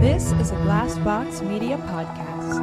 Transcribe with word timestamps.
This 0.00 0.32
is 0.32 0.50
a 0.50 0.56
Glassbox 0.56 1.40
Media 1.40 1.78
podcast. 1.78 2.60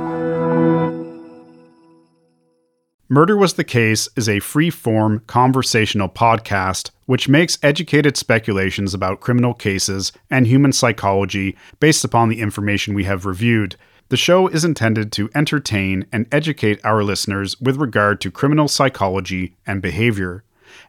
Murder 3.09 3.35
Was 3.35 3.55
the 3.55 3.63
Case 3.63 4.07
is 4.15 4.29
a 4.29 4.39
free 4.39 4.69
form 4.69 5.23
conversational 5.25 6.09
podcast 6.09 6.91
which 7.07 7.27
makes 7.27 7.57
educated 7.63 8.17
speculations 8.17 8.93
about 8.93 9.19
criminal 9.19 9.55
cases 9.55 10.11
and 10.29 10.45
human 10.45 10.71
psychology 10.71 11.57
based 11.79 12.05
upon 12.05 12.29
the 12.29 12.39
information 12.39 12.93
we 12.93 13.05
have 13.05 13.25
reviewed. 13.25 13.77
The 14.09 14.17
show 14.17 14.47
is 14.47 14.63
intended 14.63 15.11
to 15.13 15.31
entertain 15.33 16.05
and 16.11 16.27
educate 16.31 16.79
our 16.85 17.03
listeners 17.03 17.59
with 17.59 17.77
regard 17.77 18.21
to 18.21 18.29
criminal 18.29 18.67
psychology 18.67 19.55
and 19.65 19.81
behavior. 19.81 20.43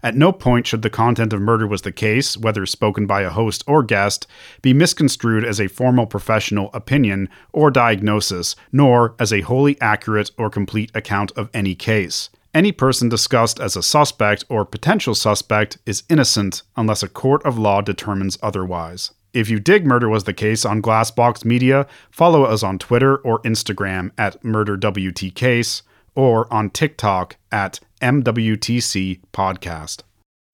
At 0.05 0.15
no 0.15 0.33
point 0.33 0.67
should 0.67 0.83
the 0.83 0.91
content 0.91 1.33
of 1.33 1.41
Murder 1.41 1.67
Was 1.67 1.81
the 1.81 1.91
Case, 1.91 2.37
whether 2.37 2.67
spoken 2.67 3.07
by 3.07 3.23
a 3.23 3.31
host 3.31 3.65
or 3.67 3.83
guest, 3.83 4.27
be 4.61 4.75
misconstrued 4.75 5.47
as 5.47 5.59
a 5.59 5.67
formal 5.67 6.05
professional 6.05 6.69
opinion 6.75 7.31
or 7.55 7.71
diagnosis, 7.71 8.55
nor 8.71 9.15
as 9.19 9.33
a 9.33 9.41
wholly 9.41 9.81
accurate 9.81 10.31
or 10.37 10.51
complete 10.51 10.91
account 10.95 11.33
of 11.37 11.49
any 11.55 11.75
case. 11.75 12.29
Any 12.53 12.71
person 12.71 13.09
discussed 13.09 13.59
as 13.59 13.77
a 13.77 13.83
suspect 13.83 14.45
or 14.51 14.67
potential 14.67 15.15
suspect 15.15 15.79
is 15.87 16.03
innocent 16.11 16.61
unless 16.77 17.03
a 17.03 17.09
court 17.09 17.43
of 17.47 17.57
law 17.57 17.81
determines 17.81 18.37
otherwise. 18.43 19.11
If 19.33 19.49
you 19.49 19.59
dig 19.59 19.87
Murder 19.87 20.11
Was 20.11 20.25
the 20.25 20.35
Case 20.35 20.67
on 20.67 20.83
Glassbox 20.83 21.47
Media, 21.47 21.87
follow 22.11 22.45
us 22.45 22.63
on 22.63 22.79
Twitter 22.79 23.17
or 23.17 23.41
Instagram 23.41 24.11
at 24.19 24.41
MurderWTCase 24.43 25.81
or 26.15 26.53
on 26.53 26.69
TikTok 26.69 27.37
at 27.51 27.81
MWTC 28.05 29.21
Podcast. 29.33 30.03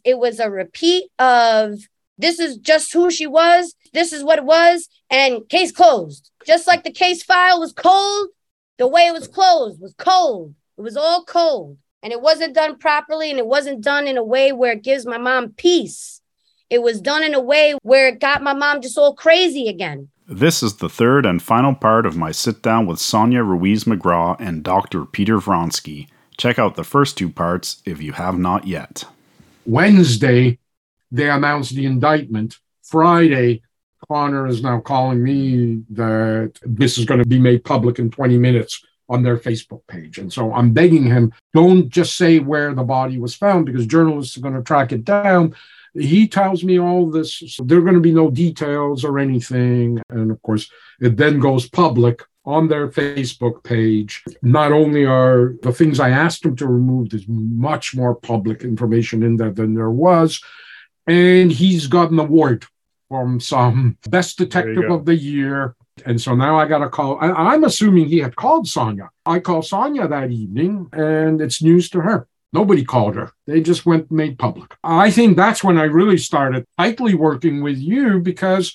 It 0.04 0.18
was 0.18 0.38
a 0.38 0.48
repeat 0.48 1.10
of 1.18 1.80
this 2.16 2.38
is 2.38 2.56
just 2.58 2.92
who 2.92 3.10
she 3.10 3.26
was, 3.26 3.74
this 3.92 4.12
is 4.12 4.22
what 4.22 4.38
it 4.38 4.44
was, 4.44 4.88
and 5.10 5.48
case 5.48 5.72
closed. 5.72 6.30
Just 6.46 6.68
like 6.68 6.84
the 6.84 6.92
case 6.92 7.24
file 7.24 7.58
was 7.58 7.72
cold, 7.72 8.28
the 8.78 8.86
way 8.86 9.08
it 9.08 9.12
was 9.12 9.26
closed 9.26 9.80
was 9.80 9.94
cold. 9.98 10.54
It 10.78 10.82
was 10.82 10.96
all 10.96 11.24
cold. 11.24 11.76
And 12.02 12.12
it 12.12 12.22
wasn't 12.22 12.54
done 12.54 12.78
properly, 12.78 13.30
and 13.30 13.38
it 13.38 13.46
wasn't 13.46 13.82
done 13.82 14.06
in 14.06 14.16
a 14.16 14.24
way 14.24 14.52
where 14.52 14.72
it 14.72 14.84
gives 14.84 15.04
my 15.04 15.18
mom 15.18 15.50
peace 15.50 16.20
it 16.70 16.82
was 16.82 17.00
done 17.00 17.24
in 17.24 17.34
a 17.34 17.40
way 17.40 17.74
where 17.82 18.08
it 18.08 18.20
got 18.20 18.42
my 18.42 18.54
mom 18.54 18.80
just 18.80 18.96
all 18.96 19.14
crazy 19.14 19.68
again. 19.68 20.08
This 20.28 20.62
is 20.62 20.76
the 20.76 20.88
third 20.88 21.26
and 21.26 21.42
final 21.42 21.74
part 21.74 22.06
of 22.06 22.16
my 22.16 22.30
sit 22.30 22.62
down 22.62 22.86
with 22.86 23.00
Sonia 23.00 23.42
Ruiz 23.42 23.84
McGraw 23.84 24.36
and 24.38 24.62
Dr. 24.62 25.04
Peter 25.04 25.38
Vronsky. 25.38 26.06
Check 26.40 26.58
out 26.58 26.74
the 26.74 26.84
first 26.84 27.18
two 27.18 27.28
parts 27.28 27.82
if 27.84 28.00
you 28.00 28.12
have 28.12 28.38
not 28.38 28.66
yet. 28.66 29.04
Wednesday, 29.66 30.58
they 31.12 31.28
announced 31.28 31.74
the 31.74 31.84
indictment. 31.84 32.56
Friday, 32.82 33.60
Connor 34.08 34.46
is 34.46 34.62
now 34.62 34.80
calling 34.80 35.22
me 35.22 35.82
that 35.90 36.54
this 36.62 36.96
is 36.96 37.04
going 37.04 37.22
to 37.22 37.28
be 37.28 37.38
made 37.38 37.62
public 37.62 37.98
in 37.98 38.10
20 38.10 38.38
minutes 38.38 38.82
on 39.10 39.22
their 39.22 39.36
Facebook 39.36 39.86
page. 39.86 40.16
And 40.16 40.32
so 40.32 40.50
I'm 40.54 40.72
begging 40.72 41.04
him, 41.04 41.30
don't 41.52 41.90
just 41.90 42.16
say 42.16 42.38
where 42.38 42.72
the 42.74 42.84
body 42.84 43.18
was 43.18 43.34
found 43.34 43.66
because 43.66 43.86
journalists 43.86 44.34
are 44.38 44.40
going 44.40 44.54
to 44.54 44.62
track 44.62 44.92
it 44.92 45.04
down 45.04 45.54
he 45.94 46.28
tells 46.28 46.62
me 46.62 46.78
all 46.78 47.10
this. 47.10 47.42
So 47.48 47.64
there 47.64 47.78
are 47.78 47.82
going 47.82 47.94
to 47.94 48.00
be 48.00 48.12
no 48.12 48.30
details 48.30 49.04
or 49.04 49.18
anything. 49.18 50.00
And 50.08 50.30
of 50.30 50.40
course, 50.42 50.70
it 51.00 51.16
then 51.16 51.40
goes 51.40 51.68
public 51.68 52.22
on 52.44 52.68
their 52.68 52.88
Facebook 52.88 53.62
page. 53.62 54.22
Not 54.42 54.72
only 54.72 55.04
are 55.04 55.54
the 55.62 55.72
things 55.72 56.00
I 56.00 56.10
asked 56.10 56.44
him 56.44 56.56
to 56.56 56.66
remove, 56.66 57.10
there's 57.10 57.28
much 57.28 57.94
more 57.94 58.14
public 58.14 58.62
information 58.62 59.22
in 59.22 59.36
there 59.36 59.52
than 59.52 59.74
there 59.74 59.90
was. 59.90 60.42
And 61.06 61.52
he's 61.52 61.86
got 61.86 62.10
an 62.10 62.18
award 62.18 62.64
from 63.08 63.40
some 63.40 63.98
best 64.08 64.38
detective 64.38 64.90
of 64.90 65.04
the 65.04 65.16
year. 65.16 65.74
And 66.06 66.20
so 66.20 66.34
now 66.34 66.56
I 66.56 66.66
got 66.66 66.82
a 66.82 66.88
call. 66.88 67.18
I, 67.20 67.54
am 67.54 67.64
assuming 67.64 68.06
he 68.06 68.18
had 68.18 68.36
called 68.36 68.66
Sonia. 68.66 69.10
I 69.26 69.40
called 69.40 69.66
Sonia 69.66 70.08
that 70.08 70.30
evening, 70.30 70.88
and 70.92 71.40
it's 71.42 71.62
news 71.62 71.90
to 71.90 72.00
her. 72.00 72.26
Nobody 72.52 72.84
called 72.84 73.16
her. 73.16 73.32
They 73.46 73.60
just 73.60 73.84
went 73.84 74.10
made 74.10 74.38
public. 74.38 74.74
I 74.82 75.10
think 75.10 75.36
that's 75.36 75.62
when 75.62 75.78
I 75.78 75.84
really 75.84 76.18
started 76.18 76.64
tightly 76.78 77.14
working 77.14 77.62
with 77.62 77.78
you 77.78 78.20
because 78.20 78.74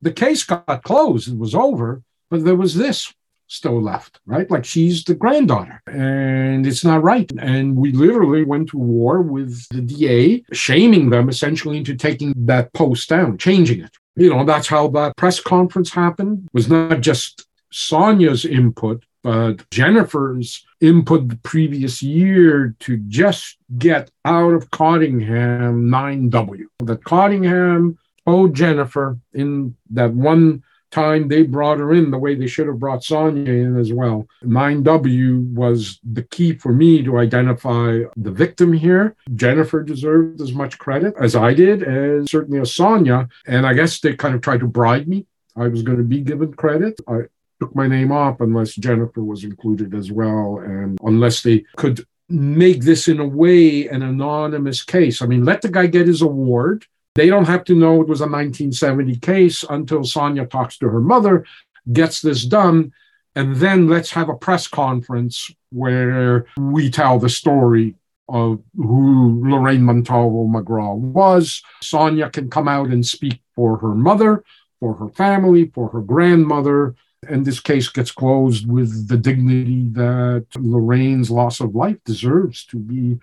the 0.00 0.12
case 0.12 0.44
got 0.44 0.82
closed. 0.84 1.28
It 1.28 1.38
was 1.38 1.54
over, 1.54 2.02
but 2.30 2.44
there 2.44 2.56
was 2.56 2.74
this 2.74 3.12
still 3.50 3.82
left, 3.82 4.20
right? 4.26 4.48
Like 4.50 4.64
she's 4.64 5.02
the 5.02 5.14
granddaughter 5.14 5.82
and 5.86 6.64
it's 6.66 6.84
not 6.84 7.02
right. 7.02 7.30
And 7.38 7.76
we 7.76 7.92
literally 7.92 8.44
went 8.44 8.68
to 8.70 8.78
war 8.78 9.22
with 9.22 9.68
the 9.70 9.82
DA, 9.82 10.44
shaming 10.52 11.10
them 11.10 11.28
essentially 11.28 11.78
into 11.78 11.96
taking 11.96 12.32
that 12.36 12.72
post 12.72 13.08
down, 13.08 13.38
changing 13.38 13.80
it. 13.80 13.90
You 14.14 14.30
know, 14.30 14.44
that's 14.44 14.68
how 14.68 14.88
that 14.88 15.16
press 15.16 15.40
conference 15.40 15.90
happened. 15.90 16.44
It 16.46 16.54
was 16.54 16.68
not 16.68 17.00
just 17.00 17.46
Sonia's 17.72 18.44
input, 18.44 19.04
but 19.22 19.68
Jennifer's 19.70 20.64
input 20.80 21.28
the 21.28 21.36
previous 21.36 22.02
year 22.02 22.76
to 22.80 22.98
just 23.08 23.58
get 23.78 24.10
out 24.24 24.54
of 24.54 24.70
Cottingham 24.70 25.90
9W. 25.90 26.64
That 26.84 27.04
Cottingham 27.04 27.98
owed 28.26 28.54
Jennifer 28.54 29.18
in 29.32 29.76
that 29.90 30.12
one 30.12 30.62
time 30.90 31.28
they 31.28 31.42
brought 31.42 31.78
her 31.78 31.92
in 31.92 32.10
the 32.10 32.18
way 32.18 32.34
they 32.34 32.46
should 32.46 32.66
have 32.66 32.78
brought 32.78 33.04
Sonia 33.04 33.52
in 33.52 33.78
as 33.78 33.92
well. 33.92 34.26
9W 34.44 35.52
was 35.52 35.98
the 36.04 36.22
key 36.22 36.54
for 36.54 36.72
me 36.72 37.02
to 37.02 37.18
identify 37.18 38.00
the 38.16 38.30
victim 38.30 38.72
here. 38.72 39.16
Jennifer 39.34 39.82
deserved 39.82 40.40
as 40.40 40.52
much 40.52 40.78
credit 40.78 41.14
as 41.20 41.36
I 41.36 41.54
did, 41.54 41.82
as 41.82 42.30
certainly 42.30 42.60
as 42.60 42.74
Sonia. 42.74 43.28
And 43.46 43.66
I 43.66 43.74
guess 43.74 44.00
they 44.00 44.14
kind 44.14 44.34
of 44.34 44.40
tried 44.40 44.60
to 44.60 44.66
bribe 44.66 45.06
me. 45.06 45.26
I 45.56 45.68
was 45.68 45.82
going 45.82 45.98
to 45.98 46.04
be 46.04 46.20
given 46.20 46.54
credit. 46.54 47.00
I, 47.08 47.22
took 47.60 47.76
my 47.76 47.86
name 47.86 48.10
off 48.10 48.40
unless 48.40 48.74
Jennifer 48.74 49.22
was 49.22 49.44
included 49.44 49.94
as 49.94 50.10
well, 50.10 50.60
and 50.64 50.98
unless 51.02 51.42
they 51.42 51.64
could 51.76 52.04
make 52.28 52.82
this 52.82 53.08
in 53.08 53.20
a 53.20 53.26
way 53.26 53.88
an 53.88 54.02
anonymous 54.02 54.82
case. 54.82 55.20
I 55.20 55.26
mean, 55.26 55.44
let 55.44 55.62
the 55.62 55.68
guy 55.68 55.86
get 55.86 56.06
his 56.06 56.22
award. 56.22 56.86
They 57.14 57.28
don't 57.28 57.46
have 57.46 57.64
to 57.64 57.74
know 57.74 58.00
it 58.00 58.08
was 58.08 58.20
a 58.20 58.24
1970 58.24 59.16
case 59.16 59.64
until 59.68 60.04
Sonia 60.04 60.46
talks 60.46 60.78
to 60.78 60.88
her 60.88 61.00
mother, 61.00 61.44
gets 61.92 62.20
this 62.20 62.44
done, 62.44 62.92
and 63.34 63.56
then 63.56 63.88
let's 63.88 64.10
have 64.12 64.28
a 64.28 64.36
press 64.36 64.68
conference 64.68 65.50
where 65.70 66.46
we 66.56 66.90
tell 66.90 67.18
the 67.18 67.28
story 67.28 67.94
of 68.28 68.62
who 68.76 69.42
Lorraine 69.48 69.82
Montalvo 69.82 70.46
McGraw 70.46 70.96
was. 70.96 71.62
Sonia 71.82 72.30
can 72.30 72.48
come 72.48 72.68
out 72.68 72.88
and 72.88 73.04
speak 73.04 73.40
for 73.56 73.76
her 73.78 73.94
mother, 73.94 74.44
for 74.78 74.94
her 74.94 75.08
family, 75.08 75.70
for 75.74 75.88
her 75.88 76.00
grandmother, 76.00 76.94
and 77.28 77.44
this 77.44 77.60
case 77.60 77.88
gets 77.88 78.10
closed 78.10 78.70
with 78.70 79.08
the 79.08 79.16
dignity 79.16 79.84
that 79.92 80.46
Lorraine's 80.56 81.30
loss 81.30 81.60
of 81.60 81.74
life 81.74 81.98
deserves 82.04 82.64
to 82.66 82.76
be 82.76 83.18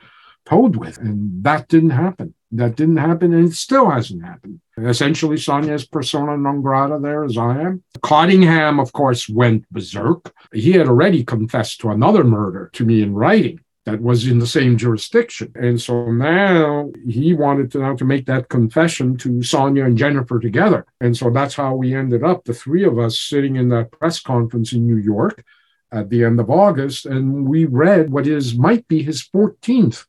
told 0.47 0.75
with. 0.75 0.97
And 0.97 1.43
that 1.43 1.67
didn't 1.67 1.91
happen. 1.91 2.33
That 2.51 2.77
didn't 2.77 2.97
happen, 2.97 3.33
and 3.33 3.49
it 3.49 3.53
still 3.53 3.89
hasn't 3.89 4.23
happened. 4.23 4.61
Essentially, 4.77 5.35
Sonia 5.35 5.73
is 5.73 5.85
persona 5.85 6.37
non 6.37 6.61
grata 6.61 6.97
there, 7.01 7.25
as 7.25 7.37
I 7.37 7.59
am. 7.59 7.83
Cottingham, 8.01 8.79
of 8.79 8.93
course, 8.93 9.27
went 9.27 9.69
berserk. 9.69 10.33
He 10.53 10.71
had 10.71 10.87
already 10.87 11.25
confessed 11.25 11.81
to 11.81 11.89
another 11.89 12.23
murder 12.23 12.69
to 12.73 12.85
me 12.85 13.01
in 13.01 13.13
writing 13.13 13.59
that 13.85 14.01
was 14.01 14.27
in 14.27 14.39
the 14.39 14.47
same 14.47 14.77
jurisdiction. 14.77 15.51
And 15.55 15.81
so 15.81 16.11
now 16.11 16.91
he 17.05 17.33
wanted 17.33 17.71
to 17.71 17.79
now 17.79 17.95
to 17.95 18.05
make 18.05 18.25
that 18.27 18.49
confession 18.49 19.17
to 19.17 19.43
Sonia 19.43 19.83
and 19.85 19.97
Jennifer 19.97 20.39
together. 20.39 20.85
And 21.01 21.15
so 21.17 21.29
that's 21.29 21.55
how 21.55 21.75
we 21.75 21.93
ended 21.93 22.23
up, 22.23 22.45
the 22.45 22.53
three 22.53 22.85
of 22.85 22.97
us 22.97 23.19
sitting 23.19 23.57
in 23.57 23.69
that 23.69 23.91
press 23.91 24.21
conference 24.21 24.71
in 24.71 24.85
New 24.85 24.97
York 24.97 25.43
at 25.91 26.09
the 26.09 26.23
end 26.23 26.39
of 26.39 26.49
August. 26.49 27.05
And 27.05 27.47
we 27.47 27.65
read 27.65 28.09
what 28.09 28.27
is 28.27 28.57
might 28.57 28.87
be 28.87 29.03
his 29.03 29.27
14th 29.33 30.05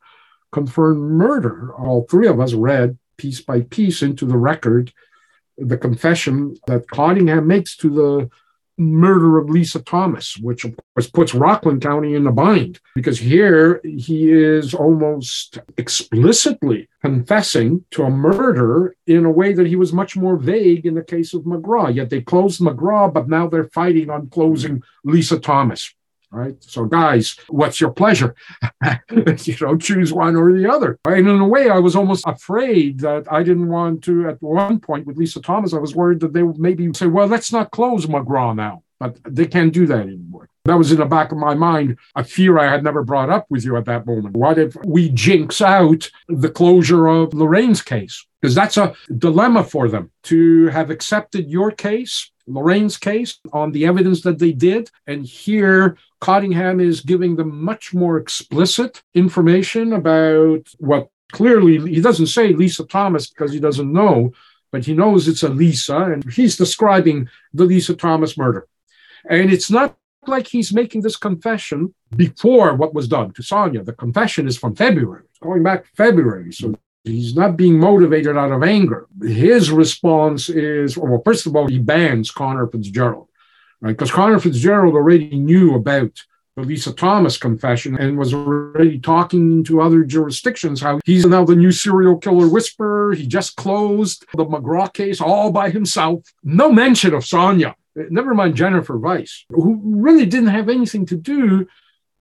confirmed 0.53 1.03
murder. 1.03 1.73
All 1.75 2.07
three 2.09 2.27
of 2.27 2.41
us 2.41 2.55
read 2.55 2.99
piece 3.17 3.41
by 3.41 3.63
piece 3.63 4.03
into 4.03 4.25
the 4.25 4.37
record 4.37 4.93
the 5.59 5.77
confession 5.77 6.57
that 6.67 6.89
Cottingham 6.89 7.47
makes 7.47 7.77
to 7.79 7.91
the 7.91 8.31
murder 8.81 9.39
of 9.39 9.51
Lisa 9.51 9.83
Thomas, 9.83 10.37
which 10.37 10.65
of 10.65 10.75
course 10.95 11.11
puts 11.11 11.35
Rockland 11.35 11.83
County 11.83 12.15
in 12.15 12.29
a 12.29 12.33
bind 12.33 12.79
because 12.95 13.19
here 13.19 13.81
he 13.83 14.31
is 14.31 14.73
almost 14.73 15.59
explicitly 15.77 16.89
confessing 17.03 17.85
to 17.91 18.05
a 18.05 18.11
murder 18.11 18.95
in 19.09 19.25
a 19.25 19.31
way 19.31 19.53
that 19.53 19.67
he 19.67 19.75
was 19.75 19.93
much 19.93 20.17
more 20.17 20.37
vague 20.37 20.87
in 20.87 20.95
the 20.95 21.03
case 21.03 21.35
of 21.35 21.43
McGraw. 21.43 21.93
Yet 21.93 22.09
they 22.09 22.21
closed 22.21 22.61
McGraw, 22.61 23.13
but 23.13 23.29
now 23.29 23.49
they're 23.49 23.69
fighting 23.71 24.11
on 24.11 24.31
closing 24.31 24.83
Lisa 25.03 25.41
Thomas. 25.41 25.93
Right. 26.31 26.63
So, 26.63 26.85
guys, 26.85 27.37
what's 27.49 27.81
your 27.81 27.91
pleasure? 27.91 28.35
you 29.11 29.57
know, 29.63 29.79
choose 29.79 30.13
one 30.13 30.37
or 30.37 30.53
the 30.53 30.71
other. 30.71 30.99
And 31.07 31.27
in 31.27 31.41
a 31.41 31.49
way, 31.49 31.71
I 31.71 31.79
was 31.79 31.97
almost 31.97 32.25
afraid 32.27 33.01
that 33.01 33.33
I 33.33 33.43
didn't 33.43 33.69
want 33.69 34.05
to, 34.05 34.29
at 34.29 34.43
one 34.43 34.79
point 34.79 35.07
with 35.07 35.17
Lisa 35.17 35.41
Thomas, 35.41 35.73
I 35.73 35.79
was 35.79 35.95
worried 35.95 36.21
that 36.21 36.35
they 36.35 36.43
would 36.43 36.59
maybe 36.59 36.93
say, 36.93 37.07
well, 37.07 37.27
let's 37.27 37.51
not 37.51 37.71
close 37.71 38.05
McGraw 38.05 38.55
now. 38.55 38.83
But 39.01 39.17
they 39.25 39.47
can't 39.47 39.73
do 39.73 39.87
that 39.87 40.01
anymore. 40.01 40.51
That 40.67 40.77
was 40.77 40.93
in 40.93 40.99
the 40.99 41.07
back 41.07 41.33
of 41.33 41.39
my 41.39 41.55
mind, 41.55 41.97
a 42.15 42.23
fear 42.23 42.59
I 42.59 42.71
had 42.71 42.85
never 42.85 43.03
brought 43.03 43.31
up 43.31 43.47
with 43.49 43.65
you 43.65 43.77
at 43.79 43.87
that 43.87 44.05
moment. 44.05 44.37
What 44.37 44.59
if 44.59 44.77
we 44.85 45.09
jinx 45.09 45.63
out 45.63 46.11
the 46.29 46.51
closure 46.51 47.07
of 47.07 47.33
Lorraine's 47.33 47.81
case? 47.81 48.27
Because 48.43 48.55
that's 48.55 48.77
a 48.77 48.95
dilemma 49.17 49.65
for 49.65 49.89
them 49.89 50.11
to 50.25 50.67
have 50.67 50.91
accepted 50.91 51.49
your 51.49 51.71
case 51.71 52.31
Lorraine's 52.49 52.97
case 52.97 53.39
on 53.53 53.73
the 53.73 53.87
evidence 53.87 54.23
that 54.23 54.39
they 54.39 54.53
did. 54.53 54.91
And 55.07 55.25
here, 55.25 55.97
Cottingham 56.21 56.81
is 56.81 57.01
giving 57.01 57.37
them 57.37 57.63
much 57.65 57.95
more 57.95 58.17
explicit 58.17 59.03
information 59.15 59.93
about 59.93 60.69
what 60.79 61.09
clearly 61.33 61.79
he 61.93 62.01
doesn't 62.01 62.27
say 62.27 62.53
Lisa 62.53 62.85
Thomas 62.85 63.29
because 63.29 63.53
he 63.53 63.61
doesn't 63.61 63.93
know, 63.93 64.33
but 64.73 64.85
he 64.85 64.95
knows 64.95 65.29
it's 65.29 65.43
a 65.43 65.49
Lisa, 65.49 65.97
and 65.97 66.31
he's 66.33 66.57
describing 66.57 67.29
the 67.55 67.65
Lisa 67.65 67.95
Thomas 67.95 68.37
murder. 68.37 68.67
And 69.29 69.53
it's 69.53 69.71
not 69.71 69.97
like 70.27 70.47
he's 70.47 70.73
making 70.73 71.03
this 71.03 71.17
confession 71.17 71.95
before 72.17 72.75
what 72.75 72.95
was 72.95 73.09
done 73.09 73.33
to 73.33 73.43
Sonia. 73.43 73.83
The 73.83 73.93
confession 73.93 74.47
is 74.47 74.59
from 74.59 74.75
February, 74.75 75.25
going 75.41 75.63
back 75.63 75.87
February. 75.97 76.53
So 76.53 76.75
he's 77.05 77.35
not 77.35 77.57
being 77.57 77.79
motivated 77.79 78.37
out 78.37 78.53
of 78.53 78.63
anger. 78.63 79.07
His 79.23 79.71
response 79.71 80.49
is 80.49 80.97
well, 80.99 81.23
first 81.25 81.47
of 81.47 81.57
all, 81.57 81.67
he 81.67 81.79
bans 81.79 82.31
Connor 82.31 82.67
Fitzgerald, 82.67 83.29
right? 83.81 83.93
Because 83.93 84.11
Connor 84.11 84.39
Fitzgerald 84.39 84.95
already 84.95 85.37
knew 85.37 85.75
about 85.75 86.23
the 86.57 86.63
Lisa 86.63 86.93
Thomas 86.93 87.37
confession 87.37 87.97
and 87.99 88.19
was 88.19 88.35
already 88.35 88.99
talking 88.99 89.63
to 89.65 89.81
other 89.81 90.03
jurisdictions 90.03 90.81
how 90.81 90.99
he's 91.05 91.25
now 91.25 91.45
the 91.45 91.55
new 91.55 91.71
serial 91.71 92.17
killer 92.17 92.49
whisperer. 92.49 93.15
He 93.15 93.27
just 93.27 93.57
closed 93.57 94.27
the 94.35 94.45
McGraw 94.45 94.93
case 94.93 95.21
all 95.21 95.53
by 95.53 95.71
himself. 95.71 96.25
No 96.43 96.73
mention 96.73 97.15
of 97.15 97.25
Sonia, 97.25 97.77
never 97.95 98.35
mind 98.35 98.57
Jennifer 98.57 98.99
Weiss, 98.99 99.45
who 99.51 99.81
really 99.85 100.27
didn't 100.27 100.49
have 100.49 100.69
anything 100.69 101.07
to 101.07 101.17
do 101.17 101.69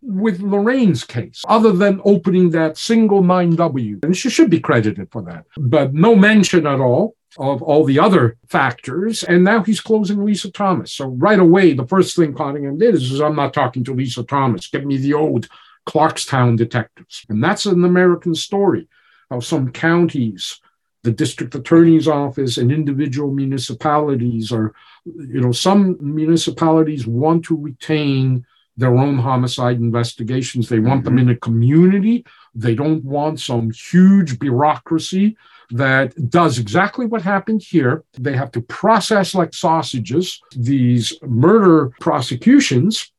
with 0.03 0.39
Lorraine's 0.39 1.03
case, 1.03 1.41
other 1.47 1.71
than 1.71 1.99
opening 2.05 2.51
that 2.51 2.77
single 2.77 3.23
9W. 3.23 4.03
And 4.05 4.15
she 4.15 4.29
should 4.29 4.49
be 4.49 4.59
credited 4.59 5.11
for 5.11 5.23
that. 5.23 5.45
But 5.57 5.95
no 5.95 6.15
mention 6.15 6.67
at 6.67 6.79
all 6.79 7.15
of 7.37 7.61
all 7.61 7.83
the 7.83 7.99
other 7.99 8.37
factors. 8.47 9.23
And 9.23 9.43
now 9.43 9.63
he's 9.63 9.81
closing 9.81 10.23
Lisa 10.23 10.51
Thomas. 10.51 10.93
So 10.93 11.07
right 11.07 11.39
away, 11.39 11.73
the 11.73 11.87
first 11.87 12.15
thing 12.15 12.33
Cottingham 12.33 12.77
did 12.77 12.95
is, 12.95 13.11
is 13.11 13.21
I'm 13.21 13.35
not 13.35 13.53
talking 13.53 13.83
to 13.85 13.93
Lisa 13.93 14.23
Thomas. 14.23 14.67
Give 14.67 14.85
me 14.85 14.97
the 14.97 15.13
old 15.13 15.47
Clarkstown 15.87 16.57
detectives. 16.57 17.25
And 17.29 17.43
that's 17.43 17.65
an 17.65 17.83
American 17.83 18.35
story 18.35 18.87
how 19.29 19.39
some 19.39 19.71
counties, 19.71 20.59
the 21.03 21.11
district 21.11 21.55
attorney's 21.55 22.07
office, 22.07 22.57
and 22.57 22.71
individual 22.71 23.31
municipalities 23.31 24.51
are, 24.51 24.73
you 25.05 25.41
know, 25.41 25.51
some 25.51 25.97
municipalities 25.99 27.07
want 27.07 27.45
to 27.45 27.55
retain 27.55 28.45
their 28.77 28.95
own 28.95 29.17
homicide 29.17 29.77
investigations. 29.77 30.69
They 30.69 30.79
want 30.79 31.03
mm-hmm. 31.03 31.15
them 31.15 31.19
in 31.19 31.29
a 31.29 31.35
community. 31.35 32.25
They 32.55 32.75
don't 32.75 33.03
want 33.03 33.39
some 33.39 33.71
huge 33.71 34.39
bureaucracy 34.39 35.35
that 35.71 36.29
does 36.29 36.59
exactly 36.59 37.05
what 37.05 37.21
happened 37.21 37.61
here. 37.61 38.03
They 38.13 38.35
have 38.37 38.51
to 38.51 38.61
process 38.61 39.35
like 39.35 39.53
sausages 39.53 40.39
these 40.55 41.13
murder 41.21 41.91
prosecutions 41.99 43.11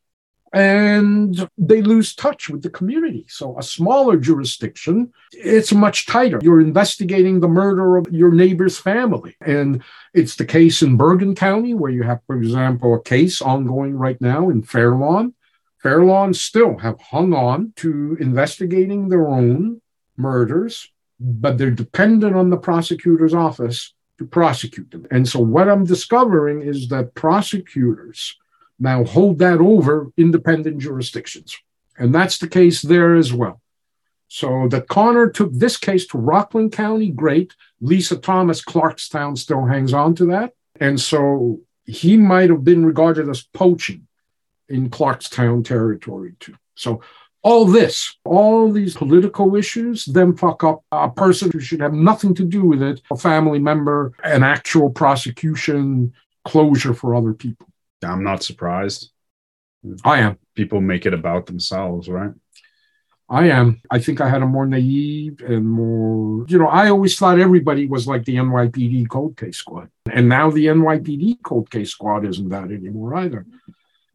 and 0.52 1.48
they 1.58 1.82
lose 1.82 2.14
touch 2.14 2.48
with 2.48 2.62
the 2.62 2.70
community. 2.70 3.26
So, 3.28 3.58
a 3.58 3.62
smaller 3.62 4.16
jurisdiction, 4.16 5.12
it's 5.32 5.72
much 5.72 6.06
tighter. 6.06 6.40
You're 6.42 6.60
investigating 6.60 7.40
the 7.40 7.48
murder 7.48 7.96
of 7.96 8.06
your 8.10 8.32
neighbor's 8.32 8.78
family. 8.78 9.36
And 9.40 9.82
it's 10.14 10.36
the 10.36 10.46
case 10.46 10.82
in 10.82 10.96
Bergen 10.96 11.34
County, 11.34 11.74
where 11.74 11.90
you 11.90 12.02
have, 12.02 12.20
for 12.26 12.36
example, 12.36 12.94
a 12.94 13.02
case 13.02 13.42
ongoing 13.42 13.94
right 13.94 14.20
now 14.20 14.48
in 14.48 14.62
Fair 14.62 14.94
Lawn. 14.94 15.34
Fair 15.82 16.04
Lawn 16.04 16.34
still 16.34 16.78
have 16.78 17.00
hung 17.00 17.32
on 17.32 17.72
to 17.76 18.16
investigating 18.20 19.08
their 19.08 19.28
own 19.28 19.80
murders 20.16 20.90
but 21.20 21.58
they're 21.58 21.70
dependent 21.70 22.36
on 22.36 22.50
the 22.50 22.56
prosecutor's 22.56 23.34
office 23.34 23.94
to 24.18 24.24
prosecute 24.24 24.90
them. 24.90 25.06
And 25.10 25.28
so 25.28 25.40
what 25.40 25.68
I'm 25.68 25.84
discovering 25.84 26.62
is 26.62 26.88
that 26.88 27.14
prosecutors 27.14 28.36
now 28.78 29.04
hold 29.04 29.38
that 29.38 29.58
over 29.58 30.12
independent 30.16 30.78
jurisdictions. 30.78 31.56
And 31.98 32.14
that's 32.14 32.38
the 32.38 32.48
case 32.48 32.82
there 32.82 33.16
as 33.16 33.32
well. 33.32 33.60
So 34.28 34.68
that 34.68 34.88
Connor 34.88 35.30
took 35.30 35.52
this 35.52 35.76
case 35.76 36.06
to 36.08 36.18
Rockland 36.18 36.72
County, 36.72 37.10
great. 37.10 37.54
Lisa 37.80 38.16
Thomas, 38.16 38.62
Clarkstown 38.62 39.38
still 39.38 39.64
hangs 39.64 39.92
on 39.92 40.14
to 40.16 40.26
that. 40.26 40.52
And 40.78 41.00
so 41.00 41.60
he 41.86 42.16
might 42.16 42.50
have 42.50 42.62
been 42.62 42.84
regarded 42.84 43.28
as 43.28 43.42
poaching 43.42 44.06
in 44.68 44.90
Clarkstown 44.90 45.64
territory 45.64 46.34
too. 46.40 46.54
So 46.74 47.02
all 47.42 47.64
this, 47.64 48.16
all 48.24 48.70
these 48.70 48.94
political 48.94 49.54
issues, 49.56 50.04
then 50.04 50.36
fuck 50.36 50.64
up 50.64 50.82
a 50.92 51.08
person 51.08 51.50
who 51.50 51.60
should 51.60 51.80
have 51.80 51.94
nothing 51.94 52.34
to 52.34 52.44
do 52.44 52.64
with 52.64 52.82
it, 52.82 53.00
a 53.10 53.16
family 53.16 53.58
member, 53.58 54.12
an 54.24 54.42
actual 54.42 54.90
prosecution, 54.90 56.12
closure 56.44 56.94
for 56.94 57.14
other 57.14 57.32
people. 57.32 57.68
I'm 58.04 58.24
not 58.24 58.42
surprised. 58.42 59.10
I 60.04 60.20
am. 60.20 60.38
People 60.54 60.80
make 60.80 61.06
it 61.06 61.14
about 61.14 61.46
themselves, 61.46 62.08
right? 62.08 62.32
I 63.30 63.48
am. 63.50 63.82
I 63.90 63.98
think 63.98 64.20
I 64.20 64.28
had 64.28 64.42
a 64.42 64.46
more 64.46 64.66
naive 64.66 65.42
and 65.42 65.68
more, 65.68 66.46
you 66.48 66.58
know, 66.58 66.68
I 66.68 66.88
always 66.88 67.16
thought 67.16 67.38
everybody 67.38 67.86
was 67.86 68.06
like 68.06 68.24
the 68.24 68.36
NYPD 68.36 69.08
cold 69.10 69.36
case 69.36 69.58
squad. 69.58 69.90
And 70.10 70.28
now 70.28 70.50
the 70.50 70.66
NYPD 70.66 71.42
cold 71.42 71.70
case 71.70 71.90
squad 71.90 72.24
isn't 72.24 72.48
that 72.48 72.70
anymore 72.70 73.16
either. 73.16 73.46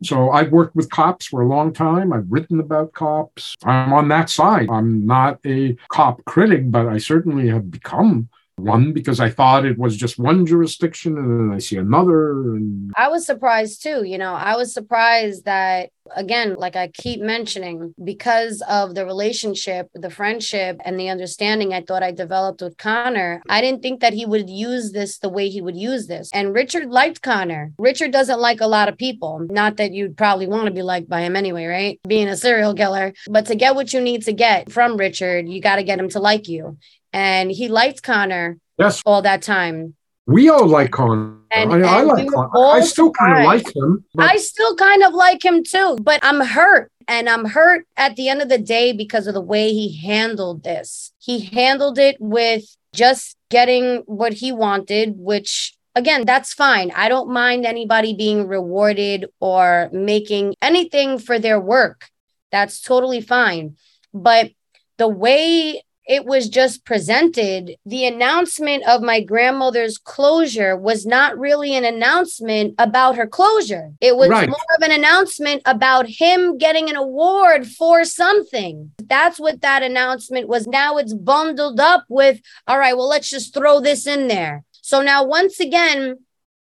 So 0.04 0.32
I've 0.32 0.52
worked 0.52 0.76
with 0.76 0.90
cops 0.90 1.28
for 1.28 1.42
a 1.42 1.48
long 1.48 1.74
time. 1.74 2.14
I've 2.14 2.30
written 2.30 2.60
about 2.60 2.94
cops. 2.94 3.56
I'm 3.64 3.94
on 3.94 4.08
that 4.10 4.30
side. 4.30 4.70
I'm 4.70 5.06
not 5.06 5.40
a 5.46 5.76
cop 5.90 6.24
critic, 6.26 6.72
but 6.72 6.88
I 6.88 6.98
certainly 6.98 7.50
have 7.50 7.72
become 7.72 8.30
one 8.56 8.94
because 8.94 9.20
I 9.20 9.30
thought 9.30 9.66
it 9.66 9.78
was 9.80 9.98
just 9.98 10.20
one 10.20 10.46
jurisdiction 10.46 11.18
and 11.18 11.50
then 11.50 11.56
I 11.56 11.60
see 11.60 11.78
another. 11.78 12.56
And... 12.56 12.92
I 12.96 13.08
was 13.08 13.26
surprised 13.26 13.82
too. 13.82 14.04
You 14.04 14.18
know, 14.18 14.34
I 14.34 14.56
was 14.56 14.74
surprised 14.74 15.46
that, 15.46 15.90
again, 16.16 16.56
like 16.56 16.76
I 16.76 16.88
keep 16.88 17.22
mentioning, 17.22 17.94
because 18.04 18.62
of 18.68 18.96
the 18.96 19.06
relationship, 19.06 19.90
the 19.94 20.10
friendship, 20.10 20.80
and 20.86 21.00
the 21.00 21.10
understanding 21.10 21.74
I 21.74 21.82
thought 21.82 22.04
I 22.04 22.12
developed 22.12 22.62
with 22.62 22.78
Connor, 22.78 23.42
I 23.50 23.62
didn't 23.62 23.82
think 23.82 24.02
that 24.02 24.14
he 24.14 24.26
would 24.26 24.50
use 24.50 24.92
this 24.92 25.20
the 25.20 25.30
way 25.30 25.50
he 25.50 25.62
would 25.62 25.78
use 25.78 26.08
this. 26.08 26.30
And 26.34 26.54
Richard 26.54 26.90
liked 26.90 27.22
Connor. 27.22 27.72
Richard 27.78 28.12
doesn't 28.12 28.40
like 28.40 28.62
a 28.62 28.68
lot 28.68 28.90
of 28.90 28.98
people. 28.98 29.46
Not 29.50 29.78
that 29.78 29.94
you'd 29.94 30.18
probably 30.18 30.48
want 30.48 30.66
to 30.66 30.72
be 30.72 30.82
liked 30.82 31.10
by 31.10 31.22
him 31.22 31.36
anyway, 31.36 31.66
right? 31.66 32.00
Being 32.08 32.28
a 32.28 32.38
serial 32.38 32.74
killer. 32.74 33.14
But 33.30 33.46
to 33.48 33.56
get 33.56 33.76
what 33.76 33.94
you 33.94 34.02
need 34.02 34.24
to 34.24 34.34
get 34.34 34.72
from 34.72 34.98
Richard, 34.98 35.48
you 35.48 35.62
got 35.62 35.78
to 35.78 35.84
get 35.84 36.00
him 36.00 36.10
to 36.10 36.20
like 36.20 36.48
you 36.48 36.78
and 37.14 37.52
he 37.52 37.68
liked 37.68 38.04
Connor 38.04 38.58
yes. 38.78 39.02
all 39.06 39.22
that 39.22 39.44
time. 39.44 39.96
We 40.26 40.50
all 40.50 40.68
like 40.68 40.92
Connor. 40.92 41.38
And, 41.52 41.72
I, 41.72 41.76
and 41.76 41.86
I 41.86 42.02
like 42.02 42.28
Connor. 42.30 42.50
I 42.56 42.82
still 42.82 43.12
kind 43.12 43.40
of 43.40 43.46
like 43.46 43.76
him. 43.76 44.06
But... 44.14 44.32
I 44.32 44.38
still 44.38 44.76
kind 44.76 45.04
of 45.04 45.14
like 45.14 45.44
him 45.44 45.64
too, 45.64 45.98
but 46.02 46.20
I'm 46.24 46.40
hurt. 46.40 46.92
And 47.08 47.28
I'm 47.28 47.46
hurt 47.46 47.86
at 47.98 48.16
the 48.16 48.30
end 48.30 48.42
of 48.42 48.48
the 48.48 48.58
day 48.58 48.94
because 48.94 49.28
of 49.28 49.34
the 49.34 49.42
way 49.42 49.74
he 49.74 49.98
handled 49.98 50.64
this. 50.64 51.12
He 51.20 51.42
handled 51.42 51.98
it 51.98 52.16
with 52.20 52.64
just 52.94 53.36
getting 53.50 54.04
what 54.06 54.34
he 54.34 54.52
wanted, 54.54 55.16
which 55.18 55.76
again, 55.96 56.26
that's 56.26 56.54
fine. 56.54 56.92
I 56.96 57.10
don't 57.10 57.30
mind 57.30 57.66
anybody 57.66 58.14
being 58.14 58.48
rewarded 58.48 59.26
or 59.40 59.90
making 59.92 60.56
anything 60.62 61.20
for 61.20 61.40
their 61.40 61.60
work. 61.60 62.10
That's 62.52 62.82
totally 62.82 63.22
fine. 63.22 63.76
But 64.14 64.52
the 64.98 65.10
way 65.10 65.84
it 66.06 66.26
was 66.26 66.50
just 66.50 66.86
presented. 66.86 67.78
The 67.86 68.06
announcement 68.06 68.84
of 68.88 69.02
my 69.02 69.22
grandmother's 69.22 69.98
closure 69.98 70.76
was 70.76 71.06
not 71.06 71.38
really 71.38 71.76
an 71.76 71.86
announcement 71.86 72.76
about 72.78 73.16
her 73.16 73.28
closure. 73.28 73.94
It 74.02 74.18
was 74.18 74.30
right. 74.30 74.50
more 74.50 74.58
of 74.78 74.84
an 74.84 74.92
announcement 74.92 75.62
about 75.66 76.08
him 76.08 76.58
getting 76.58 76.90
an 76.90 76.96
award 76.96 77.68
for 77.68 78.04
something. 78.04 78.92
That's 78.98 79.40
what 79.40 79.62
that 79.62 79.84
announcement 79.84 80.48
was. 80.48 80.68
Now 80.68 80.98
it's 80.98 81.14
bundled 81.14 81.80
up 81.80 82.06
with, 82.10 82.42
all 82.68 82.80
right, 82.80 82.96
well, 82.98 83.08
let's 83.08 83.30
just 83.30 83.54
throw 83.54 83.80
this 83.80 84.06
in 84.06 84.28
there. 84.28 84.64
So 84.82 85.02
now, 85.02 85.24
once 85.24 85.60
again, 85.60 86.20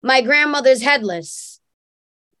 my 0.02 0.20
grandmother's 0.20 0.82
headless. 0.82 1.60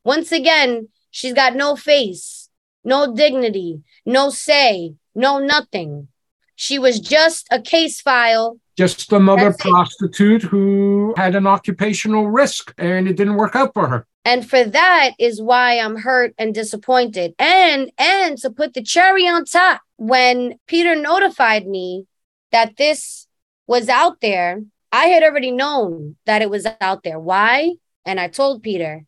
Once 0.04 0.30
again, 0.30 0.88
she's 1.10 1.32
got 1.32 1.56
no 1.56 1.74
face, 1.74 2.48
no 2.84 3.14
dignity, 3.14 3.82
no 4.06 4.30
say, 4.30 4.94
no 5.14 5.38
nothing. 5.38 6.08
She 6.56 6.78
was 6.78 7.00
just 7.00 7.46
a 7.50 7.60
case 7.60 8.00
file. 8.00 8.58
Just 8.76 9.12
another 9.12 9.50
That's 9.50 9.62
prostitute 9.62 10.44
it. 10.44 10.48
who 10.48 11.14
had 11.16 11.34
an 11.34 11.46
occupational 11.46 12.28
risk 12.28 12.74
and 12.78 13.08
it 13.08 13.16
didn't 13.16 13.36
work 13.36 13.54
out 13.54 13.72
for 13.74 13.88
her. 13.88 14.06
And 14.24 14.48
for 14.48 14.64
that 14.64 15.10
is 15.18 15.40
why 15.40 15.78
I'm 15.78 15.96
hurt 15.96 16.34
and 16.38 16.54
disappointed. 16.54 17.34
And 17.38 17.92
and 17.98 18.38
to 18.38 18.50
put 18.50 18.74
the 18.74 18.82
cherry 18.82 19.28
on 19.28 19.44
top, 19.44 19.82
when 19.96 20.58
Peter 20.66 20.96
notified 20.96 21.66
me 21.66 22.06
that 22.50 22.76
this 22.76 23.26
was 23.66 23.88
out 23.88 24.20
there, 24.20 24.62
I 24.90 25.06
had 25.06 25.22
already 25.22 25.50
known 25.50 26.16
that 26.24 26.40
it 26.40 26.50
was 26.50 26.66
out 26.80 27.02
there. 27.02 27.18
Why? 27.18 27.74
And 28.06 28.18
I 28.18 28.28
told 28.28 28.62
Peter 28.62 29.04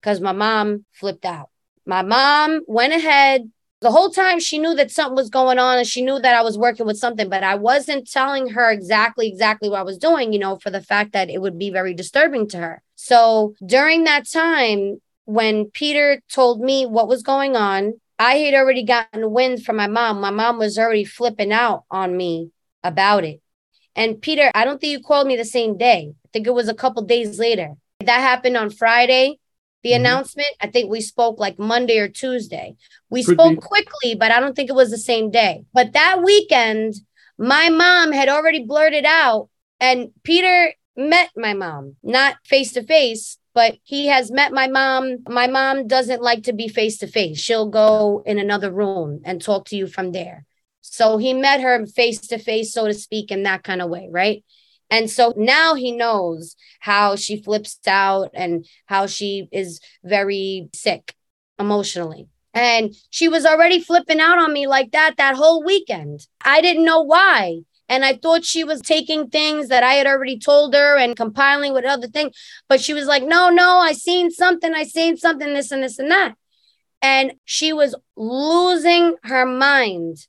because 0.00 0.20
my 0.20 0.32
mom 0.32 0.84
flipped 0.92 1.24
out. 1.24 1.48
My 1.86 2.02
mom 2.02 2.60
went 2.66 2.92
ahead, 2.92 3.50
the 3.80 3.90
whole 3.90 4.10
time 4.10 4.40
she 4.40 4.58
knew 4.58 4.74
that 4.74 4.90
something 4.90 5.14
was 5.14 5.30
going 5.30 5.58
on 5.58 5.78
and 5.78 5.86
she 5.86 6.02
knew 6.02 6.18
that 6.18 6.34
I 6.34 6.42
was 6.42 6.58
working 6.58 6.86
with 6.86 6.98
something, 6.98 7.28
but 7.28 7.44
I 7.44 7.54
wasn't 7.54 8.10
telling 8.10 8.48
her 8.50 8.70
exactly, 8.70 9.28
exactly 9.28 9.68
what 9.68 9.80
I 9.80 9.84
was 9.84 9.98
doing, 9.98 10.32
you 10.32 10.38
know, 10.38 10.56
for 10.56 10.70
the 10.70 10.82
fact 10.82 11.12
that 11.12 11.30
it 11.30 11.40
would 11.40 11.58
be 11.58 11.70
very 11.70 11.94
disturbing 11.94 12.48
to 12.48 12.58
her. 12.58 12.82
So 12.96 13.54
during 13.64 14.04
that 14.04 14.28
time, 14.28 15.00
when 15.26 15.66
Peter 15.66 16.20
told 16.28 16.60
me 16.60 16.86
what 16.86 17.06
was 17.06 17.22
going 17.22 17.54
on, 17.54 18.00
I 18.18 18.36
had 18.38 18.54
already 18.54 18.82
gotten 18.82 19.30
wind 19.30 19.64
from 19.64 19.76
my 19.76 19.86
mom. 19.86 20.20
My 20.20 20.30
mom 20.30 20.58
was 20.58 20.78
already 20.78 21.04
flipping 21.04 21.52
out 21.52 21.84
on 21.90 22.16
me 22.16 22.50
about 22.82 23.24
it. 23.24 23.40
And 23.94 24.20
Peter, 24.20 24.50
I 24.54 24.64
don't 24.64 24.80
think 24.80 24.92
you 24.92 25.02
called 25.02 25.26
me 25.26 25.36
the 25.36 25.44
same 25.44 25.76
day. 25.76 26.14
I 26.24 26.28
think 26.32 26.46
it 26.46 26.54
was 26.54 26.68
a 26.68 26.74
couple 26.74 27.02
days 27.02 27.38
later. 27.38 27.74
That 28.00 28.20
happened 28.20 28.56
on 28.56 28.70
Friday. 28.70 29.38
The 29.82 29.90
mm-hmm. 29.90 30.00
announcement, 30.00 30.48
I 30.60 30.68
think 30.68 30.90
we 30.90 31.00
spoke 31.00 31.38
like 31.38 31.58
Monday 31.58 31.98
or 31.98 32.08
Tuesday. 32.08 32.76
We 33.10 33.22
Could 33.24 33.34
spoke 33.34 33.60
be. 33.60 33.66
quickly, 33.66 34.14
but 34.14 34.30
I 34.30 34.40
don't 34.40 34.54
think 34.54 34.70
it 34.70 34.76
was 34.76 34.90
the 34.90 34.98
same 34.98 35.30
day. 35.30 35.64
But 35.72 35.92
that 35.92 36.22
weekend, 36.22 36.94
my 37.38 37.68
mom 37.68 38.12
had 38.12 38.28
already 38.28 38.64
blurted 38.64 39.04
out, 39.04 39.48
and 39.80 40.10
Peter 40.24 40.72
met 40.96 41.30
my 41.36 41.54
mom, 41.54 41.96
not 42.02 42.36
face 42.44 42.72
to 42.72 42.82
face, 42.82 43.38
but 43.54 43.76
he 43.84 44.06
has 44.06 44.30
met 44.30 44.52
my 44.52 44.66
mom. 44.66 45.18
My 45.28 45.46
mom 45.46 45.86
doesn't 45.86 46.22
like 46.22 46.44
to 46.44 46.52
be 46.52 46.68
face 46.68 46.98
to 46.98 47.06
face. 47.06 47.40
She'll 47.40 47.68
go 47.68 48.22
in 48.26 48.38
another 48.38 48.70
room 48.70 49.20
and 49.24 49.40
talk 49.40 49.66
to 49.66 49.76
you 49.76 49.86
from 49.86 50.12
there. 50.12 50.44
So 50.80 51.18
he 51.18 51.34
met 51.34 51.60
her 51.60 51.86
face 51.86 52.20
to 52.28 52.38
face, 52.38 52.72
so 52.72 52.86
to 52.86 52.94
speak, 52.94 53.30
in 53.30 53.44
that 53.44 53.62
kind 53.62 53.82
of 53.82 53.90
way, 53.90 54.08
right? 54.10 54.44
And 54.90 55.10
so 55.10 55.34
now 55.36 55.74
he 55.74 55.92
knows 55.92 56.56
how 56.80 57.16
she 57.16 57.42
flips 57.42 57.78
out 57.86 58.30
and 58.34 58.66
how 58.86 59.06
she 59.06 59.48
is 59.52 59.80
very 60.02 60.68
sick 60.74 61.14
emotionally. 61.58 62.28
And 62.54 62.94
she 63.10 63.28
was 63.28 63.44
already 63.44 63.80
flipping 63.80 64.20
out 64.20 64.38
on 64.38 64.52
me 64.52 64.66
like 64.66 64.92
that 64.92 65.16
that 65.18 65.36
whole 65.36 65.62
weekend. 65.62 66.26
I 66.44 66.60
didn't 66.60 66.84
know 66.84 67.02
why. 67.02 67.60
And 67.90 68.04
I 68.04 68.14
thought 68.14 68.44
she 68.44 68.64
was 68.64 68.82
taking 68.82 69.28
things 69.28 69.68
that 69.68 69.82
I 69.82 69.94
had 69.94 70.06
already 70.06 70.38
told 70.38 70.74
her 70.74 70.98
and 70.98 71.16
compiling 71.16 71.72
with 71.72 71.84
other 71.84 72.06
things. 72.06 72.36
But 72.68 72.80
she 72.80 72.92
was 72.92 73.06
like, 73.06 73.22
no, 73.22 73.48
no, 73.48 73.78
I 73.78 73.92
seen 73.92 74.30
something. 74.30 74.74
I 74.74 74.84
seen 74.84 75.16
something, 75.16 75.54
this 75.54 75.70
and 75.70 75.82
this 75.82 75.98
and 75.98 76.10
that. 76.10 76.34
And 77.00 77.34
she 77.44 77.72
was 77.72 77.94
losing 78.16 79.16
her 79.22 79.46
mind 79.46 80.26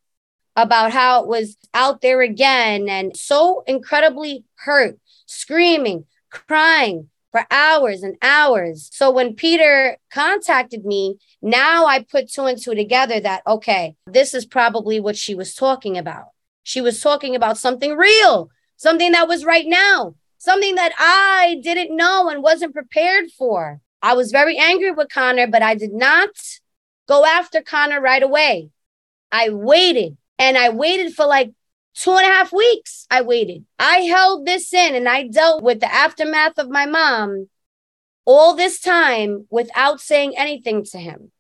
about 0.63 0.91
how 0.91 1.21
it 1.21 1.27
was 1.27 1.57
out 1.73 2.01
there 2.01 2.21
again 2.21 2.89
and 2.89 3.15
so 3.15 3.63
incredibly 3.67 4.43
hurt, 4.55 4.99
screaming, 5.25 6.05
crying 6.29 7.09
for 7.31 7.45
hours 7.51 8.03
and 8.03 8.17
hours. 8.21 8.89
So 8.91 9.11
when 9.11 9.35
Peter 9.35 9.97
contacted 10.11 10.85
me, 10.85 11.17
now 11.41 11.85
I 11.85 12.03
put 12.03 12.31
two 12.31 12.45
and 12.45 12.61
two 12.61 12.75
together 12.75 13.19
that, 13.19 13.43
okay, 13.45 13.95
this 14.07 14.33
is 14.33 14.45
probably 14.45 14.99
what 14.99 15.17
she 15.17 15.35
was 15.35 15.53
talking 15.53 15.97
about. 15.97 16.29
She 16.63 16.81
was 16.81 17.01
talking 17.01 17.35
about 17.35 17.57
something 17.57 17.95
real, 17.95 18.49
something 18.77 19.11
that 19.11 19.27
was 19.27 19.45
right 19.45 19.67
now, 19.67 20.15
something 20.37 20.75
that 20.75 20.93
I 20.97 21.59
didn't 21.63 21.95
know 21.95 22.29
and 22.29 22.43
wasn't 22.43 22.73
prepared 22.73 23.31
for. 23.31 23.81
I 24.01 24.13
was 24.13 24.31
very 24.31 24.57
angry 24.57 24.91
with 24.91 25.09
Connor, 25.09 25.47
but 25.47 25.61
I 25.61 25.75
did 25.75 25.93
not 25.93 26.29
go 27.07 27.25
after 27.25 27.61
Connor 27.61 28.01
right 28.01 28.23
away. 28.23 28.69
I 29.31 29.49
waited 29.49 30.17
and 30.39 30.57
I 30.57 30.69
waited 30.69 31.13
for 31.13 31.25
like 31.25 31.51
two 31.93 32.11
and 32.11 32.25
a 32.25 32.31
half 32.31 32.53
weeks. 32.53 33.05
I 33.11 33.21
waited. 33.21 33.65
I 33.77 33.99
held 33.99 34.45
this 34.45 34.73
in 34.73 34.95
and 34.95 35.07
I 35.07 35.27
dealt 35.27 35.61
with 35.61 35.81
the 35.81 35.93
aftermath 35.93 36.57
of 36.57 36.69
my 36.69 36.85
mom 36.85 37.49
all 38.25 38.55
this 38.55 38.79
time 38.79 39.45
without 39.49 39.99
saying 39.99 40.33
anything 40.37 40.85
to 40.85 40.97
him 40.97 41.31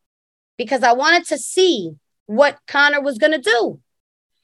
because 0.57 0.83
I 0.83 0.91
wanted 0.91 1.25
to 1.27 1.37
see 1.37 1.95
what 2.25 2.59
Connor 2.67 3.01
was 3.01 3.17
going 3.17 3.31
to 3.31 3.39
do. 3.39 3.79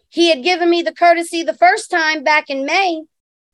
He 0.10 0.30
had 0.30 0.44
given 0.44 0.70
me 0.70 0.82
the 0.82 0.94
courtesy 0.94 1.44
the 1.44 1.54
first 1.54 1.92
time 1.92 2.24
back 2.24 2.50
in 2.50 2.66
May 2.66 3.04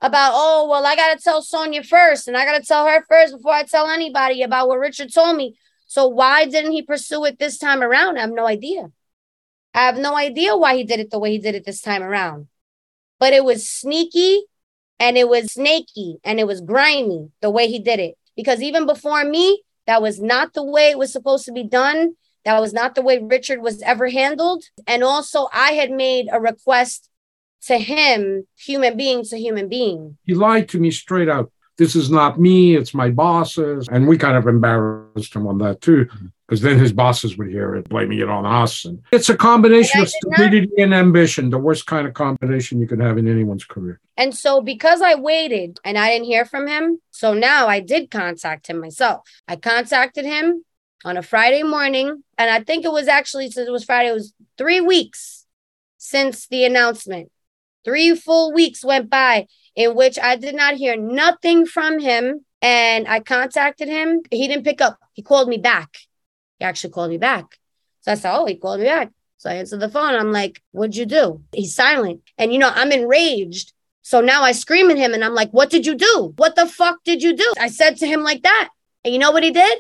about, 0.02 0.34
oh, 0.36 0.68
well, 0.70 0.86
I 0.86 0.96
got 0.96 1.18
to 1.18 1.24
tell 1.24 1.42
Sonia 1.42 1.84
first 1.84 2.28
and 2.28 2.38
I 2.38 2.46
got 2.46 2.60
to 2.60 2.66
tell 2.66 2.86
her 2.86 3.04
first 3.10 3.36
before 3.36 3.54
I 3.54 3.64
tell 3.64 3.88
anybody 3.88 4.44
about 4.44 4.68
what 4.68 4.80
Richard 4.80 5.12
told 5.12 5.38
me. 5.38 5.56
So 5.88 6.08
why 6.08 6.46
didn't 6.46 6.74
he 6.74 6.84
pursue 6.84 7.26
it 7.26 7.40
this 7.40 7.58
time 7.58 7.82
around? 7.82 8.18
I 8.18 8.22
have 8.22 8.32
no 8.32 8.46
idea. 8.46 8.92
I 9.74 9.86
have 9.86 9.98
no 9.98 10.16
idea 10.16 10.58
why 10.58 10.76
he 10.76 10.84
did 10.84 11.00
it 11.00 11.12
the 11.12 11.20
way 11.20 11.32
he 11.32 11.40
did 11.40 11.56
it 11.56 11.66
this 11.66 11.82
time 11.82 12.04
around. 12.04 12.48
But 13.20 13.34
it 13.34 13.44
was 13.44 13.68
sneaky 13.68 14.44
and 15.00 15.18
it 15.18 15.30
was 15.30 15.54
snaky 15.54 16.18
and 16.24 16.40
it 16.40 16.48
was 16.48 16.62
grimy 16.62 17.30
the 17.42 17.50
way 17.50 17.68
he 17.68 17.80
did 17.80 18.00
it. 18.00 18.18
Because 18.36 18.62
even 18.62 18.86
before 18.86 19.24
me, 19.24 19.64
that 19.88 20.02
was 20.02 20.20
not 20.20 20.54
the 20.54 20.64
way 20.64 20.90
it 20.90 20.98
was 20.98 21.12
supposed 21.12 21.46
to 21.46 21.52
be 21.52 21.64
done. 21.64 22.16
That 22.46 22.60
was 22.60 22.74
not 22.74 22.96
the 22.96 23.02
way 23.02 23.20
Richard 23.20 23.62
was 23.62 23.82
ever 23.82 24.10
handled. 24.10 24.64
And 24.88 25.04
also, 25.04 25.48
I 25.54 25.74
had 25.74 25.92
made 25.92 26.28
a 26.32 26.40
request 26.40 27.10
to 27.68 27.78
him, 27.78 28.48
human 28.58 28.98
being 28.98 29.24
to 29.26 29.38
human 29.38 29.70
being. 29.70 30.18
He 30.26 30.34
lied 30.34 30.68
to 30.70 30.80
me 30.80 30.92
straight 30.92 31.30
out 31.30 31.52
this 31.82 31.96
is 31.96 32.12
not 32.12 32.40
me, 32.40 32.76
it's 32.76 32.94
my 32.94 33.10
bosses. 33.10 33.88
And 33.92 34.08
we 34.08 34.16
kind 34.16 34.38
of 34.38 34.46
embarrassed 34.46 35.36
him 35.36 35.48
on 35.48 35.58
that 35.58 35.82
too, 35.82 36.06
mm-hmm. 36.06 36.28
because 36.48 36.62
then 36.62 36.78
his 36.78 36.94
bosses 36.94 37.40
would 37.40 37.50
hear 37.50 37.74
it, 37.74 37.90
blaming 37.90 38.20
it 38.20 38.30
on 38.30 38.46
us. 38.46 38.86
And 38.86 39.02
it's 39.12 39.30
a 39.30 39.36
combination 39.36 40.00
of 40.00 40.08
stupidity 40.08 40.68
not- 40.78 40.84
and 40.84 40.94
ambition, 40.94 41.50
the 41.50 41.58
worst 41.58 41.88
kind 41.88 42.06
of 42.06 42.14
combination 42.14 42.80
you 42.80 42.88
could 42.88 43.02
have 43.02 43.18
in 43.18 43.28
anyone's 43.28 43.66
career. 43.66 44.00
And 44.16 44.36
so, 44.36 44.62
because 44.62 45.02
I 45.02 45.16
waited 45.16 45.80
and 45.84 45.98
I 45.98 46.12
didn't 46.12 46.28
hear 46.28 46.46
from 46.46 46.68
him, 46.68 47.02
so 47.10 47.34
now 47.34 47.66
I 47.66 47.80
did 47.80 48.12
contact 48.12 48.68
him 48.68 48.80
myself. 48.80 49.28
I 49.48 49.56
contacted 49.56 50.24
him 50.24 50.64
on 51.04 51.18
a 51.18 51.24
Friday 51.24 51.64
morning, 51.64 52.24
and 52.38 52.52
I 52.52 52.62
think 52.62 52.86
it 52.86 52.92
was 52.92 53.08
actually 53.08 53.50
since 53.50 53.68
it 53.68 53.72
was 53.72 53.86
Friday, 53.86 54.10
it 54.10 54.14
was 54.14 54.36
three 54.56 54.82
weeks 54.82 55.48
since 55.98 56.46
the 56.46 56.64
announcement. 56.64 57.32
Three 57.84 58.16
full 58.16 58.54
weeks 58.54 58.84
went 58.84 59.10
by 59.10 59.48
in 59.76 59.96
which 59.96 60.20
I 60.20 60.36
did 60.36 60.56
not 60.56 60.76
hear 60.76 60.96
nothing 60.98 61.66
from 61.66 62.00
him. 62.00 62.46
And 62.62 63.08
I 63.08 63.22
contacted 63.22 63.88
him. 63.88 64.22
He 64.30 64.48
didn't 64.48 64.66
pick 64.66 64.82
up. 64.82 65.00
He 65.14 65.24
called 65.24 65.50
me 65.50 65.58
back. 65.58 65.98
He 66.60 66.66
actually 66.66 66.92
called 66.92 67.10
me 67.10 67.18
back. 67.18 67.58
So 68.02 68.12
I 68.12 68.16
said, 68.16 68.36
Oh, 68.36 68.46
he 68.46 68.56
called 68.56 68.80
me 68.80 68.86
back. 68.86 69.12
So 69.38 69.50
I 69.50 69.56
answered 69.56 69.80
the 69.80 69.90
phone. 69.90 70.14
I'm 70.14 70.32
like, 70.32 70.62
What'd 70.72 70.96
you 70.96 71.08
do? 71.08 71.42
He's 71.54 71.74
silent. 71.74 72.22
And, 72.38 72.54
you 72.54 72.60
know, 72.60 72.72
I'm 72.74 72.92
enraged. 72.92 73.74
So 74.04 74.22
now 74.22 74.44
I 74.44 74.52
scream 74.52 74.92
at 74.92 74.98
him 74.98 75.14
and 75.14 75.24
I'm 75.24 75.34
like, 75.34 75.52
What 75.52 75.72
did 75.72 75.88
you 75.88 75.96
do? 75.96 76.34
What 76.36 76.56
the 76.56 76.68
fuck 76.68 77.04
did 77.04 77.24
you 77.24 77.36
do? 77.36 77.52
I 77.60 77.68
said 77.68 77.98
to 77.98 78.08
him 78.08 78.22
like 78.22 78.44
that. 78.44 78.70
And 79.04 79.14
you 79.14 79.20
know 79.20 79.32
what 79.32 79.44
he 79.44 79.52
did? 79.52 79.80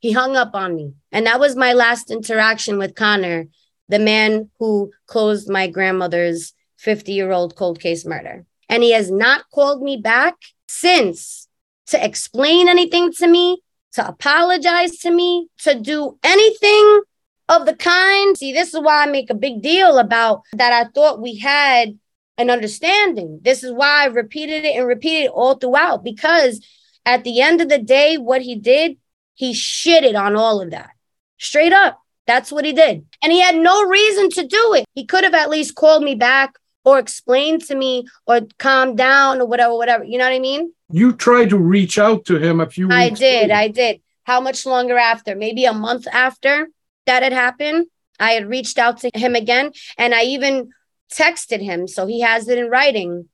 He 0.00 0.12
hung 0.12 0.36
up 0.36 0.54
on 0.54 0.74
me. 0.74 0.92
And 1.12 1.26
that 1.26 1.40
was 1.40 1.56
my 1.56 1.72
last 1.72 2.10
interaction 2.10 2.76
with 2.76 2.94
Connor, 2.94 3.46
the 3.88 3.98
man 3.98 4.50
who 4.58 4.90
closed 5.06 5.48
my 5.48 5.68
grandmother's 5.68 6.52
50 6.82 7.12
year 7.12 7.30
old 7.30 7.54
cold 7.54 7.78
case 7.78 8.04
murder 8.04 8.44
and 8.68 8.82
he 8.82 8.92
has 8.92 9.10
not 9.10 9.44
called 9.54 9.82
me 9.82 9.96
back 9.96 10.34
since 10.66 11.46
to 11.86 12.04
explain 12.04 12.68
anything 12.68 13.12
to 13.12 13.28
me, 13.28 13.62
to 13.92 14.06
apologize 14.06 14.98
to 14.98 15.10
me, 15.10 15.48
to 15.58 15.78
do 15.78 16.18
anything 16.24 17.02
of 17.48 17.66
the 17.66 17.76
kind. 17.76 18.36
See, 18.36 18.52
this 18.52 18.72
is 18.72 18.80
why 18.80 19.02
I 19.02 19.06
make 19.06 19.30
a 19.30 19.34
big 19.34 19.62
deal 19.62 19.98
about 19.98 20.42
that. 20.54 20.72
I 20.72 20.88
thought 20.90 21.20
we 21.20 21.36
had 21.36 21.98
an 22.38 22.50
understanding. 22.50 23.40
This 23.42 23.62
is 23.62 23.72
why 23.72 24.04
I 24.04 24.06
repeated 24.06 24.64
it 24.64 24.74
and 24.74 24.86
repeated 24.86 25.26
it 25.26 25.32
all 25.32 25.56
throughout 25.56 26.02
because 26.02 26.66
at 27.04 27.24
the 27.24 27.42
end 27.42 27.60
of 27.60 27.68
the 27.68 27.78
day, 27.78 28.16
what 28.16 28.42
he 28.42 28.56
did, 28.56 28.96
he 29.34 29.52
shitted 29.52 30.18
on 30.18 30.34
all 30.34 30.62
of 30.62 30.70
that 30.70 30.90
straight 31.38 31.72
up. 31.72 32.00
That's 32.26 32.50
what 32.50 32.64
he 32.64 32.72
did. 32.72 33.04
And 33.22 33.32
he 33.32 33.40
had 33.40 33.56
no 33.56 33.84
reason 33.84 34.30
to 34.30 34.46
do 34.46 34.74
it. 34.74 34.86
He 34.94 35.04
could 35.04 35.24
have 35.24 35.34
at 35.34 35.50
least 35.50 35.74
called 35.74 36.02
me 36.02 36.14
back 36.14 36.54
or 36.84 36.98
explain 36.98 37.60
to 37.60 37.74
me 37.74 38.06
or 38.26 38.40
calm 38.58 38.96
down 38.96 39.40
or 39.40 39.46
whatever, 39.46 39.76
whatever. 39.76 40.04
You 40.04 40.18
know 40.18 40.24
what 40.24 40.34
I 40.34 40.38
mean? 40.38 40.72
You 40.90 41.12
tried 41.12 41.50
to 41.50 41.58
reach 41.58 41.98
out 41.98 42.24
to 42.26 42.38
him 42.38 42.60
a 42.60 42.68
few 42.68 42.90
I 42.90 43.10
did. 43.10 43.48
Later. 43.48 43.54
I 43.54 43.68
did. 43.68 44.00
How 44.24 44.40
much 44.40 44.66
longer 44.66 44.96
after? 44.96 45.34
Maybe 45.34 45.64
a 45.64 45.72
month 45.72 46.06
after 46.12 46.68
that 47.06 47.22
had 47.22 47.32
happened. 47.32 47.86
I 48.18 48.32
had 48.32 48.48
reached 48.48 48.78
out 48.78 48.98
to 48.98 49.10
him 49.14 49.34
again 49.34 49.72
and 49.98 50.14
I 50.14 50.22
even 50.24 50.70
texted 51.12 51.60
him. 51.60 51.88
So 51.88 52.06
he 52.06 52.20
has 52.20 52.48
it 52.48 52.58
in 52.58 52.70
writing 52.70 53.28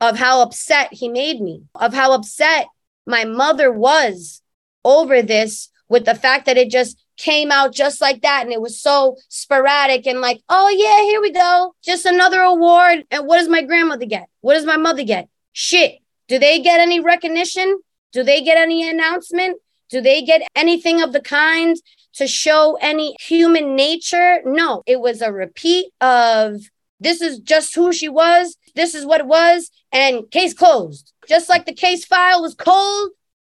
of 0.00 0.18
how 0.18 0.42
upset 0.42 0.92
he 0.92 1.08
made 1.08 1.40
me, 1.40 1.62
of 1.74 1.94
how 1.94 2.12
upset 2.12 2.66
my 3.06 3.24
mother 3.24 3.70
was 3.70 4.42
over 4.84 5.22
this 5.22 5.68
with 5.88 6.04
the 6.04 6.14
fact 6.14 6.46
that 6.46 6.56
it 6.56 6.70
just 6.70 7.01
came 7.16 7.50
out 7.50 7.72
just 7.72 8.00
like 8.00 8.22
that. 8.22 8.42
And 8.44 8.52
it 8.52 8.60
was 8.60 8.80
so 8.80 9.16
sporadic 9.28 10.06
and 10.06 10.20
like, 10.20 10.42
oh, 10.48 10.68
yeah, 10.68 11.02
here 11.02 11.20
we 11.20 11.30
go. 11.30 11.74
Just 11.82 12.06
another 12.06 12.40
award. 12.40 13.04
And 13.10 13.26
what 13.26 13.38
does 13.38 13.48
my 13.48 13.62
grandmother 13.62 14.06
get? 14.06 14.28
What 14.40 14.54
does 14.54 14.66
my 14.66 14.76
mother 14.76 15.04
get? 15.04 15.28
Shit. 15.52 15.98
Do 16.28 16.38
they 16.38 16.60
get 16.60 16.80
any 16.80 17.00
recognition? 17.00 17.80
Do 18.12 18.22
they 18.22 18.42
get 18.42 18.58
any 18.58 18.88
announcement? 18.88 19.60
Do 19.90 20.00
they 20.00 20.22
get 20.22 20.42
anything 20.56 21.02
of 21.02 21.12
the 21.12 21.20
kind 21.20 21.76
to 22.14 22.26
show 22.26 22.78
any 22.80 23.16
human 23.20 23.76
nature? 23.76 24.40
No, 24.44 24.82
it 24.86 25.00
was 25.00 25.20
a 25.20 25.32
repeat 25.32 25.92
of 26.00 26.62
this 27.00 27.20
is 27.20 27.38
just 27.40 27.74
who 27.74 27.92
she 27.92 28.08
was. 28.08 28.56
This 28.74 28.94
is 28.94 29.04
what 29.04 29.20
it 29.20 29.26
was. 29.26 29.70
And 29.92 30.30
case 30.30 30.54
closed. 30.54 31.12
Just 31.28 31.48
like 31.48 31.66
the 31.66 31.74
case 31.74 32.04
file 32.04 32.40
was 32.40 32.54
cold, 32.54 33.10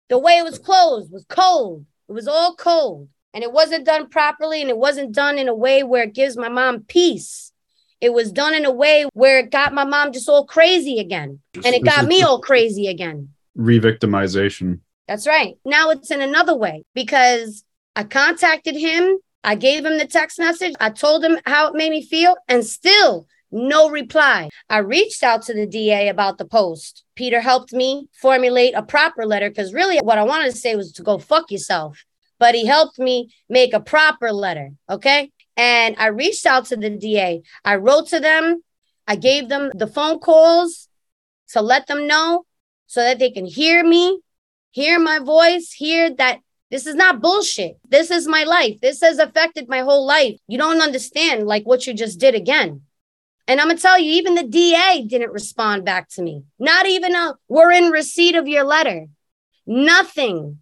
the 0.09 0.17
way 0.17 0.37
it 0.37 0.43
was 0.43 0.57
closed 0.57 1.11
was 1.11 1.25
cold. 1.29 1.85
It 2.09 2.13
was 2.13 2.27
all 2.27 2.55
cold 2.55 3.07
and 3.33 3.43
it 3.43 3.51
wasn't 3.51 3.85
done 3.85 4.09
properly 4.09 4.61
and 4.61 4.69
it 4.69 4.77
wasn't 4.77 5.11
done 5.11 5.37
in 5.37 5.47
a 5.47 5.55
way 5.55 5.83
where 5.83 6.03
it 6.03 6.13
gives 6.13 6.37
my 6.37 6.49
mom 6.49 6.81
peace 6.81 7.51
it 7.99 8.13
was 8.13 8.31
done 8.31 8.53
in 8.55 8.65
a 8.65 8.71
way 8.71 9.05
where 9.13 9.39
it 9.39 9.51
got 9.51 9.73
my 9.73 9.83
mom 9.83 10.11
just 10.11 10.27
all 10.27 10.45
crazy 10.45 10.99
again 10.99 11.39
and 11.53 11.75
it 11.75 11.83
got 11.83 12.05
me 12.05 12.21
all 12.21 12.41
crazy 12.41 12.87
again 12.87 13.29
re-victimization 13.55 14.79
That's 15.11 15.27
right. 15.27 15.57
Now 15.65 15.89
it's 15.89 16.09
in 16.09 16.21
another 16.21 16.55
way 16.55 16.85
because 16.93 17.65
I 17.97 18.05
contacted 18.05 18.77
him. 18.77 19.17
I 19.43 19.55
gave 19.55 19.85
him 19.85 19.97
the 19.97 20.07
text 20.07 20.39
message. 20.39 20.73
I 20.79 20.89
told 20.89 21.21
him 21.21 21.37
how 21.45 21.67
it 21.67 21.75
made 21.75 21.89
me 21.89 22.01
feel, 22.01 22.37
and 22.47 22.65
still 22.65 23.27
no 23.51 23.89
reply. 23.89 24.47
I 24.69 24.77
reached 24.77 25.21
out 25.21 25.41
to 25.43 25.53
the 25.53 25.67
DA 25.67 26.07
about 26.07 26.37
the 26.37 26.45
post. 26.45 27.03
Peter 27.15 27.41
helped 27.41 27.73
me 27.73 28.07
formulate 28.21 28.73
a 28.73 28.83
proper 28.83 29.25
letter 29.25 29.49
because 29.49 29.73
really 29.73 29.99
what 29.99 30.17
I 30.17 30.23
wanted 30.23 30.51
to 30.51 30.57
say 30.57 30.77
was 30.77 30.93
to 30.93 31.03
go 31.03 31.17
fuck 31.17 31.51
yourself. 31.51 32.05
But 32.41 32.55
he 32.55 32.65
helped 32.65 32.97
me 32.97 33.31
make 33.49 33.71
a 33.71 33.79
proper 33.79 34.31
letter. 34.31 34.71
Okay. 34.89 35.31
And 35.55 35.95
I 35.99 36.07
reached 36.07 36.47
out 36.47 36.65
to 36.65 36.75
the 36.75 36.89
DA. 36.89 37.43
I 37.63 37.75
wrote 37.75 38.07
to 38.07 38.19
them. 38.19 38.63
I 39.05 39.15
gave 39.15 39.47
them 39.47 39.69
the 39.75 39.85
phone 39.85 40.17
calls 40.17 40.89
to 41.49 41.61
let 41.61 41.85
them 41.85 42.07
know 42.07 42.45
so 42.87 43.01
that 43.01 43.19
they 43.19 43.29
can 43.29 43.45
hear 43.45 43.83
me, 43.83 44.21
hear 44.71 44.97
my 44.97 45.19
voice, 45.19 45.71
hear 45.71 46.15
that 46.15 46.39
this 46.71 46.87
is 46.87 46.95
not 46.95 47.21
bullshit. 47.21 47.77
This 47.87 48.09
is 48.09 48.27
my 48.27 48.43
life. 48.43 48.81
This 48.81 49.01
has 49.01 49.19
affected 49.19 49.69
my 49.69 49.81
whole 49.81 50.07
life. 50.07 50.39
You 50.47 50.57
don't 50.57 50.81
understand 50.81 51.45
like 51.45 51.67
what 51.67 51.85
you 51.85 51.93
just 51.93 52.19
did 52.19 52.33
again. 52.33 52.81
And 53.47 53.61
I'm 53.61 53.67
going 53.67 53.77
to 53.77 53.83
tell 53.83 53.99
you, 53.99 54.13
even 54.13 54.33
the 54.33 54.47
DA 54.47 55.05
didn't 55.05 55.31
respond 55.31 55.85
back 55.85 56.09
to 56.13 56.23
me. 56.23 56.41
Not 56.57 56.87
even 56.87 57.13
a, 57.13 57.35
we're 57.47 57.71
in 57.71 57.91
receipt 57.91 58.35
of 58.35 58.47
your 58.47 58.63
letter. 58.63 59.05
Nothing. 59.67 60.60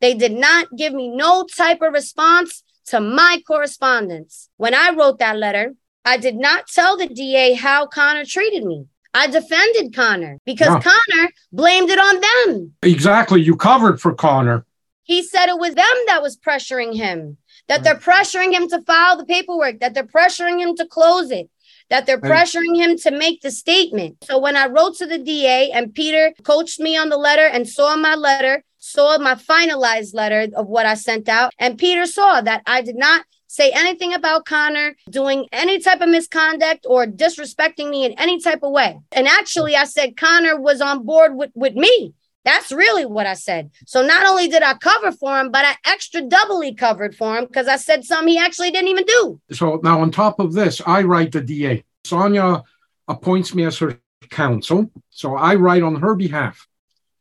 They 0.00 0.14
did 0.14 0.32
not 0.32 0.68
give 0.76 0.92
me 0.92 1.08
no 1.08 1.44
type 1.44 1.80
of 1.82 1.92
response 1.92 2.62
to 2.86 3.00
my 3.00 3.42
correspondence. 3.46 4.48
When 4.56 4.74
I 4.74 4.90
wrote 4.90 5.18
that 5.18 5.36
letter, 5.36 5.74
I 6.04 6.18
did 6.18 6.36
not 6.36 6.68
tell 6.68 6.96
the 6.96 7.08
DA 7.08 7.54
how 7.54 7.86
Connor 7.86 8.24
treated 8.24 8.64
me. 8.64 8.86
I 9.12 9.26
defended 9.28 9.94
Connor 9.94 10.38
because 10.44 10.68
no. 10.68 10.80
Connor 10.80 11.30
blamed 11.50 11.90
it 11.90 11.98
on 11.98 12.20
them. 12.20 12.74
Exactly. 12.82 13.40
You 13.40 13.56
covered 13.56 14.00
for 14.00 14.14
Connor. 14.14 14.66
He 15.04 15.22
said 15.22 15.48
it 15.48 15.58
was 15.58 15.74
them 15.74 15.86
that 16.06 16.20
was 16.20 16.36
pressuring 16.36 16.94
him, 16.94 17.38
that 17.68 17.82
they're 17.82 17.94
pressuring 17.94 18.52
him 18.52 18.68
to 18.68 18.82
file 18.82 19.16
the 19.16 19.24
paperwork, 19.24 19.80
that 19.80 19.94
they're 19.94 20.04
pressuring 20.04 20.60
him 20.60 20.76
to 20.76 20.86
close 20.86 21.30
it, 21.30 21.48
that 21.90 22.06
they're 22.06 22.20
pressuring 22.20 22.76
him 22.76 22.98
to 22.98 23.10
make 23.10 23.40
the 23.40 23.50
statement. 23.50 24.24
So 24.24 24.38
when 24.38 24.56
I 24.56 24.66
wrote 24.66 24.96
to 24.96 25.06
the 25.06 25.18
DA 25.18 25.70
and 25.70 25.94
Peter 25.94 26.34
coached 26.42 26.80
me 26.80 26.96
on 26.96 27.08
the 27.08 27.16
letter 27.16 27.46
and 27.46 27.68
saw 27.68 27.96
my 27.96 28.16
letter, 28.16 28.64
saw 28.86 29.18
my 29.18 29.34
finalized 29.34 30.14
letter 30.14 30.48
of 30.54 30.68
what 30.68 30.86
I 30.86 30.94
sent 30.94 31.28
out, 31.28 31.52
and 31.58 31.78
Peter 31.78 32.06
saw 32.06 32.40
that 32.40 32.62
I 32.66 32.82
did 32.82 32.96
not 32.96 33.24
say 33.48 33.70
anything 33.74 34.12
about 34.12 34.44
Connor 34.44 34.96
doing 35.10 35.46
any 35.52 35.80
type 35.80 36.00
of 36.00 36.08
misconduct 36.08 36.86
or 36.88 37.06
disrespecting 37.06 37.90
me 37.90 38.04
in 38.04 38.12
any 38.12 38.40
type 38.40 38.62
of 38.62 38.72
way. 38.72 38.98
And 39.12 39.26
actually, 39.26 39.74
I 39.76 39.84
said 39.84 40.16
Connor 40.16 40.60
was 40.60 40.80
on 40.80 41.04
board 41.04 41.36
with, 41.36 41.50
with 41.54 41.74
me. 41.74 42.14
That's 42.44 42.70
really 42.70 43.04
what 43.04 43.26
I 43.26 43.34
said. 43.34 43.70
So 43.86 44.06
not 44.06 44.24
only 44.24 44.46
did 44.46 44.62
I 44.62 44.74
cover 44.74 45.10
for 45.10 45.40
him, 45.40 45.50
but 45.50 45.64
I 45.64 45.74
extra 45.84 46.22
doubly 46.22 46.74
covered 46.74 47.16
for 47.16 47.36
him 47.36 47.46
because 47.46 47.66
I 47.66 47.76
said 47.76 48.04
something 48.04 48.28
he 48.28 48.38
actually 48.38 48.70
didn't 48.70 48.88
even 48.88 49.04
do. 49.04 49.40
So 49.50 49.80
now 49.82 50.00
on 50.00 50.12
top 50.12 50.38
of 50.38 50.52
this, 50.52 50.80
I 50.86 51.02
write 51.02 51.32
the 51.32 51.40
DA. 51.40 51.84
Sonia 52.04 52.62
appoints 53.08 53.52
me 53.52 53.64
as 53.64 53.78
her 53.78 53.98
counsel. 54.30 54.90
So 55.10 55.34
I 55.34 55.56
write 55.56 55.82
on 55.82 55.96
her 55.96 56.14
behalf 56.14 56.68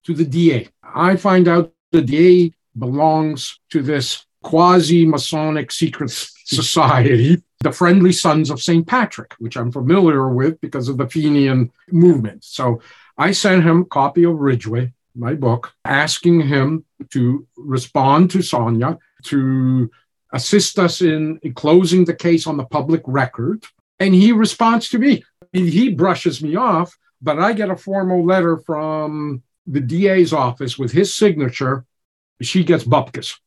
to 0.05 0.13
the 0.13 0.25
DA. 0.25 0.69
I 0.93 1.15
find 1.15 1.47
out 1.47 1.73
the 1.91 2.01
DA 2.01 2.53
belongs 2.77 3.59
to 3.71 3.81
this 3.81 4.25
quasi 4.43 5.05
Masonic 5.05 5.71
secret 5.71 6.11
society, 6.11 7.41
the 7.61 7.71
Friendly 7.71 8.11
Sons 8.11 8.49
of 8.49 8.61
St. 8.61 8.85
Patrick, 8.85 9.33
which 9.39 9.57
I'm 9.57 9.71
familiar 9.71 10.29
with 10.29 10.59
because 10.61 10.87
of 10.87 10.97
the 10.97 11.07
Fenian 11.07 11.71
movement. 11.91 12.43
So 12.43 12.81
I 13.17 13.31
sent 13.31 13.63
him 13.63 13.81
a 13.81 13.85
copy 13.85 14.23
of 14.23 14.35
Ridgeway 14.35 14.91
my 15.15 15.33
book, 15.33 15.73
asking 15.85 16.41
him 16.41 16.85
to 17.11 17.47
respond 17.55 18.31
to 18.31 18.41
Sonia, 18.41 18.97
to 19.23 19.89
assist 20.33 20.77
us 20.77 21.01
in 21.01 21.39
closing 21.55 22.05
the 22.05 22.13
case 22.13 22.45
on 22.47 22.57
the 22.57 22.65
public 22.65 23.01
record. 23.05 23.63
And 23.99 24.13
he 24.13 24.31
responds 24.31 24.89
to 24.89 24.99
me. 24.99 25.23
He 25.53 25.89
brushes 25.89 26.43
me 26.43 26.55
off, 26.57 26.97
but 27.21 27.39
I 27.39 27.53
get 27.53 27.69
a 27.69 27.77
formal 27.77 28.25
letter 28.25 28.57
from 28.57 29.41
the 29.67 29.81
DA's 29.81 30.33
office 30.33 30.77
with 30.77 30.91
his 30.91 31.13
signature. 31.13 31.85
She 32.41 32.63
gets 32.63 32.83
bupkis. 32.83 33.37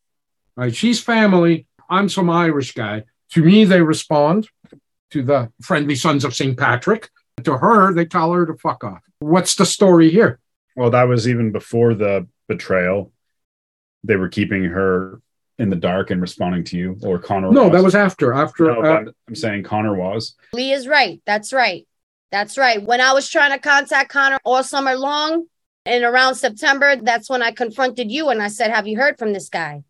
Right? 0.56 0.74
She's 0.74 1.00
family. 1.00 1.66
I'm 1.88 2.08
some 2.08 2.30
Irish 2.30 2.74
guy. 2.74 3.04
To 3.32 3.42
me, 3.42 3.64
they 3.64 3.82
respond 3.82 4.48
to 5.10 5.22
the 5.22 5.52
friendly 5.62 5.94
sons 5.94 6.24
of 6.24 6.34
St. 6.34 6.56
Patrick. 6.58 7.10
To 7.44 7.56
her, 7.56 7.94
they 7.94 8.04
tell 8.04 8.32
her 8.32 8.46
to 8.46 8.54
fuck 8.54 8.82
off. 8.82 9.02
What's 9.20 9.54
the 9.54 9.66
story 9.66 10.10
here? 10.10 10.40
Well, 10.74 10.90
that 10.90 11.04
was 11.04 11.28
even 11.28 11.52
before 11.52 11.94
the 11.94 12.26
betrayal. 12.48 13.12
They 14.04 14.16
were 14.16 14.28
keeping 14.28 14.64
her 14.64 15.20
in 15.58 15.70
the 15.70 15.76
dark 15.76 16.10
and 16.10 16.20
responding 16.20 16.64
to 16.64 16.76
you, 16.76 16.98
or 17.02 17.18
Connor. 17.18 17.50
No, 17.50 17.64
was. 17.64 17.72
that 17.72 17.84
was 17.84 17.94
after. 17.94 18.32
After 18.32 18.64
no, 18.66 18.80
uh, 18.80 19.04
I'm 19.28 19.34
saying 19.34 19.64
Connor 19.64 19.94
was. 19.94 20.34
Lee 20.52 20.72
is 20.72 20.86
right. 20.86 21.20
That's 21.26 21.52
right. 21.52 21.86
That's 22.30 22.56
right. 22.58 22.82
When 22.82 23.00
I 23.00 23.12
was 23.12 23.28
trying 23.28 23.52
to 23.52 23.58
contact 23.58 24.10
Connor 24.10 24.38
all 24.44 24.62
summer 24.62 24.96
long, 24.96 25.46
and 25.84 26.04
around 26.04 26.34
September, 26.34 26.96
that's 26.96 27.30
when 27.30 27.42
I 27.42 27.52
confronted 27.52 28.10
you 28.10 28.28
and 28.28 28.42
I 28.42 28.48
said, 28.48 28.70
"Have 28.70 28.86
you 28.86 28.98
heard 28.98 29.18
from 29.18 29.32
this 29.32 29.48
guy?" 29.48 29.84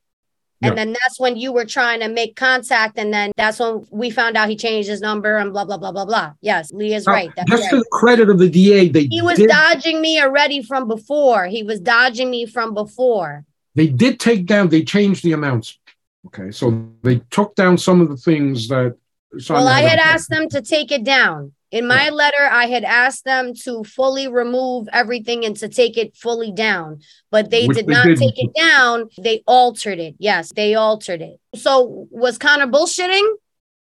And 0.60 0.72
yeah. 0.72 0.84
then 0.84 0.92
that's 0.92 1.20
when 1.20 1.36
you 1.36 1.52
were 1.52 1.64
trying 1.64 2.00
to 2.00 2.08
make 2.08 2.34
contact. 2.34 2.98
And 2.98 3.12
then 3.12 3.30
that's 3.36 3.60
when 3.60 3.86
we 3.90 4.10
found 4.10 4.36
out 4.36 4.48
he 4.48 4.56
changed 4.56 4.88
his 4.88 5.00
number 5.00 5.36
and 5.36 5.52
blah, 5.52 5.64
blah, 5.64 5.78
blah, 5.78 5.92
blah, 5.92 6.04
blah. 6.04 6.32
Yes, 6.40 6.72
Lee 6.72 6.94
is 6.94 7.06
right. 7.06 7.30
That's 7.36 7.48
just 7.48 7.72
right. 7.72 7.78
the 7.78 7.84
credit 7.92 8.28
of 8.28 8.38
the 8.38 8.50
DA, 8.50 8.88
they 8.88 9.04
he 9.04 9.22
was 9.22 9.38
did, 9.38 9.48
dodging 9.48 10.00
me 10.00 10.20
already 10.20 10.62
from 10.62 10.88
before. 10.88 11.46
He 11.46 11.62
was 11.62 11.78
dodging 11.78 12.28
me 12.28 12.44
from 12.44 12.74
before. 12.74 13.44
They 13.76 13.86
did 13.86 14.18
take 14.18 14.46
down, 14.46 14.68
they 14.68 14.82
changed 14.82 15.22
the 15.22 15.32
amounts. 15.32 15.78
Okay. 16.26 16.50
So 16.50 16.88
they 17.02 17.20
took 17.30 17.54
down 17.54 17.78
some 17.78 18.00
of 18.00 18.08
the 18.08 18.16
things 18.16 18.66
that. 18.68 18.96
Well, 19.48 19.68
I 19.68 19.80
had 19.82 19.98
asked 19.98 20.30
them 20.30 20.48
to 20.50 20.62
take 20.62 20.90
it 20.90 21.04
down. 21.04 21.52
In 21.70 21.86
my 21.86 22.06
yeah. 22.06 22.10
letter, 22.10 22.48
I 22.50 22.66
had 22.66 22.82
asked 22.84 23.24
them 23.24 23.52
to 23.64 23.84
fully 23.84 24.26
remove 24.26 24.88
everything 24.90 25.44
and 25.44 25.54
to 25.58 25.68
take 25.68 25.98
it 25.98 26.16
fully 26.16 26.50
down, 26.50 27.00
but 27.30 27.50
they 27.50 27.66
Which 27.66 27.76
did 27.76 27.86
they 27.86 27.92
not 27.92 28.06
didn't. 28.06 28.20
take 28.20 28.38
it 28.42 28.54
down. 28.58 29.10
They 29.18 29.42
altered 29.46 29.98
it. 29.98 30.14
Yes, 30.18 30.50
they 30.52 30.74
altered 30.74 31.20
it. 31.20 31.38
So 31.54 32.08
was 32.10 32.38
Connor 32.38 32.68
bullshitting? 32.68 33.34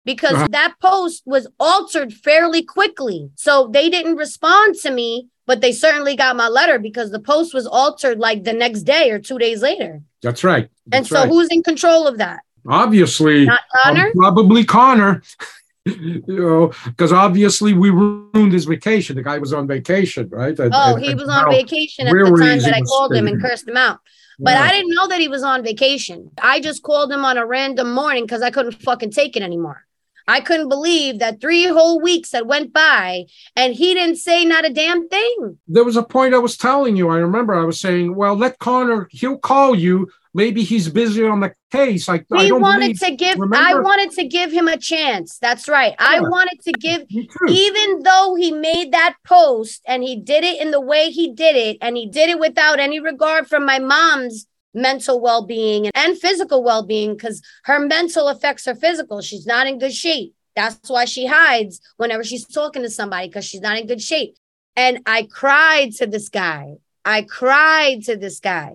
Because 0.05 0.35
uh-huh. 0.35 0.49
that 0.51 0.75
post 0.81 1.23
was 1.27 1.47
altered 1.61 2.13
fairly 2.13 2.63
quickly. 2.63 3.31
So 3.37 3.69
they 3.73 3.89
didn't 3.89 4.17
respond 4.17 4.75
to 4.83 4.91
me, 4.91 5.29
but 5.47 5.61
they 5.61 5.73
certainly 5.73 6.17
got 6.17 6.37
my 6.37 6.49
letter 6.49 6.81
because 6.81 7.13
the 7.13 7.21
post 7.21 7.55
was 7.55 7.67
altered 7.69 8.19
like 8.19 8.43
the 8.43 8.53
next 8.53 8.83
day 8.83 9.11
or 9.11 9.21
two 9.21 9.39
days 9.39 9.63
later. 9.63 10.03
That's 10.23 10.43
right. 10.43 10.69
That's 10.87 10.99
and 10.99 11.07
so 11.07 11.21
right. 11.21 11.29
who's 11.29 11.49
in 11.49 11.63
control 11.63 12.09
of 12.09 12.19
that? 12.19 12.41
Obviously, 12.69 13.47
not 13.47 13.61
Connor. 13.83 14.07
Um, 14.07 14.13
probably 14.13 14.65
Connor. 14.65 15.23
you 15.85 16.23
know, 16.27 16.73
because 16.87 17.13
obviously 17.13 17.73
we 17.73 17.91
ruined 17.91 18.53
his 18.53 18.65
vacation. 18.65 19.17
The 19.17 19.23
guy 19.23 19.39
was 19.39 19.53
on 19.53 19.69
vacation, 19.69 20.29
right? 20.31 20.59
And, 20.59 20.73
oh, 20.75 20.97
and, 20.97 21.05
he 21.05 21.15
was 21.15 21.29
on 21.29 21.51
vacation 21.51 22.09
at 22.09 22.13
the 22.13 22.25
time 22.25 22.59
that 22.59 22.75
I 22.75 22.81
called 22.83 23.15
him 23.15 23.29
and 23.29 23.41
cursed 23.41 23.69
him 23.69 23.77
out. 23.77 24.01
But 24.39 24.53
yeah. 24.53 24.63
I 24.63 24.71
didn't 24.73 24.95
know 24.95 25.07
that 25.09 25.21
he 25.21 25.29
was 25.29 25.43
on 25.43 25.63
vacation. 25.63 26.31
I 26.43 26.61
just 26.61 26.83
called 26.83 27.11
him 27.11 27.25
on 27.25 27.39
a 27.39 27.47
random 27.47 27.93
morning 27.93 28.25
because 28.25 28.43
I 28.43 28.51
couldn't 28.51 28.73
fucking 28.83 29.13
take 29.13 29.37
it 29.37 29.43
anymore. 29.43 29.86
I 30.29 30.41
couldn't 30.41 30.69
believe 30.69 31.19
that 31.19 31.41
three 31.41 31.65
whole 31.65 32.01
weeks 32.01 32.33
had 32.33 32.47
went 32.47 32.73
by 32.73 33.27
and 33.55 33.75
he 33.75 33.95
didn't 33.95 34.17
say 34.17 34.45
not 34.45 34.65
a 34.65 34.73
damn 34.73 35.09
thing. 35.09 35.59
There 35.69 35.85
was 35.85 35.97
a 35.97 36.03
point 36.03 36.35
I 36.35 36.39
was 36.39 36.57
telling 36.57 36.97
you. 36.97 37.09
I 37.09 37.19
remember 37.19 37.55
I 37.55 37.65
was 37.65 37.81
saying, 37.81 38.15
well, 38.15 38.37
let 38.37 38.59
Connor, 38.59 39.09
he'll 39.11 39.39
call 39.39 39.75
you 39.75 40.09
maybe 40.37 40.63
he's 40.63 40.89
busy 40.91 41.25
on 41.25 41.41
the 41.41 41.53
case. 41.73 42.07
Like 42.07 42.27
we 42.29 42.53
wanted 42.53 42.99
believe, 42.99 43.01
to 43.01 43.17
give, 43.17 43.39
remember? 43.39 43.57
I 43.57 43.81
wanted 43.81 44.11
to 44.13 44.29
give 44.29 44.53
him 44.53 44.69
a 44.69 44.77
chance. 44.77 45.39
That's 45.39 45.67
right. 45.67 45.95
Yeah. 45.99 46.07
I 46.07 46.21
wanted 46.21 46.61
to 46.65 46.73
give, 46.73 47.07
even 47.49 48.03
though 48.03 48.37
he 48.39 48.53
made 48.53 48.93
that 48.93 49.17
post 49.25 49.83
and 49.87 50.05
he 50.05 50.21
did 50.21 50.45
it 50.45 50.61
in 50.61 50.71
the 50.71 50.81
way 50.81 51.11
he 51.11 51.33
did 51.33 51.57
it, 51.57 51.79
and 51.81 51.97
he 51.97 52.07
did 52.07 52.29
it 52.29 52.39
without 52.39 52.79
any 52.79 53.01
regard 53.01 53.49
for 53.49 53.59
my 53.59 53.79
mom's 53.79 54.47
mental 54.77 55.21
well-being 55.21 55.91
and 55.95 56.19
physical 56.19 56.63
well-being 56.63 57.15
because 57.15 57.43
her 57.65 57.81
mental 57.81 58.29
affects 58.29 58.67
her 58.67 58.75
physical. 58.75 59.21
She's 59.21 59.47
not 59.47 59.67
in 59.67 59.79
good 59.79 59.95
shape. 59.95 60.35
That's 60.55 60.89
why 60.89 61.05
she 61.05 61.27
hides 61.27 61.81
whenever 61.97 62.23
she's 62.23 62.47
talking 62.47 62.83
to 62.83 62.91
somebody 62.91 63.29
because 63.29 63.45
she's 63.45 63.61
not 63.61 63.79
in 63.79 63.87
good 63.87 64.03
shape. 64.03 64.37
And 64.77 65.01
I 65.07 65.25
cried 65.25 65.93
to 65.97 66.07
this 66.07 66.29
guy. 66.29 66.77
I 67.05 67.23
cried 67.23 68.05
to 68.05 68.17
this 68.17 68.41
guy. 68.41 68.75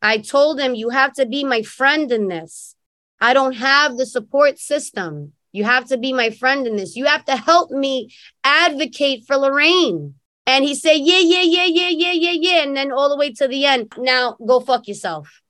I 0.00 0.18
told 0.18 0.60
him, 0.60 0.74
You 0.74 0.90
have 0.90 1.12
to 1.14 1.26
be 1.26 1.44
my 1.44 1.62
friend 1.62 2.10
in 2.12 2.28
this. 2.28 2.76
I 3.20 3.34
don't 3.34 3.54
have 3.54 3.96
the 3.96 4.06
support 4.06 4.58
system. 4.58 5.32
You 5.50 5.64
have 5.64 5.86
to 5.86 5.96
be 5.96 6.12
my 6.12 6.30
friend 6.30 6.66
in 6.66 6.76
this. 6.76 6.94
You 6.94 7.06
have 7.06 7.24
to 7.24 7.36
help 7.36 7.70
me 7.70 8.14
advocate 8.44 9.24
for 9.26 9.36
Lorraine. 9.36 10.14
And 10.48 10.64
he 10.64 10.74
said, 10.74 10.94
Yeah, 10.94 11.18
yeah, 11.18 11.42
yeah, 11.42 11.66
yeah, 11.66 11.90
yeah, 11.90 12.12
yeah, 12.12 12.32
yeah. 12.32 12.62
And 12.62 12.74
then 12.74 12.90
all 12.90 13.10
the 13.10 13.18
way 13.18 13.32
to 13.34 13.46
the 13.46 13.66
end. 13.66 13.92
Now 13.98 14.34
go 14.44 14.60
fuck 14.60 14.88
yourself. 14.88 15.42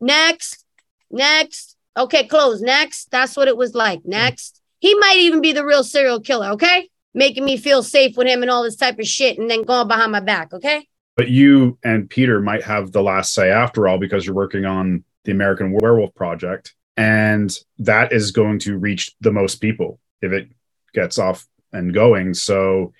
Next, 0.00 0.64
next. 1.08 1.76
Okay, 1.96 2.26
close. 2.26 2.60
Next. 2.60 3.12
That's 3.12 3.36
what 3.36 3.46
it 3.46 3.56
was 3.56 3.76
like. 3.76 4.00
Next. 4.04 4.60
He 4.80 4.92
might 4.96 5.18
even 5.18 5.40
be 5.40 5.52
the 5.52 5.64
real 5.64 5.84
serial 5.84 6.20
killer. 6.20 6.48
Okay. 6.48 6.90
Making 7.14 7.44
me 7.44 7.58
feel 7.58 7.84
safe 7.84 8.16
with 8.16 8.26
him 8.26 8.42
and 8.42 8.50
all 8.50 8.64
this 8.64 8.74
type 8.76 8.98
of 8.98 9.06
shit 9.06 9.38
and 9.38 9.48
then 9.48 9.62
going 9.62 9.86
behind 9.86 10.10
my 10.10 10.20
back. 10.20 10.52
Okay. 10.52 10.84
But 11.16 11.28
you 11.28 11.78
and 11.84 12.10
Peter 12.10 12.40
might 12.40 12.64
have 12.64 12.90
the 12.90 13.02
last 13.02 13.32
say 13.32 13.52
after 13.52 13.86
all 13.86 13.98
because 13.98 14.26
you're 14.26 14.34
working 14.34 14.64
on 14.64 15.04
the 15.24 15.32
American 15.32 15.76
Werewolf 15.80 16.12
Project. 16.16 16.74
And 16.96 17.56
that 17.78 18.12
is 18.12 18.32
going 18.32 18.58
to 18.60 18.78
reach 18.78 19.14
the 19.20 19.32
most 19.32 19.56
people 19.56 20.00
if 20.20 20.32
it 20.32 20.48
gets 20.92 21.18
off 21.18 21.46
and 21.72 21.94
going. 21.94 22.34
So 22.34 22.92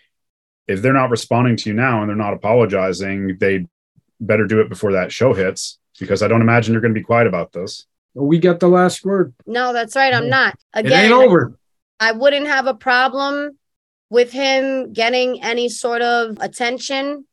if 0.71 0.83
they're 0.83 0.93
not 0.93 1.11
responding 1.11 1.57
to 1.57 1.69
you 1.69 1.75
now 1.75 2.01
and 2.01 2.09
they're 2.09 2.17
not 2.17 2.33
apologizing, 2.33 3.37
they 3.39 3.67
better 4.21 4.47
do 4.47 4.61
it 4.61 4.69
before 4.69 4.93
that 4.93 5.11
show 5.11 5.35
hits 5.35 5.79
because 5.99 6.23
I 6.23 6.29
don't 6.29 6.43
imagine 6.43 6.73
you're 6.73 6.81
going 6.81 6.95
to 6.95 6.99
be 6.99 7.05
quiet 7.05 7.27
about 7.27 7.53
this. 7.53 7.87
We 8.15 8.39
get 8.39 8.61
the 8.61 8.69
last 8.69 9.05
word. 9.05 9.35
No, 9.47 9.73
that's 9.73 9.97
right. 9.97 10.15
I'm 10.15 10.29
not. 10.29 10.57
Again, 10.73 10.93
it 10.93 11.05
ain't 11.07 11.13
over. 11.13 11.59
I 11.99 12.13
wouldn't 12.13 12.47
have 12.47 12.67
a 12.67 12.75
problem 12.75 13.59
with 14.11 14.31
him 14.31 14.93
getting 14.93 15.43
any 15.43 15.69
sort 15.69 16.03
of 16.03 16.39
attention 16.41 17.27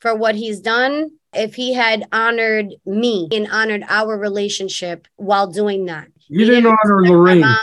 for 0.00 0.14
what 0.14 0.34
he's 0.34 0.60
done 0.60 1.10
if 1.32 1.54
he 1.54 1.72
had 1.72 2.06
honored 2.10 2.74
me 2.84 3.28
and 3.30 3.46
honored 3.52 3.84
our 3.88 4.18
relationship 4.18 5.06
while 5.14 5.46
doing 5.46 5.86
that. 5.86 6.08
You 6.26 6.40
He 6.40 6.44
didn't 6.46 6.66
honor 6.66 6.96
respect 6.96 7.12
my 7.12 7.16
Lorraine. 7.16 7.56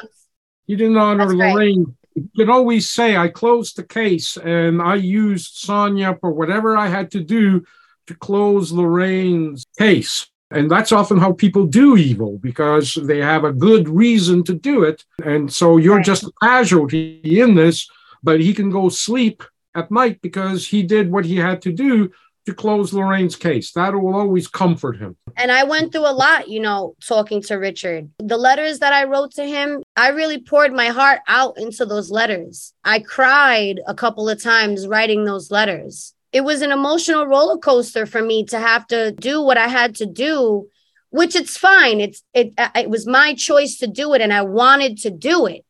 You 0.67 0.75
didn't 0.77 0.97
honor 0.97 1.27
That's 1.27 1.39
right. 1.39 1.85
You 2.17 2.29
can 2.35 2.49
always 2.49 2.89
say, 2.89 3.15
I 3.15 3.27
closed 3.27 3.75
the 3.75 3.83
case 3.83 4.37
and 4.37 4.81
I 4.81 4.95
used 4.95 5.57
Sonia 5.57 6.17
for 6.19 6.31
whatever 6.31 6.75
I 6.75 6.87
had 6.87 7.11
to 7.11 7.19
do 7.23 7.63
to 8.07 8.15
close 8.15 8.71
Lorraine's 8.71 9.65
case. 9.77 10.25
And 10.49 10.71
that's 10.71 10.91
often 10.91 11.17
how 11.19 11.33
people 11.33 11.67
do 11.67 11.95
evil 11.95 12.39
because 12.39 12.95
they 12.95 13.19
have 13.19 13.43
a 13.43 13.53
good 13.53 13.87
reason 13.87 14.43
to 14.45 14.53
do 14.55 14.83
it. 14.83 15.05
And 15.23 15.53
so 15.53 15.77
you're 15.77 15.97
Right. 15.97 16.05
just 16.05 16.23
a 16.23 16.31
casualty 16.41 17.21
in 17.39 17.53
this, 17.53 17.87
but 18.23 18.39
he 18.39 18.53
can 18.53 18.71
go 18.71 18.89
sleep 18.89 19.43
at 19.75 19.91
night 19.91 20.19
because 20.21 20.65
he 20.67 20.81
did 20.81 21.11
what 21.11 21.25
he 21.25 21.35
had 21.35 21.61
to 21.63 21.71
do 21.71 22.09
to 22.47 22.53
close 22.53 22.93
Lorraine's 22.93 23.35
case. 23.35 23.73
That 23.73 23.93
will 23.93 24.15
always 24.15 24.47
comfort 24.47 24.97
him. 24.97 25.17
And 25.35 25.51
I 25.51 25.65
went 25.65 25.91
through 25.91 26.09
a 26.09 26.15
lot, 26.15 26.47
you 26.47 26.61
know, 26.61 26.95
talking 27.05 27.41
to 27.43 27.55
Richard. 27.55 28.09
The 28.19 28.37
letters 28.37 28.79
that 28.79 28.93
I 28.93 29.03
wrote 29.03 29.33
to 29.33 29.43
him, 29.43 29.83
I 29.97 30.09
really 30.09 30.39
poured 30.39 30.71
my 30.71 30.87
heart 30.87 31.19
out 31.27 31.57
into 31.57 31.85
those 31.85 32.09
letters. 32.09 32.73
I 32.85 32.99
cried 32.99 33.81
a 33.85 33.93
couple 33.93 34.29
of 34.29 34.41
times 34.41 34.87
writing 34.87 35.25
those 35.25 35.51
letters. 35.51 36.13
It 36.31 36.41
was 36.41 36.61
an 36.61 36.71
emotional 36.71 37.27
roller 37.27 37.57
coaster 37.57 38.05
for 38.05 38.21
me 38.21 38.45
to 38.45 38.59
have 38.59 38.87
to 38.87 39.11
do 39.11 39.41
what 39.41 39.57
I 39.57 39.67
had 39.67 39.95
to 39.95 40.05
do, 40.05 40.69
which 41.09 41.35
it's 41.35 41.57
fine. 41.57 41.99
It's 41.99 42.23
it 42.33 42.53
uh, 42.57 42.69
it 42.75 42.89
was 42.89 43.05
my 43.05 43.33
choice 43.33 43.77
to 43.79 43.87
do 43.87 44.13
it 44.13 44.21
and 44.21 44.31
I 44.31 44.43
wanted 44.43 44.99
to 44.99 45.09
do 45.09 45.47
it. 45.47 45.65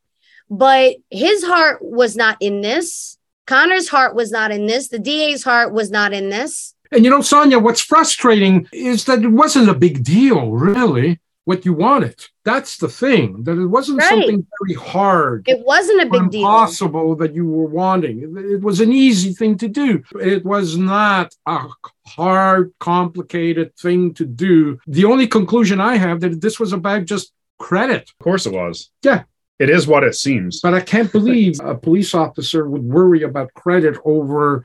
But 0.48 0.96
his 1.10 1.42
heart 1.42 1.78
was 1.82 2.16
not 2.16 2.36
in 2.40 2.60
this. 2.60 3.17
Connor's 3.48 3.88
heart 3.88 4.14
was 4.14 4.30
not 4.30 4.50
in 4.50 4.66
this. 4.66 4.88
The 4.88 4.98
DA's 4.98 5.42
heart 5.42 5.72
was 5.72 5.90
not 5.90 6.12
in 6.12 6.28
this. 6.28 6.74
And 6.92 7.02
you 7.04 7.10
know, 7.10 7.22
Sonia, 7.22 7.58
what's 7.58 7.80
frustrating 7.80 8.68
is 8.72 9.06
that 9.06 9.22
it 9.22 9.28
wasn't 9.42 9.70
a 9.70 9.74
big 9.74 10.04
deal, 10.04 10.50
really, 10.52 11.18
what 11.46 11.64
you 11.64 11.72
wanted. 11.72 12.18
That's 12.44 12.76
the 12.76 12.88
thing, 12.88 13.44
that 13.44 13.58
it 13.58 13.66
wasn't 13.66 13.98
Right. 14.00 14.08
something 14.10 14.46
very 14.60 14.74
hard. 14.78 15.44
It 15.48 15.60
wasn't 15.64 16.02
a 16.02 16.06
or 16.06 16.10
big 16.20 16.30
deal. 16.30 16.40
impossible 16.42 17.16
that 17.16 17.34
you 17.34 17.46
were 17.46 17.70
wanting. 17.82 18.16
It- 18.24 18.50
It 18.56 18.60
was 18.62 18.80
an 18.80 18.92
easy 18.92 19.32
thing 19.32 19.56
to 19.62 19.68
do. 19.68 20.02
It 20.34 20.44
was 20.44 20.76
not 20.76 21.34
a 21.46 21.60
hard, 22.06 22.72
complicated 22.80 23.74
thing 23.76 24.12
to 24.14 24.24
do. 24.26 24.78
The 24.86 25.04
only 25.06 25.26
conclusion 25.26 25.80
I 25.80 25.94
have 25.96 26.20
that 26.20 26.40
this 26.42 26.60
was 26.60 26.72
about 26.74 27.06
just 27.06 27.32
credit. 27.58 28.02
Of 28.12 28.18
course 28.24 28.44
it 28.46 28.52
was. 28.52 28.90
Yeah. 29.02 29.22
It 29.58 29.70
is 29.70 29.86
what 29.86 30.04
it 30.04 30.14
seems. 30.14 30.60
But 30.60 30.74
I 30.74 30.80
can't 30.80 31.10
believe 31.10 31.58
a 31.60 31.74
police 31.74 32.14
officer 32.14 32.68
would 32.68 32.82
worry 32.84 33.22
about 33.22 33.52
credit 33.54 33.96
over 34.04 34.64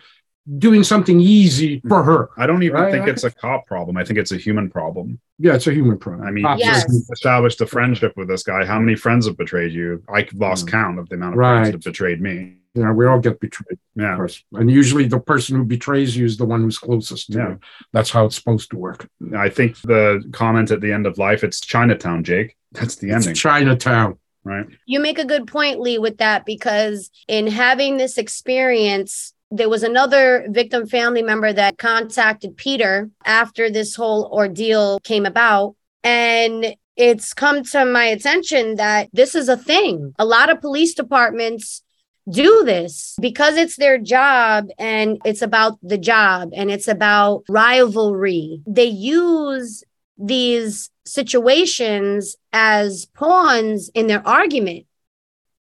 doing 0.58 0.84
something 0.84 1.20
easy 1.22 1.82
for 1.88 2.04
her. 2.04 2.30
I 2.38 2.46
don't 2.46 2.64
even 2.64 2.76
Right, 2.80 2.92
think 2.92 3.06
I- 3.06 3.10
it's 3.12 3.24
a 3.24 3.32
cop 3.32 3.66
problem. 3.66 3.96
I 3.98 4.04
think 4.04 4.20
it's 4.20 4.34
a 4.34 4.38
human 4.38 4.70
problem. 4.70 5.20
Yeah, 5.40 5.56
it's 5.56 5.68
a 5.68 5.74
human 5.74 5.98
problem. 5.98 6.28
I 6.28 6.32
mean, 6.32 6.46
Absolutely. 6.46 6.80
Yes. 6.80 6.86
you 6.90 7.04
established 7.14 7.62
a 7.62 7.66
friendship 7.66 8.14
with 8.18 8.28
this 8.28 8.44
guy. 8.44 8.66
How 8.66 8.78
many 8.80 8.96
friends 8.96 9.26
have 9.26 9.38
betrayed 9.38 9.72
you? 9.72 10.04
I 10.14 10.28
lost 10.36 10.68
Mm. 10.68 10.72
count 10.72 11.00
of 11.00 11.08
the 11.10 11.16
amount 11.16 11.34
of 11.36 11.40
Right. 11.40 11.60
friends 11.62 11.72
that 11.72 11.84
betrayed 11.90 12.22
me. 12.22 12.58
Yeah, 12.76 12.92
we 12.92 13.06
all 13.06 13.20
get 13.20 13.40
betrayed, 13.40 13.78
Yeah. 13.96 14.16
course. 14.16 14.44
And 14.54 14.70
usually 14.70 15.08
the 15.08 15.20
person 15.20 15.56
who 15.58 15.64
betrays 15.64 16.18
you 16.18 16.26
is 16.26 16.38
the 16.38 16.46
one 16.46 16.62
who's 16.62 16.78
closest 16.80 17.32
to 17.32 17.38
Yeah. 17.38 17.50
you. 17.52 17.60
That's 17.94 18.10
how 18.10 18.26
it's 18.26 18.36
supposed 18.36 18.70
to 18.72 18.78
work. 18.78 19.08
I 19.36 19.48
think 19.48 19.80
the 19.82 20.24
comment 20.34 20.72
at 20.72 20.82
the 20.82 20.92
end 20.92 21.06
of 21.08 21.18
life, 21.18 21.44
it's 21.44 21.62
Chinatown, 21.62 22.24
Jake. 22.24 22.56
That's 22.74 22.96
the 22.96 23.12
It's 23.12 23.28
ending, 23.28 23.36
Chinatown. 23.36 24.18
Right? 24.44 24.66
You 24.86 25.00
make 25.00 25.20
a 25.20 25.26
good 25.26 25.48
point, 25.48 25.80
Lee, 25.80 25.98
with 25.98 26.18
that 26.18 26.46
because 26.46 27.10
in 27.28 27.48
having 27.48 27.98
this 27.98 28.18
experience, 28.18 29.34
there 29.52 29.70
was 29.70 29.84
another 29.84 30.48
victim 30.50 30.88
family 30.88 31.22
member 31.22 31.54
that 31.54 31.78
contacted 31.78 32.58
Peter 32.58 33.10
after 33.26 33.70
this 33.70 33.96
whole 33.96 34.30
ordeal 34.32 35.00
came 35.02 35.26
about. 35.26 35.76
And 36.04 36.76
it's 36.96 37.34
come 37.34 37.64
to 37.64 37.86
my 37.86 38.06
attention 38.06 38.76
that 38.76 39.10
this 39.14 39.36
is 39.36 39.50
a 39.50 39.58
thing. 39.58 40.14
A 40.20 40.26
lot 40.26 40.50
of 40.50 40.62
police 40.62 40.94
departments 40.94 41.84
do 42.30 42.64
this 42.64 43.16
because 43.20 43.58
it's 43.58 43.76
their 43.76 43.98
job 43.98 44.70
and 44.78 45.20
it's 45.26 45.42
about 45.42 45.78
the 45.82 45.98
job 45.98 46.52
and 46.54 46.72
it's 46.72 46.88
about 46.88 47.44
rivalry. 47.50 48.62
They 48.66 48.86
use 48.86 49.84
these 50.18 50.90
situations 51.06 52.36
as 52.52 53.06
pawns 53.06 53.90
in 53.94 54.08
their 54.08 54.26
argument. 54.28 54.86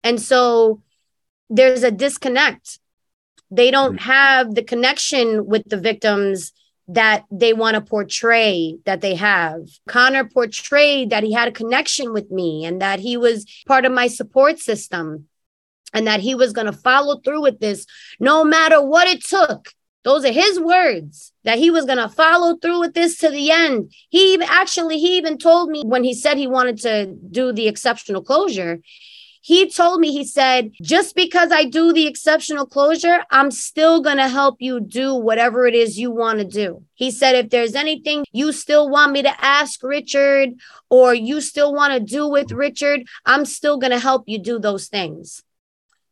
And 0.04 0.22
so 0.22 0.82
there's 1.50 1.84
a 1.84 1.92
disconnect. 1.92 2.80
They 3.50 3.72
don't 3.72 3.94
hmm. 3.94 4.10
have 4.10 4.56
the 4.56 4.64
connection 4.64 5.46
with 5.46 5.68
the 5.70 5.78
victims 5.78 6.54
that 6.88 7.26
they 7.32 7.54
want 7.54 7.76
to 7.76 7.82
portray 7.82 8.78
that 8.86 9.02
they 9.02 9.16
have. 9.16 9.62
Connor 9.88 10.26
portrayed 10.26 11.12
that 11.12 11.24
he 11.24 11.32
had 11.32 11.48
a 11.48 11.54
connection 11.54 12.12
with 12.12 12.32
me 12.32 12.66
and 12.66 12.82
that 12.82 13.00
he 13.00 13.16
was 13.16 13.46
part 13.66 13.86
of 13.86 13.94
my 13.94 14.08
support 14.08 14.60
system 14.60 15.28
and 15.94 16.08
that 16.08 16.20
he 16.20 16.36
was 16.36 16.54
going 16.54 16.66
to 16.66 16.74
follow 16.74 17.20
through 17.20 17.42
with 17.42 17.60
this 17.60 17.86
no 18.20 18.44
matter 18.44 18.82
what 18.82 19.08
it 19.08 19.24
took. 19.24 19.70
Those 20.04 20.26
are 20.26 20.32
his 20.32 20.60
words 20.60 21.32
that 21.44 21.60
he 21.60 21.70
was 21.70 21.86
going 21.86 21.98
to 21.98 22.10
follow 22.10 22.56
through 22.58 22.80
with 22.80 22.94
this 22.94 23.18
to 23.20 23.30
the 23.30 23.52
end. 23.52 23.94
He 24.10 24.42
actually, 24.44 25.00
he 25.00 25.18
even 25.18 25.38
told 25.38 25.70
me 25.70 25.84
when 25.86 26.04
he 26.04 26.14
said 26.14 26.38
he 26.38 26.48
wanted 26.48 26.80
to 26.80 27.06
do 27.06 27.52
the 27.52 27.68
exceptional 27.68 28.24
closure, 28.24 28.80
he 29.44 29.70
told 29.70 30.00
me, 30.00 30.12
he 30.12 30.24
said, 30.24 30.72
just 30.84 31.16
because 31.16 31.52
I 31.52 31.66
do 31.66 31.92
the 31.92 32.06
exceptional 32.06 32.68
closure, 32.68 33.26
I'm 33.32 33.50
still 33.50 34.00
going 34.00 34.18
to 34.18 34.28
help 34.28 34.58
you 34.60 34.80
do 34.80 35.16
whatever 35.16 35.66
it 35.66 35.74
is 35.74 35.98
you 35.98 36.12
want 36.12 36.38
to 36.38 36.46
do. 36.46 36.84
He 36.94 37.10
said, 37.10 37.36
if 37.36 37.50
there's 37.50 37.74
anything 37.74 38.24
you 38.32 38.52
still 38.52 38.88
want 38.88 39.14
me 39.14 39.24
to 39.24 39.44
ask 39.44 39.82
Richard 39.82 40.50
or 40.92 41.16
you 41.16 41.42
still 41.42 41.74
want 41.74 41.94
to 41.94 42.00
do 42.00 42.28
with 42.28 42.52
Richard, 42.52 43.02
I'm 43.26 43.46
still 43.46 43.80
going 43.80 43.92
to 43.92 44.00
help 44.00 44.26
you 44.28 44.38
do 44.38 44.60
those 44.60 44.88
things. 44.88 45.42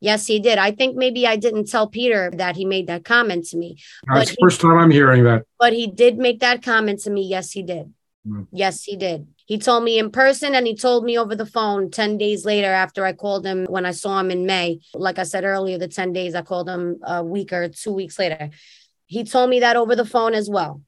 Yes, 0.00 0.26
he 0.26 0.40
did. 0.40 0.58
I 0.58 0.70
think 0.70 0.96
maybe 0.96 1.26
I 1.26 1.36
didn't 1.36 1.68
tell 1.68 1.86
Peter 1.86 2.30
that 2.36 2.56
he 2.56 2.64
made 2.64 2.86
that 2.86 3.04
comment 3.04 3.46
to 3.48 3.58
me, 3.58 3.76
That's 4.06 4.30
the 4.30 4.36
first 4.40 4.60
time 4.60 4.78
I'm 4.78 4.90
hearing 4.90 5.24
that. 5.24 5.44
but 5.58 5.72
he 5.74 5.86
did 5.86 6.16
make 6.16 6.40
that 6.40 6.62
comment 6.62 7.00
to 7.00 7.10
me. 7.10 7.22
Yes, 7.22 7.50
he 7.52 7.62
did. 7.62 7.92
Mm. 8.26 8.46
Yes, 8.50 8.84
he 8.84 8.96
did. 8.96 9.26
He 9.46 9.58
told 9.58 9.84
me 9.84 9.98
in 9.98 10.10
person 10.10 10.54
and 10.54 10.66
he 10.66 10.74
told 10.76 11.04
me 11.04 11.18
over 11.18 11.34
the 11.34 11.46
phone 11.46 11.90
10 11.90 12.18
days 12.18 12.44
later 12.44 12.68
after 12.68 13.04
I 13.04 13.12
called 13.12 13.44
him 13.44 13.66
when 13.66 13.84
I 13.84 13.90
saw 13.90 14.18
him 14.20 14.30
in 14.30 14.46
May. 14.46 14.80
Like 14.94 15.18
I 15.18 15.24
said 15.24 15.44
earlier, 15.44 15.76
the 15.76 15.88
10 15.88 16.12
days 16.12 16.34
I 16.34 16.42
called 16.42 16.68
him 16.68 17.00
a 17.02 17.22
week 17.24 17.52
or 17.52 17.68
two 17.68 17.92
weeks 17.92 18.18
later. 18.18 18.50
He 19.06 19.24
told 19.24 19.50
me 19.50 19.60
that 19.60 19.76
over 19.76 19.96
the 19.96 20.04
phone 20.04 20.34
as 20.34 20.48
well. 20.48 20.82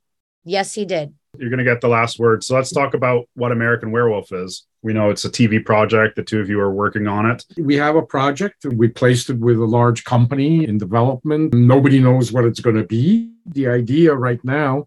Yes, 0.44 0.74
he 0.74 0.84
did. 0.84 1.14
You're 1.38 1.48
going 1.48 1.58
to 1.58 1.64
get 1.64 1.80
the 1.80 1.88
last 1.88 2.18
word. 2.18 2.44
So 2.44 2.54
let's 2.54 2.70
talk 2.70 2.92
about 2.92 3.26
what 3.34 3.52
American 3.52 3.90
Werewolf 3.90 4.32
is. 4.32 4.66
We 4.82 4.92
know 4.92 5.08
it's 5.08 5.24
a 5.24 5.30
TV 5.30 5.64
project. 5.64 6.16
The 6.16 6.22
two 6.22 6.40
of 6.40 6.50
you 6.50 6.60
are 6.60 6.72
working 6.72 7.06
on 7.06 7.30
it. 7.30 7.44
We 7.56 7.76
have 7.76 7.96
a 7.96 8.02
project. 8.02 8.66
We 8.66 8.88
placed 8.88 9.30
it 9.30 9.38
with 9.38 9.56
a 9.56 9.64
large 9.64 10.04
company 10.04 10.64
in 10.64 10.76
development. 10.76 11.54
Nobody 11.54 12.00
knows 12.00 12.32
what 12.32 12.44
it's 12.44 12.60
going 12.60 12.76
to 12.76 12.84
be. 12.84 13.32
The 13.46 13.68
idea 13.68 14.14
right 14.14 14.44
now 14.44 14.86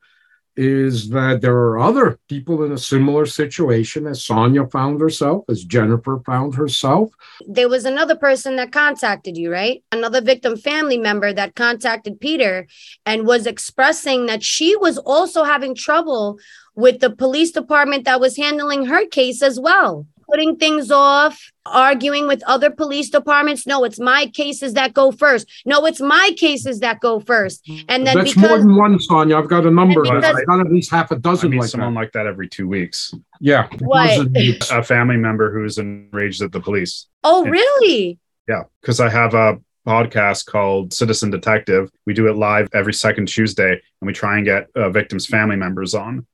is 0.58 1.10
that 1.10 1.42
there 1.42 1.56
are 1.56 1.80
other 1.80 2.20
people 2.30 2.64
in 2.64 2.72
a 2.72 2.78
similar 2.78 3.26
situation 3.26 4.08
as 4.08 4.24
Sonia 4.24 4.66
found 4.68 5.02
herself, 5.02 5.44
as 5.50 5.64
Jennifer 5.64 6.22
found 6.26 6.56
herself. 6.56 7.12
There 7.48 7.70
was 7.70 7.86
another 7.86 8.16
person 8.16 8.56
that 8.56 8.72
contacted 8.72 9.38
you, 9.38 9.52
right? 9.52 9.84
Another 9.92 10.22
victim 10.22 10.58
family 10.58 10.98
member 10.98 11.34
that 11.34 11.56
contacted 11.56 12.20
Peter 12.20 12.68
and 13.06 13.28
was 13.28 13.46
expressing 13.46 14.26
that 14.28 14.44
she 14.44 14.76
was 14.76 14.98
also 14.98 15.44
having 15.44 15.76
trouble 15.76 16.40
with 16.76 17.00
the 17.00 17.10
police 17.10 17.52
department 17.52 18.06
that 18.06 18.20
was 18.20 18.38
handling 18.38 18.86
her 18.86 19.06
case 19.08 19.42
as 19.42 19.60
well. 19.60 20.06
Putting 20.30 20.56
things 20.58 20.92
off, 20.92 21.52
arguing 21.66 22.28
with 22.28 22.44
other 22.48 22.70
police 22.70 23.10
departments. 23.10 23.66
No, 23.68 23.84
it's 23.84 24.00
my 24.00 24.28
cases 24.28 24.74
that 24.74 24.94
go 24.94 25.12
first. 25.12 25.48
No, 25.66 25.86
it's 25.86 26.02
my 26.02 26.32
cases 26.38 26.80
that 26.80 27.00
go 27.00 27.20
first. 27.20 27.68
And 27.88 28.06
then 28.06 28.18
That's 28.18 28.36
more 28.36 28.58
than 28.58 28.76
one, 28.76 29.00
Sonia. 29.00 29.38
I've 29.38 29.50
got 29.50 29.66
a 29.66 29.72
number. 29.72 30.04
And 30.04 30.26
I've 30.26 30.46
got 30.46 30.60
at 30.60 30.72
least 30.72 30.92
half 30.92 31.12
a 31.12 31.16
dozen 31.18 31.52
meet 31.52 31.62
like 31.62 31.70
someone 31.70 31.94
that. 31.94 32.00
like 32.00 32.12
that 32.14 32.28
every 32.28 32.50
two 32.50 32.68
weeks. 32.68 33.14
Yeah. 33.40 33.68
What? 33.80 34.28
A 34.72 34.84
family 34.84 35.18
member 35.18 35.52
who's 35.52 35.78
enraged 35.78 36.42
at 36.42 36.52
the 36.52 36.60
police. 36.60 37.08
oh, 37.24 37.46
really? 37.46 38.20
Yeah, 38.48 38.64
because 38.82 39.00
I 39.00 39.10
have 39.10 39.34
a 39.34 39.60
podcast 39.88 40.46
called 40.46 40.94
Citizen 40.94 41.30
Detective. 41.30 41.92
We 42.06 42.14
do 42.14 42.28
it 42.28 42.36
live 42.36 42.68
every 42.74 42.94
second 42.94 43.28
Tuesday, 43.28 43.72
and 43.72 44.08
we 44.08 44.14
try 44.14 44.38
and 44.38 44.46
get 44.46 44.68
uh, 44.76 44.90
victims' 44.90 45.26
family 45.26 45.56
members 45.56 45.94
on. 45.94 46.26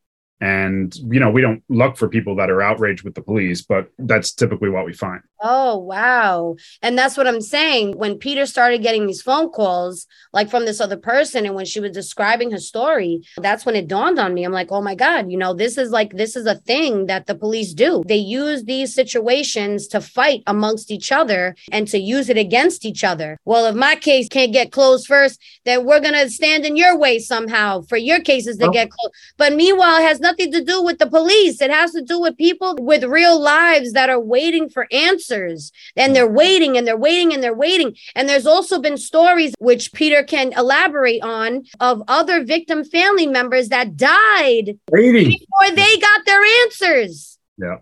And, 0.41 0.93
you 0.95 1.19
know, 1.19 1.29
we 1.29 1.41
don't 1.41 1.63
look 1.69 1.97
for 1.97 2.09
people 2.09 2.35
that 2.37 2.49
are 2.49 2.63
outraged 2.63 3.03
with 3.03 3.13
the 3.13 3.21
police, 3.21 3.61
but 3.61 3.91
that's 3.99 4.31
typically 4.31 4.69
what 4.69 4.85
we 4.85 4.93
find. 4.93 5.21
Oh, 5.43 5.77
wow. 5.77 6.55
And 6.83 6.97
that's 6.97 7.17
what 7.17 7.27
I'm 7.27 7.41
saying. 7.41 7.97
When 7.97 8.17
Peter 8.19 8.45
started 8.45 8.83
getting 8.83 9.07
these 9.07 9.23
phone 9.23 9.49
calls, 9.49 10.05
like 10.33 10.49
from 10.51 10.65
this 10.65 10.79
other 10.79 10.97
person, 10.97 11.45
and 11.47 11.55
when 11.55 11.65
she 11.65 11.79
was 11.79 11.91
describing 11.91 12.51
her 12.51 12.59
story, 12.59 13.21
that's 13.37 13.65
when 13.65 13.75
it 13.75 13.87
dawned 13.87 14.19
on 14.19 14.33
me. 14.35 14.43
I'm 14.43 14.51
like, 14.51 14.71
oh 14.71 14.81
my 14.81 14.93
God, 14.93 15.31
you 15.31 15.37
know, 15.37 15.53
this 15.55 15.77
is 15.79 15.89
like, 15.89 16.11
this 16.13 16.35
is 16.35 16.45
a 16.45 16.55
thing 16.55 17.07
that 17.07 17.25
the 17.25 17.33
police 17.33 17.73
do. 17.73 18.03
They 18.07 18.17
use 18.17 18.65
these 18.65 18.93
situations 18.93 19.87
to 19.87 19.99
fight 19.99 20.43
amongst 20.45 20.91
each 20.91 21.11
other 21.11 21.55
and 21.71 21.87
to 21.87 21.97
use 21.97 22.29
it 22.29 22.37
against 22.37 22.85
each 22.85 23.03
other. 23.03 23.39
Well, 23.43 23.65
if 23.65 23.75
my 23.75 23.95
case 23.95 24.29
can't 24.29 24.53
get 24.53 24.71
closed 24.71 25.07
first, 25.07 25.41
then 25.65 25.85
we're 25.85 26.01
going 26.01 26.13
to 26.13 26.29
stand 26.29 26.65
in 26.65 26.75
your 26.75 26.95
way 26.97 27.17
somehow 27.17 27.81
for 27.81 27.97
your 27.97 28.19
cases 28.19 28.57
to 28.57 28.67
Oh. 28.67 28.71
get 28.71 28.91
closed. 28.91 29.15
But 29.37 29.53
meanwhile, 29.55 29.97
it 29.97 30.03
has 30.03 30.19
nothing 30.19 30.51
to 30.51 30.63
do 30.63 30.83
with 30.83 30.99
the 30.99 31.07
police. 31.07 31.61
It 31.61 31.71
has 31.71 31.93
to 31.93 32.01
do 32.03 32.19
with 32.19 32.37
people 32.37 32.75
with 32.79 33.03
real 33.03 33.39
lives 33.39 33.93
that 33.93 34.09
are 34.09 34.19
waiting 34.19 34.69
for 34.69 34.87
answers. 34.91 35.30
And 35.35 36.09
hmm. 36.09 36.13
they're 36.13 36.27
waiting 36.27 36.77
and 36.77 36.87
they're 36.87 36.97
waiting 36.97 37.33
and 37.33 37.43
they're 37.43 37.53
waiting. 37.53 37.95
And 38.15 38.27
there's 38.27 38.45
also 38.45 38.79
been 38.79 38.97
stories, 38.97 39.53
which 39.59 39.93
Peter 39.93 40.23
can 40.23 40.53
elaborate 40.53 41.23
on, 41.23 41.63
of 41.79 42.03
other 42.07 42.43
victim 42.43 42.83
family 42.83 43.27
members 43.27 43.69
that 43.69 43.95
died 43.95 44.77
Waiting. 44.91 45.29
before 45.29 45.75
they 45.75 45.97
got 45.97 46.25
their 46.25 46.41
answers. 46.63 47.37
Yeah. 47.57 47.77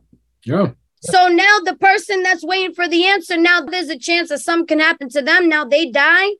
Yeah. 0.46 0.72
So 1.02 1.30
now 1.30 1.60
the 1.64 1.76
person 1.76 2.24
that's 2.24 2.44
waiting 2.44 2.76
for 2.76 2.88
the 2.88 3.06
answer, 3.06 3.38
now 3.38 3.62
there's 3.62 3.90
a 3.90 3.98
chance 3.98 4.30
that 4.30 4.40
something 4.40 4.68
can 4.68 4.80
happen 4.80 5.08
to 5.10 5.22
them. 5.22 5.48
Now 5.48 5.64
they 5.64 5.90
die. 5.90 6.32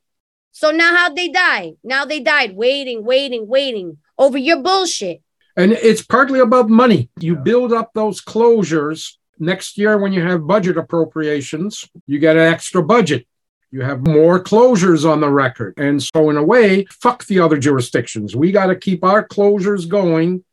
So 0.52 0.72
now 0.72 0.96
how'd 0.96 1.16
they 1.16 1.30
die? 1.30 1.74
Now 1.84 2.04
they 2.04 2.20
died 2.20 2.56
waiting, 2.56 3.06
waiting, 3.06 3.48
waiting 3.48 3.98
over 4.18 4.38
your 4.38 4.62
bullshit. 4.62 5.22
And 5.56 5.72
it's 5.74 6.02
partly 6.02 6.40
about 6.40 6.70
money. 6.70 7.10
You 7.20 7.36
build 7.36 7.74
up 7.74 7.92
those 7.94 8.22
closures. 8.22 9.16
Next 9.40 9.78
year, 9.78 9.98
when 9.98 10.12
you 10.12 10.22
have 10.22 10.46
budget 10.46 10.78
appropriations, 10.78 11.88
you 12.06 12.20
get 12.20 12.36
an 12.36 12.52
extra 12.52 12.84
budget. 12.84 13.26
You 13.72 13.82
have 13.82 14.06
more 14.06 14.44
closures 14.44 15.10
on 15.10 15.22
the 15.22 15.30
record. 15.30 15.76
And 15.78 16.02
so, 16.04 16.30
in 16.30 16.38
a 16.38 16.44
way, 16.44 16.86
fuck 16.90 17.26
the 17.26 17.40
other 17.40 17.58
jurisdictions. 17.58 18.36
We 18.36 18.52
got 18.52 18.66
to 18.66 18.76
keep 18.76 19.04
our 19.04 19.26
closures 19.26 19.88
going. 19.88 20.44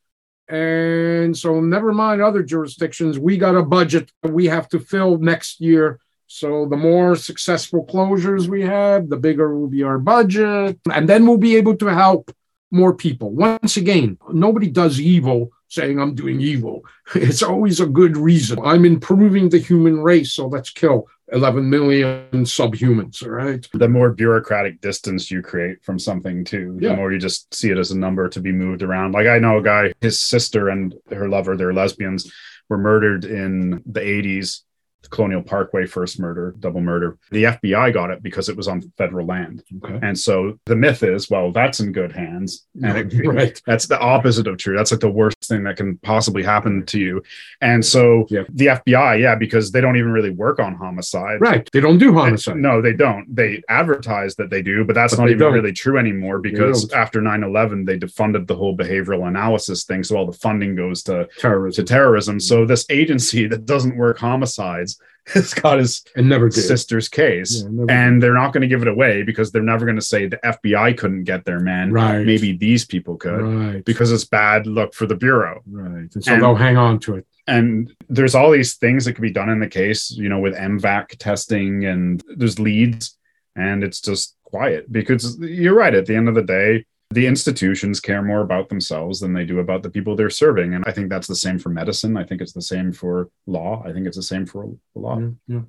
And 0.49 1.37
so, 1.37 1.61
never 1.61 1.92
mind 1.92 2.22
other 2.22 2.44
jurisdictions. 2.44 3.18
We 3.18 3.38
got 3.38 3.57
a 3.57 3.62
budget 3.62 4.12
we 4.22 4.46
have 4.46 4.68
to 4.68 4.79
fill 4.79 5.18
next 5.18 5.61
year. 5.61 5.99
So, 6.29 6.66
the 6.66 6.77
more 6.77 7.16
successful 7.16 7.87
closures 7.87 8.46
we 8.46 8.62
have, 8.62 9.09
the 9.09 9.16
bigger 9.16 9.59
will 9.59 9.68
be 9.68 9.83
our 9.83 9.99
budget. 9.99 10.79
And 10.92 11.09
then 11.09 11.27
we'll 11.27 11.38
be 11.38 11.57
able 11.57 11.77
to 11.79 11.87
help 11.87 12.31
more 12.70 12.94
people. 12.94 13.31
Once 13.31 13.77
again, 13.77 14.18
nobody 14.31 14.68
does 14.68 15.01
evil 15.01 15.51
saying 15.68 15.98
I'm 16.00 16.14
doing 16.14 16.40
evil. 16.40 16.83
It's 17.14 17.42
always 17.42 17.81
a 17.81 17.87
good 17.87 18.16
reason. 18.16 18.59
I'm 18.64 18.85
improving 18.85 19.48
the 19.48 19.59
human 19.59 20.00
race, 20.02 20.33
so 20.33 20.46
let's 20.48 20.70
kill 20.70 21.07
11 21.33 21.68
million 21.68 22.29
subhumans, 22.33 23.22
all 23.24 23.31
right? 23.31 23.66
The 23.72 23.88
more 23.88 24.12
bureaucratic 24.12 24.81
distance 24.81 25.31
you 25.31 25.42
create 25.42 25.83
from 25.83 25.98
something, 25.98 26.44
too, 26.44 26.79
Yeah. 26.81 26.90
the 26.90 26.96
more 26.96 27.12
you 27.12 27.18
just 27.18 27.52
see 27.52 27.70
it 27.70 27.79
as 27.79 27.90
a 27.90 27.98
number 27.98 28.29
to 28.29 28.40
be 28.40 28.52
moved 28.52 28.83
around. 28.83 29.12
Like 29.12 29.26
I 29.26 29.38
know 29.38 29.59
a 29.59 29.62
guy, 29.62 29.92
his 30.00 30.18
sister 30.20 30.68
and 30.68 30.94
her 31.11 31.29
lover, 31.29 31.57
they're 31.57 31.72
lesbians, 31.74 32.33
were 32.68 32.79
murdered 32.79 33.24
in 33.24 33.83
the 33.87 34.00
80s. 34.00 34.62
Colonial 35.11 35.42
Parkway 35.42 35.87
first 35.87 36.19
murder, 36.21 36.55
double 36.59 36.81
murder. 36.81 37.19
The 37.31 37.45
FBI 37.45 37.92
got 37.92 38.11
it 38.11 38.23
because 38.23 38.49
it 38.49 38.57
was 38.57 38.69
on 38.69 38.83
federal 38.97 39.27
land. 39.27 39.62
Okay. 39.83 39.99
And 40.03 40.19
so 40.19 40.59
the 40.66 40.77
myth 40.77 41.03
is, 41.03 41.31
well, 41.31 41.53
that's 41.53 41.81
in 41.81 41.92
good 41.92 42.12
hands. 42.12 42.66
And 42.83 43.12
it, 43.12 43.27
right. 43.27 43.61
that's 43.66 43.87
the 43.87 43.99
opposite 43.99 44.47
of 44.47 44.59
true. 44.59 44.77
That's 44.77 44.90
like 44.90 45.01
the 45.01 45.11
worst 45.11 45.45
thing 45.45 45.64
that 45.64 45.77
can 45.77 45.99
possibly 45.99 46.42
happen 46.42 46.85
to 46.87 46.99
you. 47.01 47.23
And 47.61 47.85
so 47.85 48.27
Yeah. 48.31 48.45
the 48.49 48.66
FBI, 48.66 49.21
yeah, 49.21 49.35
because 49.35 49.73
they 49.73 49.81
don't 49.81 49.97
even 49.97 50.12
really 50.12 50.31
work 50.31 50.59
on 50.61 50.75
homicide. 50.75 51.40
Right. 51.40 51.69
They 51.73 51.81
don't 51.81 51.99
do 51.99 52.12
homicide. 52.12 52.57
No, 52.57 52.81
they 52.81 52.92
don't. 52.92 53.35
They 53.35 53.62
advertise 53.69 54.35
that 54.37 54.51
they 54.51 54.62
do, 54.62 54.85
but 54.85 54.95
that's 54.95 55.14
But 55.14 55.23
not 55.23 55.29
even 55.29 55.38
don't. 55.38 55.55
really 55.55 55.73
true 55.73 55.99
anymore 55.99 56.38
because 56.38 56.90
after 56.92 57.21
9 57.21 57.42
11, 57.42 57.85
they 57.85 57.99
defunded 57.99 58.47
the 58.47 58.57
whole 58.57 58.77
behavioral 58.77 59.29
analysis 59.29 59.85
thing. 59.85 60.03
So 60.05 60.16
all 60.16 60.27
the 60.27 60.33
funding 60.38 60.75
goes 60.75 61.03
to, 61.05 61.27
to 61.27 61.40
Terrorism. 61.40 61.85
terrorism. 61.85 62.40
So 62.40 62.59
mm-hmm. 62.59 62.66
this 62.66 62.87
agency 62.90 63.47
that 63.49 63.66
doesn't 63.66 63.97
work 63.97 64.19
homicides 64.19 64.95
has 65.35 65.52
got 65.54 65.78
his 65.78 66.04
And 66.14 66.28
never 66.28 66.48
did. 66.48 66.62
sister's 66.62 67.09
case. 67.09 67.62
Yeah, 67.62 67.68
never 67.70 67.90
and 67.90 68.22
they're 68.22 68.35
not 68.35 68.52
going 68.52 68.61
to 68.62 68.68
give 68.68 68.82
it 68.82 68.88
away 68.88 69.22
because 69.24 69.50
they're 69.50 69.62
never 69.62 69.85
going 69.85 69.96
to 69.96 70.02
say 70.02 70.26
the 70.26 70.37
FBI 70.44 70.96
couldn't 70.96 71.24
get 71.24 71.44
their 71.44 71.59
man. 71.59 71.92
Right. 71.92 72.24
Maybe 72.24 72.56
these 72.56 72.85
people 72.85 73.16
could 73.16 73.42
Right. 73.42 73.85
because 73.85 74.12
it's 74.12 74.24
bad 74.24 74.66
look 74.68 74.94
for 74.94 75.06
the 75.06 75.16
bureau. 75.16 75.62
Right. 75.68 76.09
And 76.14 76.24
so 76.24 76.32
And- 76.32 76.42
they'll 76.42 76.54
hang 76.54 76.76
on 76.76 77.00
to 77.00 77.16
it. 77.16 77.26
And 77.48 77.92
there's 78.09 78.35
all 78.35 78.50
these 78.50 78.74
things 78.74 79.04
that 79.04 79.14
could 79.14 79.22
be 79.22 79.30
done 79.32 79.48
in 79.50 79.61
the 79.61 79.68
case, 79.68 80.11
you 80.11 80.28
know, 80.28 80.40
with 80.40 80.54
M-Vac 80.54 81.16
testing 81.18 81.85
and 81.85 82.22
there's 82.37 82.59
leads, 82.59 83.16
and 83.54 83.85
it's 83.85 84.00
just 84.00 84.37
quiet 84.44 84.90
because 84.92 85.38
you're 85.40 85.74
right. 85.74 85.94
At 85.94 86.06
the 86.06 86.14
end 86.16 86.28
of 86.28 86.35
the 86.35 86.42
day, 86.42 86.85
the 87.11 87.27
institutions 87.27 88.01
care 88.01 88.23
more 88.23 88.40
about 88.40 88.69
themselves 88.69 89.21
than 89.21 89.33
they 89.33 89.45
do 89.45 89.61
about 89.61 89.83
the 89.83 89.90
people 89.90 90.16
they're 90.16 90.31
serving. 90.31 90.75
And 90.75 90.85
I 90.87 90.92
think 90.92 91.09
that's 91.09 91.29
the 91.29 91.37
same 91.37 91.59
for 91.59 91.69
medicine. 91.69 92.16
I 92.16 92.25
think 92.25 92.40
it's 92.40 92.53
the 92.53 92.62
same 92.62 92.92
for 92.92 93.31
law. 93.47 93.83
I 93.87 93.92
think 93.92 94.07
it's 94.07 94.16
the 94.16 94.23
same 94.23 94.45
for 94.47 94.77
law. 94.95 95.19
Yeah, 95.19 95.31
yeah. 95.47 95.61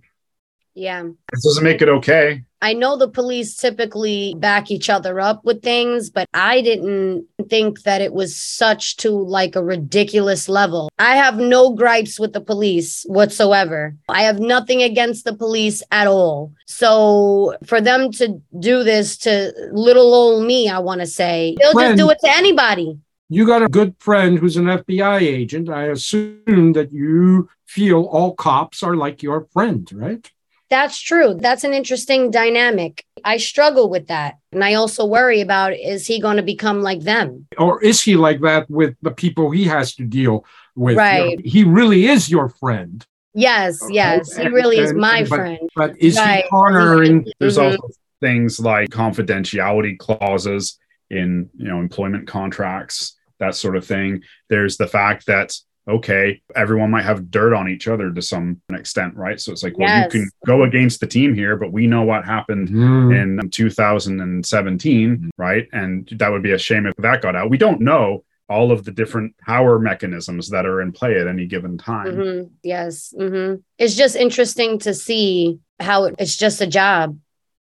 Yeah. 0.74 1.06
It 1.06 1.40
doesn't 1.44 1.64
make 1.64 1.82
it 1.82 1.90
okay. 1.90 2.44
I 2.62 2.74
know 2.74 2.98
the 2.98 3.08
police 3.08 3.56
typically 3.56 4.34
back 4.38 4.72
each 4.72 4.90
other 4.90 5.20
up 5.20 5.46
with 5.46 5.62
things, 5.62 6.10
but 6.10 6.28
I 6.34 6.62
didn't 6.62 7.26
think 7.50 7.84
that 7.84 8.02
it 8.02 8.14
was 8.14 8.36
such 8.36 8.98
to 8.98 9.12
like 9.12 9.56
a 9.56 9.64
ridiculous 9.64 10.50
level. 10.50 10.90
I 10.98 11.16
have 11.16 11.38
no 11.38 11.74
gripes 11.74 12.20
with 12.20 12.34
the 12.34 12.42
police 12.42 13.06
whatsoever. 13.08 13.96
I 14.10 14.24
have 14.24 14.40
nothing 14.40 14.82
against 14.82 15.24
the 15.26 15.36
police 15.36 15.84
at 15.92 16.08
all. 16.08 16.54
So 16.66 17.56
for 17.66 17.80
them 17.80 18.12
to 18.14 18.42
do 18.60 18.84
this 18.84 19.18
to 19.20 19.54
little 19.72 20.14
old 20.14 20.46
me, 20.46 20.70
I 20.70 20.80
want 20.80 21.02
to 21.02 21.08
say, 21.08 21.56
they'll 21.60 21.74
just 21.74 21.98
do 21.98 22.10
it 22.10 22.18
to 22.22 22.30
anybody. 22.36 22.98
You 23.30 23.46
got 23.46 23.62
a 23.62 23.68
good 23.68 23.94
friend 24.00 24.40
who's 24.40 24.56
an 24.56 24.66
FBI 24.66 25.22
agent. 25.22 25.70
I 25.70 25.88
assume 25.88 26.74
that 26.74 26.94
you 26.94 27.50
feel 27.66 28.04
all 28.04 28.34
cops 28.34 28.82
are 28.84 28.96
like 28.96 29.22
your 29.22 29.48
friend, 29.52 29.90
right? 29.94 30.32
That's 30.70 31.00
true. 31.00 31.34
That's 31.40 31.64
an 31.64 31.74
interesting 31.74 32.30
dynamic. 32.30 33.06
I 33.24 33.38
struggle 33.38 33.90
with 33.90 34.08
that. 34.08 34.36
And 34.52 34.64
I 34.64 34.74
also 34.74 35.06
worry 35.06 35.40
about 35.42 35.74
is 35.74 36.06
he 36.06 36.20
going 36.20 36.38
to 36.38 36.44
become 36.44 36.82
like 36.82 37.02
them? 37.02 37.48
Or 37.58 37.82
is 37.84 38.02
he 38.02 38.16
like 38.18 38.42
that 38.42 38.70
with 38.70 38.96
the 39.02 39.12
people 39.12 39.50
he 39.52 39.64
has 39.66 39.96
to 39.96 40.04
deal 40.04 40.46
with? 40.76 40.98
Right. 40.98 41.40
He 41.46 41.64
really 41.64 42.08
is 42.08 42.30
your 42.30 42.50
friend, 42.50 43.06
Yes, 43.34 43.80
yes. 43.92 44.36
He 44.36 44.44
And- 44.44 44.54
really 44.54 44.80
is 44.80 44.94
my 44.94 45.22
but- 45.22 45.30
friend. 45.30 45.60
but 45.76 45.94
is 46.00 46.18
Right. 46.18 46.44
he 46.44 46.50
cornering? 46.50 47.28
There's 47.40 47.58
Mhm. 47.60 47.66
also 47.74 47.90
things 48.20 48.60
like 48.60 48.90
confidentiality 48.90 49.96
clauses 50.00 50.80
in 51.12 51.48
you 51.56 51.68
know 51.68 51.80
employment 51.80 52.26
contracts, 52.28 53.16
that 53.40 53.54
sort 53.56 53.76
of 53.78 53.86
thing. 53.86 54.24
There's 54.50 54.78
the 54.78 54.88
fact 54.88 55.28
that 55.28 55.54
okay, 55.88 56.42
everyone 56.56 56.92
might 56.92 57.04
have 57.06 57.32
dirt 57.32 57.54
on 57.54 57.70
each 57.70 57.88
other 57.88 58.12
to 58.12 58.22
some 58.22 58.60
extent, 58.74 59.16
right? 59.16 59.40
So 59.40 59.52
it's 59.52 59.64
like, 59.64 59.78
well, 59.78 59.88
Yes. 59.88 60.14
you 60.14 60.20
can 60.22 60.30
go 60.46 60.64
against 60.64 61.00
the 61.00 61.08
team 61.08 61.34
here, 61.34 61.56
but 61.56 61.72
we 61.72 61.88
know 61.88 62.04
what 62.04 62.26
happened 62.26 62.70
Hmm. 62.70 63.12
in 63.14 63.50
2017, 63.50 65.32
right? 65.38 65.68
And 65.72 66.08
that 66.18 66.30
would 66.32 66.44
be 66.44 66.52
a 66.52 66.58
shame 66.58 66.86
if 66.86 66.94
that 66.98 67.22
got 67.22 67.36
out. 67.36 67.50
We 67.50 67.58
don't 67.58 67.82
know 67.82 68.24
all 68.50 68.72
of 68.72 68.86
the 68.86 68.92
different 68.92 69.38
power 69.40 69.78
mechanisms 69.78 70.50
that 70.50 70.66
are 70.66 70.82
in 70.82 70.92
play 70.92 71.20
at 71.20 71.28
any 71.28 71.46
given 71.46 71.78
time. 71.78 72.16
Mhm. 72.16 72.50
Yes. 72.64 73.14
hmm 73.18 73.56
It's 73.78 73.96
just 73.96 74.16
interesting 74.16 74.80
to 74.80 74.94
see 74.94 75.60
how 75.80 76.06
it, 76.06 76.16
it's 76.18 76.36
just 76.38 76.62
a 76.62 76.68
job. 76.68 77.18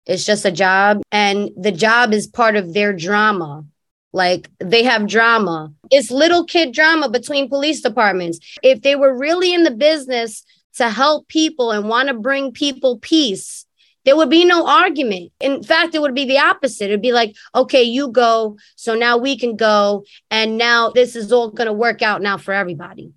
It's 0.05 0.25
just 0.25 0.45
a 0.45 0.51
job. 0.51 1.01
And 1.11 1.49
the 1.57 1.71
job 1.71 2.13
is 2.13 2.27
part 2.27 2.55
of 2.55 2.73
their 2.73 2.93
drama. 2.93 3.65
Like 4.11 4.49
they 4.59 4.83
have 4.83 5.07
drama. 5.07 5.71
It's 5.91 6.11
little 6.11 6.45
kid 6.45 6.73
drama 6.73 7.09
between 7.09 7.49
police 7.49 7.81
departments. 7.81 8.39
If 8.63 8.81
they 8.81 8.95
were 8.95 9.15
really 9.15 9.53
in 9.53 9.63
the 9.63 9.71
business 9.71 10.43
to 10.75 10.89
help 10.89 11.27
people 11.27 11.71
and 11.71 11.87
want 11.87 12.09
to 12.09 12.15
bring 12.15 12.51
people 12.51 12.97
peace, 12.99 13.65
there 14.05 14.15
would 14.15 14.29
be 14.29 14.45
no 14.45 14.65
argument. 14.65 15.31
In 15.39 15.61
fact, 15.61 15.93
it 15.93 16.01
would 16.01 16.15
be 16.15 16.25
the 16.25 16.39
opposite. 16.39 16.85
It'd 16.85 17.01
be 17.01 17.11
like, 17.11 17.35
okay, 17.53 17.83
you 17.83 18.09
go. 18.09 18.57
So 18.75 18.95
now 18.95 19.17
we 19.17 19.37
can 19.37 19.55
go. 19.55 20.05
And 20.31 20.57
now 20.57 20.89
this 20.89 21.15
is 21.15 21.31
all 21.31 21.51
going 21.51 21.67
to 21.67 21.73
work 21.73 22.01
out 22.01 22.21
now 22.21 22.37
for 22.37 22.53
everybody. 22.53 23.11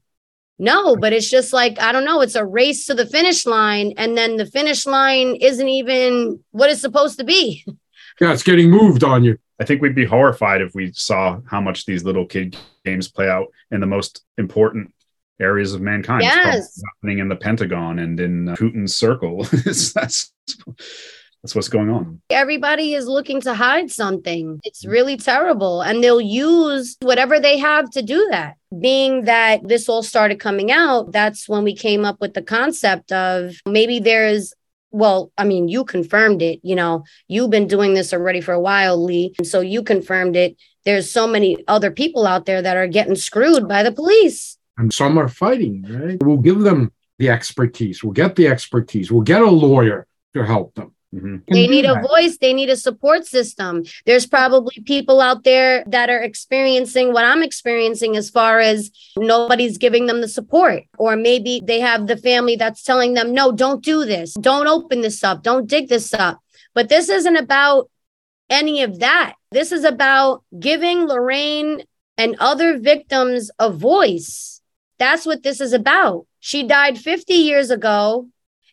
No, 0.59 0.95
but 0.97 1.13
it's 1.13 1.31
just 1.31 1.53
like, 1.53 1.81
I 1.81 1.93
don't 1.93 2.05
know, 2.05 2.21
it's 2.21 2.35
a 2.35 2.45
race 2.45 2.87
to 2.87 2.95
the 2.95 3.07
finish 3.07 3.47
line. 3.47 3.95
And 3.97 4.17
then 4.17 4.37
the 4.37 4.47
finish 4.47 4.87
line 4.87 5.37
isn't 5.37 5.69
even 5.69 6.41
what 6.51 6.71
it's 6.71 6.81
supposed 6.81 7.19
to 7.19 7.25
be. 7.25 7.65
Yeah, 8.21 8.35
it's 8.35 8.43
getting 8.43 8.71
moved 8.71 9.03
on 9.03 9.25
you. 9.25 9.39
I 9.63 9.65
think 9.65 9.81
we'd 9.81 9.95
be 9.95 10.05
horrified 10.05 10.61
if 10.61 10.75
we 10.75 10.91
saw 10.93 11.39
how 11.47 11.61
much 11.61 11.87
these 11.87 12.03
little 12.03 12.27
kid 12.27 12.57
games 12.85 13.07
play 13.07 13.29
out 13.29 13.47
in 13.71 13.79
the 13.79 13.87
most 13.87 14.25
important 14.37 14.93
areas 15.41 15.73
of 15.73 15.81
mankind. 15.81 16.25
It's 16.25 16.35
Yes. 16.35 16.83
happening 16.85 17.21
in 17.21 17.29
the 17.29 17.37
Pentagon 17.37 18.01
and 18.01 18.19
in 18.19 18.49
uh, 18.49 18.57
Putin's 18.57 18.97
circle. 18.97 19.45
That's 19.65 20.33
That's 21.43 21.55
what's 21.55 21.69
going 21.69 21.91
on. 21.91 22.21
Everybody 22.31 22.95
is 22.95 23.07
looking 23.07 23.41
to 23.43 23.55
hide 23.55 23.93
something. 23.93 24.59
It's 24.65 24.85
really 24.85 25.17
terrible. 25.17 25.81
And 25.81 26.03
they'll 26.03 26.21
use 26.21 26.97
whatever 27.01 27.39
they 27.39 27.59
have 27.59 27.89
to 27.91 28.03
do 28.03 28.27
that. 28.33 28.57
Being 28.81 29.27
that 29.27 29.69
this 29.69 29.89
all 29.89 30.03
started 30.03 30.41
coming 30.41 30.73
out, 30.73 31.13
that's 31.13 31.49
when 31.49 31.63
we 31.63 31.77
came 31.77 32.05
up 32.05 32.21
with 32.21 32.35
the 32.35 32.43
concept 32.43 33.13
of 33.13 33.55
maybe 33.65 34.01
there's 34.01 34.55
well, 34.93 35.33
I 35.37 35.45
mean, 35.45 35.69
you 35.69 35.85
confirmed 35.85 36.43
it. 36.43 36.61
You 36.63 36.77
know, 36.77 37.05
you've 37.29 37.51
been 37.51 37.67
doing 37.67 37.95
this 37.95 38.13
already 38.13 38.41
for 38.41 38.53
a 38.53 38.61
while, 38.61 39.03
Lee. 39.03 39.35
And 39.39 39.47
so 39.47 39.61
you 39.61 39.83
confirmed 39.83 40.37
it. 40.37 40.57
There's 40.85 41.11
so 41.11 41.27
many 41.27 41.65
other 41.69 41.91
people 41.91 42.27
out 42.27 42.47
there 42.47 42.63
that 42.63 42.77
are 42.77 42.87
getting 42.87 43.15
screwed 43.15 43.69
by 43.69 43.83
the 43.83 43.93
police. 43.93 44.59
And 44.77 44.93
some 44.93 45.19
are 45.19 45.29
fighting, 45.29 45.85
right? 45.89 46.23
We'll 46.23 46.39
give 46.39 46.61
them 46.61 46.93
the 47.19 47.31
expertise. 47.31 48.03
We'll 48.03 48.13
get 48.13 48.37
the 48.37 48.49
expertise. 48.49 49.13
We'll 49.13 49.23
get 49.23 49.43
a 49.43 49.51
lawyer 49.51 50.07
to 50.35 50.45
help 50.45 50.75
them. 50.75 50.95
Mm-hmm. 51.15 51.37
They 51.49 51.67
need 51.67 51.85
a 51.85 52.01
voice, 52.01 52.39
they 52.39 52.55
need 52.55 52.71
a 52.71 52.77
support 52.77 53.27
system. 53.27 53.85
There's 54.07 54.27
probably 54.27 54.83
people 54.87 55.21
out 55.21 55.45
there 55.45 55.85
that 55.87 56.09
are 56.09 56.23
experiencing 56.23 57.13
what 57.13 57.25
I'm 57.25 57.43
experiencing 57.43 58.17
as 58.17 58.31
far 58.31 58.61
as 58.61 58.91
nobody's 59.17 59.77
giving 59.77 60.07
them 60.07 60.23
the 60.23 60.29
support. 60.29 60.85
Or 60.99 61.17
maybe 61.17 61.61
they 61.63 61.81
have 61.81 62.07
the 62.07 62.17
family 62.17 62.57
that's 62.57 62.83
telling 62.83 63.13
them, 63.13 63.35
no, 63.35 63.53
don't 63.53 63.85
do 63.85 64.05
this. 64.07 64.33
Don't 64.35 64.67
open 64.67 65.03
this 65.03 65.23
up. 65.23 65.43
Don't 65.43 65.67
dig 65.67 65.89
this 65.89 66.15
up. 66.15 66.41
But 66.75 66.89
this 66.89 67.11
isn't 67.11 67.37
about 67.37 67.91
any 68.49 68.83
of 68.83 69.01
that. 69.01 69.35
This 69.51 69.73
is 69.73 69.85
about 69.85 70.45
giving 70.59 71.07
Lorraine 71.07 71.83
and 72.17 72.37
other 72.39 72.79
victims 72.79 73.51
a 73.59 73.71
voice. 73.71 74.63
That's 74.99 75.27
what 75.27 75.43
this 75.43 75.61
is 75.61 75.73
about. 75.73 76.27
She 76.41 76.67
died 76.67 76.99
50 76.99 77.35
years 77.35 77.71
ago 77.71 78.29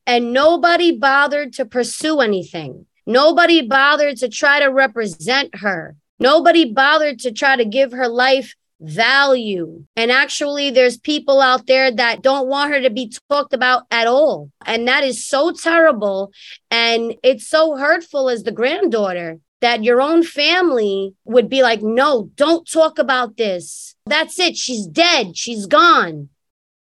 and 0.09 0.33
nobody 0.33 0.97
bothered 0.97 1.53
to 1.53 1.65
pursue 1.65 2.19
anything. 2.19 2.87
Nobody 3.05 3.67
bothered 3.67 4.17
to 4.17 4.27
try 4.27 4.59
to 4.59 4.65
represent 4.65 5.57
her. 5.57 5.95
Nobody 6.17 6.73
bothered 6.73 7.19
to 7.19 7.31
try 7.31 7.55
to 7.55 7.63
give 7.63 7.91
her 7.91 8.07
life 8.07 8.55
value. 8.81 9.85
And 9.95 10.11
actually, 10.11 10.71
there's 10.71 10.97
people 10.97 11.41
out 11.41 11.67
there 11.67 11.91
that 11.91 12.23
don't 12.23 12.47
want 12.47 12.71
her 12.73 12.81
to 12.81 12.89
be 12.89 13.13
talked 13.29 13.53
about 13.53 13.83
at 13.91 14.07
all. 14.07 14.49
And 14.65 14.87
that 14.87 15.03
is 15.03 15.23
so 15.23 15.51
terrible. 15.51 16.31
And 16.71 17.13
it's 17.21 17.47
so 17.47 17.77
hurtful 17.77 18.29
as 18.29 18.41
the 18.41 18.51
granddaughter 18.51 19.37
that 19.61 19.83
your 19.83 20.01
own 20.01 20.23
family 20.23 21.13
would 21.25 21.49
be 21.49 21.61
like, 21.61 21.83
no, 21.83 22.31
don't 22.35 22.67
talk 22.67 22.97
about 22.97 23.37
this. 23.37 23.93
That's 24.07 24.39
it. 24.39 24.57
She's 24.57 24.87
dead. 24.87 25.37
She's 25.37 25.67
gone. 25.67 26.29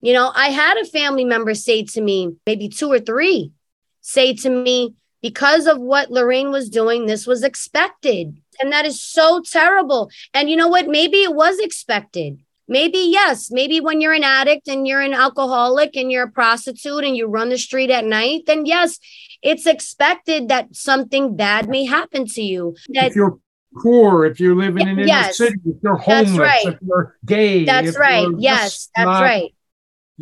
You 0.05 0.13
know, 0.13 0.31
I 0.35 0.49
had 0.49 0.77
a 0.77 0.85
family 0.85 1.25
member 1.25 1.55
say 1.55 1.83
to 1.83 1.99
me, 1.99 2.35
maybe 2.45 2.69
two 2.69 2.91
or 2.91 2.99
three, 2.99 3.51
say 4.01 4.35
to 4.35 4.51
me, 4.51 4.93
because 5.23 5.65
of 5.65 5.79
what 5.79 6.11
Lorraine 6.11 6.51
was 6.51 6.69
doing, 6.69 7.07
this 7.07 7.25
was 7.25 7.41
expected. 7.41 8.39
And 8.59 8.71
that 8.71 8.85
is 8.85 9.01
so 9.01 9.41
terrible. 9.41 10.11
And 10.31 10.47
you 10.47 10.57
know 10.57 10.67
what? 10.67 10.87
Maybe 10.87 11.23
it 11.23 11.33
was 11.33 11.57
expected. 11.57 12.39
Maybe, 12.67 12.99
yes. 12.99 13.49
Maybe 13.49 13.81
when 13.81 13.99
you're 13.99 14.13
an 14.13 14.23
addict 14.23 14.67
and 14.67 14.87
you're 14.87 15.01
an 15.01 15.15
alcoholic 15.15 15.95
and 15.95 16.11
you're 16.11 16.25
a 16.25 16.31
prostitute 16.31 17.03
and 17.03 17.17
you 17.17 17.25
run 17.25 17.49
the 17.49 17.57
street 17.57 17.89
at 17.89 18.05
night, 18.05 18.43
then 18.45 18.67
yes, 18.67 18.99
it's 19.41 19.65
expected 19.65 20.49
that 20.49 20.75
something 20.75 21.35
bad 21.35 21.67
may 21.67 21.83
happen 21.83 22.27
to 22.27 22.43
you. 22.43 22.75
That 22.89 23.07
if 23.07 23.15
you're 23.15 23.39
poor, 23.81 24.23
if 24.25 24.39
you're 24.39 24.55
living 24.55 24.87
in 24.87 24.99
Yes. 24.99 25.39
inner 25.39 25.49
city, 25.49 25.61
if 25.65 25.77
you're 25.81 25.95
homeless, 25.95 26.37
right. 26.37 26.67
if 26.67 26.75
you're 26.85 27.17
gay, 27.25 27.65
that's 27.65 27.97
right. 27.97 28.27
Yes, 28.37 28.89
that's 28.95 29.05
not, 29.07 29.23
right. 29.23 29.54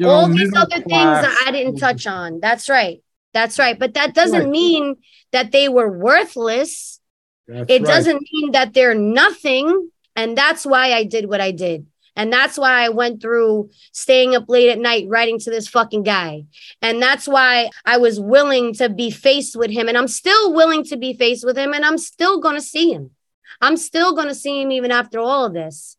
All 0.03 0.27
these 0.27 0.51
other 0.55 0.77
things 0.77 0.87
that 0.89 1.43
I 1.45 1.51
didn't 1.51 1.77
touch 1.77 2.07
on. 2.07 2.39
That's 2.39 2.69
right. 2.69 3.01
That's 3.33 3.59
right. 3.59 3.77
But 3.77 3.95
that 3.95 4.13
doesn't 4.13 4.41
Right. 4.41 4.49
mean 4.49 4.95
that 5.31 5.51
they 5.51 5.69
were 5.69 5.91
worthless. 5.91 6.99
That's 7.47 7.69
It 7.69 7.81
right. 7.81 7.87
doesn't 7.87 8.27
mean 8.31 8.51
that 8.51 8.73
they're 8.73 8.95
nothing. 8.95 9.89
And 10.15 10.37
that's 10.37 10.65
why 10.65 10.93
I 10.93 11.03
did 11.03 11.27
what 11.27 11.41
I 11.41 11.51
did. 11.51 11.87
And 12.15 12.31
that's 12.31 12.59
why 12.59 12.85
I 12.85 12.89
went 12.89 13.21
through 13.21 13.71
staying 13.91 14.35
up 14.35 14.45
late 14.47 14.69
at 14.69 14.77
night 14.77 15.07
writing 15.09 15.39
to 15.39 15.49
this 15.49 15.67
fucking 15.67 16.03
guy. 16.03 16.43
And 16.79 17.01
that's 17.01 17.27
why 17.27 17.71
I 17.85 17.97
was 17.97 18.19
willing 18.19 18.73
to 18.75 18.87
be 18.89 19.09
faced 19.09 19.55
with 19.55 19.71
him. 19.71 19.87
And 19.87 19.97
I'm 19.97 20.07
still 20.07 20.53
willing 20.53 20.83
to 20.85 20.97
be 20.97 21.13
faced 21.13 21.43
with 21.43 21.57
him. 21.57 21.73
And 21.73 21.83
I'm 21.83 21.97
still 21.97 22.39
going 22.39 22.55
to 22.55 22.61
see 22.61 22.91
him. 22.91 23.11
I'm 23.61 23.77
still 23.77 24.13
going 24.13 24.27
to 24.27 24.35
see 24.35 24.61
him 24.61 24.71
even 24.71 24.91
after 24.91 25.19
all 25.19 25.45
of 25.45 25.53
this. 25.53 25.97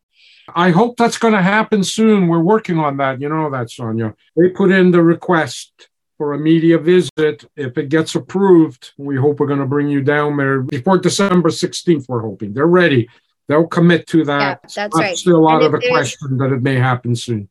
I 0.55 0.71
hope 0.71 0.97
that's 0.97 1.19
going 1.19 1.35
to 1.35 1.43
happen 1.43 1.85
soon. 1.85 2.29
We're 2.29 2.41
working 2.41 2.79
on 2.79 2.97
that. 2.99 3.21
You 3.21 3.29
know 3.29 3.51
that, 3.51 3.71
Sonia. 3.71 4.15
They 4.37 4.51
put 4.51 4.71
in 4.71 4.91
the 4.91 5.03
request 5.03 5.89
for 6.19 6.35
a 6.35 6.39
media 6.39 6.79
visit. 6.79 7.45
If 7.57 7.79
it 7.79 7.89
gets 7.89 8.15
approved, 8.15 8.93
we 8.99 9.17
hope 9.17 9.41
we're 9.41 9.47
going 9.47 9.61
to 9.61 9.67
bring 9.67 9.89
you 9.89 10.03
down 10.03 10.37
there 10.37 10.61
before 10.61 10.99
December 10.99 11.49
16th. 11.49 12.07
We're 12.09 12.21
hoping 12.21 12.53
they're 12.53 12.67
ready. 12.67 13.09
They'll 13.49 13.67
commit 13.67 14.07
to 14.09 14.25
that. 14.25 14.61
Yeah, 14.65 14.71
that's 14.75 14.99
right. 14.99 15.17
still 15.17 15.49
out 15.49 15.63
And 15.63 15.75
of 15.75 15.81
the 15.81 15.89
question 15.89 16.39
that 16.39 16.53
it 16.53 16.63
may 16.63 16.77
happen 16.77 17.15
soon. 17.15 17.49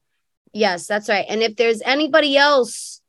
Yes, 0.52 0.88
that's 0.88 1.10
right. 1.10 1.26
And 1.28 1.42
if 1.42 1.56
there's 1.56 1.82
anybody 1.82 2.38
else 2.38 3.02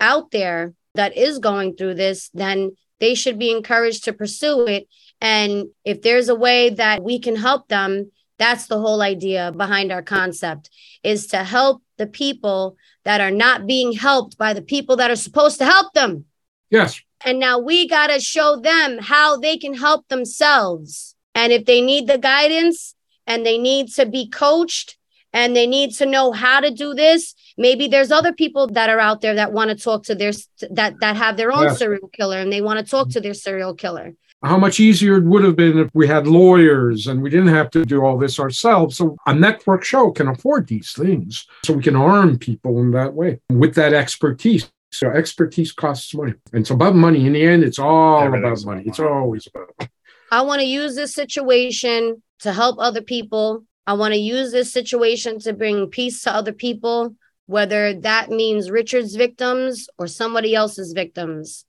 out 0.00 0.30
there 0.30 0.74
that 0.94 1.16
is 1.16 1.38
going 1.38 1.76
through 1.76 1.94
this, 1.94 2.30
then 2.34 2.76
they 3.00 3.14
should 3.14 3.38
be 3.38 3.50
encouraged 3.50 4.04
to 4.04 4.12
pursue 4.12 4.66
it. 4.66 4.88
And 5.20 5.66
if 5.84 6.02
there's 6.02 6.28
a 6.28 6.34
way 6.34 6.70
that 6.70 7.02
we 7.02 7.18
can 7.18 7.36
help 7.36 7.68
them, 7.68 8.10
that's 8.38 8.66
the 8.66 8.78
whole 8.78 9.02
idea 9.02 9.52
behind 9.52 9.92
our 9.92 10.02
concept 10.02 10.70
is 11.02 11.28
to 11.28 11.44
help 11.44 11.82
the 11.98 12.06
people 12.06 12.76
that 13.04 13.20
are 13.20 13.30
not 13.30 13.66
being 13.66 13.92
helped 13.92 14.36
by 14.38 14.52
the 14.52 14.62
people 14.62 14.96
that 14.96 15.10
are 15.10 15.16
supposed 15.16 15.58
to 15.58 15.64
help 15.64 15.92
them. 15.92 16.24
Yes. 16.70 17.00
And 17.24 17.38
now 17.38 17.58
we 17.58 17.88
got 17.88 18.08
to 18.08 18.20
show 18.20 18.60
them 18.60 18.98
how 18.98 19.36
they 19.38 19.56
can 19.56 19.74
help 19.74 20.08
themselves. 20.08 21.14
And 21.34 21.52
if 21.52 21.64
they 21.64 21.80
need 21.80 22.06
the 22.06 22.18
guidance 22.18 22.94
and 23.26 23.44
they 23.46 23.58
need 23.58 23.88
to 23.94 24.06
be 24.06 24.28
coached 24.28 24.96
and 25.32 25.54
they 25.54 25.66
need 25.66 25.92
to 25.94 26.06
know 26.06 26.32
how 26.32 26.60
to 26.60 26.70
do 26.70 26.94
this, 26.94 27.34
maybe 27.56 27.88
there's 27.88 28.10
other 28.10 28.32
people 28.32 28.66
that 28.68 28.90
are 28.90 29.00
out 29.00 29.20
there 29.20 29.34
that 29.34 29.52
want 29.52 29.70
to 29.70 29.76
talk 29.76 30.04
to 30.04 30.14
their 30.14 30.32
that 30.70 31.00
that 31.00 31.16
have 31.16 31.36
their 31.36 31.52
own 31.52 31.64
Yes. 31.64 31.78
serial 31.78 32.08
killer 32.08 32.38
and 32.38 32.52
they 32.52 32.60
want 32.60 32.78
to 32.78 32.84
talk 32.90 33.10
to 33.10 33.20
their 33.20 33.34
serial 33.34 33.74
killer. 33.74 34.14
How 34.42 34.58
much 34.58 34.78
easier 34.78 35.16
it 35.16 35.24
would 35.24 35.42
have 35.44 35.56
been 35.56 35.78
if 35.78 35.88
we 35.94 36.06
had 36.06 36.26
lawyers 36.26 37.06
and 37.06 37.22
we 37.22 37.30
didn't 37.30 37.48
have 37.48 37.70
to 37.70 37.84
do 37.84 38.04
all 38.04 38.18
this 38.18 38.38
ourselves. 38.38 38.96
So 38.96 39.16
a 39.26 39.34
network 39.34 39.84
show 39.84 40.10
can 40.10 40.28
afford 40.28 40.66
these 40.66 40.92
things. 40.92 41.46
So 41.64 41.72
we 41.72 41.82
can 41.82 41.96
arm 41.96 42.38
people 42.38 42.78
in 42.80 42.90
that 42.90 43.14
way 43.14 43.40
with 43.48 43.74
that 43.76 43.94
expertise. 43.94 44.70
So 44.92 45.08
expertise 45.08 45.72
costs 45.72 46.14
money. 46.14 46.34
And 46.52 46.60
it's 46.60 46.70
about 46.70 46.94
money. 46.94 47.26
In 47.26 47.32
the 47.32 47.42
end, 47.42 47.64
it's 47.64 47.78
all 47.78 48.22
Everything's 48.22 48.62
about 48.62 48.70
money. 48.70 48.82
about 48.82 48.90
It's 48.90 49.00
always 49.00 49.46
about 49.46 49.70
money. 49.78 49.90
I 50.30 50.42
want 50.42 50.60
to 50.60 50.66
use 50.66 50.94
this 50.94 51.14
situation 51.14 52.22
to 52.40 52.52
help 52.52 52.76
other 52.78 53.02
people. 53.02 53.64
I 53.86 53.94
want 53.94 54.14
to 54.14 54.20
use 54.20 54.52
this 54.52 54.72
situation 54.72 55.38
to 55.40 55.52
bring 55.52 55.88
peace 55.88 56.22
to 56.22 56.34
other 56.34 56.52
people, 56.52 57.16
whether 57.46 57.94
that 58.00 58.30
means 58.30 58.70
Richard's 58.70 59.14
victims 59.14 59.88
or 59.98 60.06
somebody 60.06 60.54
else's 60.54 60.92
victims. 60.92 61.64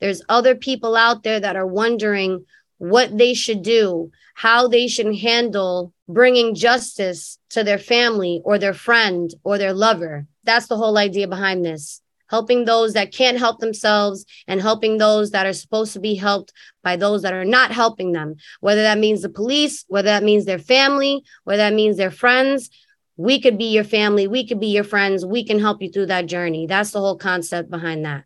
There's 0.00 0.22
other 0.28 0.54
people 0.54 0.96
out 0.96 1.22
there 1.22 1.40
that 1.40 1.56
are 1.56 1.66
wondering 1.66 2.44
what 2.78 3.16
they 3.16 3.34
should 3.34 3.62
do, 3.62 4.10
how 4.34 4.68
they 4.68 4.86
should 4.86 5.16
handle 5.16 5.92
bringing 6.08 6.54
justice 6.54 7.38
to 7.50 7.64
their 7.64 7.78
family 7.78 8.42
or 8.44 8.58
their 8.58 8.74
friend 8.74 9.32
or 9.44 9.58
their 9.58 9.72
lover. 9.72 10.26
That's 10.44 10.66
the 10.66 10.76
whole 10.76 10.98
idea 10.98 11.26
behind 11.26 11.64
this. 11.64 12.02
Helping 12.28 12.64
those 12.64 12.92
that 12.94 13.12
can't 13.12 13.38
help 13.38 13.60
themselves 13.60 14.26
and 14.48 14.60
helping 14.60 14.98
those 14.98 15.30
that 15.30 15.46
are 15.46 15.52
supposed 15.52 15.92
to 15.92 16.00
be 16.00 16.16
helped 16.16 16.52
by 16.82 16.96
those 16.96 17.22
that 17.22 17.32
are 17.32 17.44
not 17.44 17.70
helping 17.70 18.12
them, 18.12 18.34
whether 18.60 18.82
that 18.82 18.98
means 18.98 19.22
the 19.22 19.28
police, 19.28 19.84
whether 19.88 20.06
that 20.08 20.24
means 20.24 20.44
their 20.44 20.58
family, 20.58 21.22
whether 21.44 21.58
that 21.58 21.74
means 21.74 21.96
their 21.96 22.10
friends. 22.10 22.68
We 23.16 23.40
could 23.40 23.56
be 23.56 23.72
your 23.72 23.84
family, 23.84 24.26
we 24.26 24.46
could 24.46 24.60
be 24.60 24.66
your 24.66 24.84
friends, 24.84 25.24
we 25.24 25.44
can 25.44 25.58
help 25.58 25.80
you 25.80 25.90
through 25.90 26.06
that 26.06 26.26
journey. 26.26 26.66
That's 26.66 26.90
the 26.90 27.00
whole 27.00 27.16
concept 27.16 27.70
behind 27.70 28.04
that. 28.04 28.24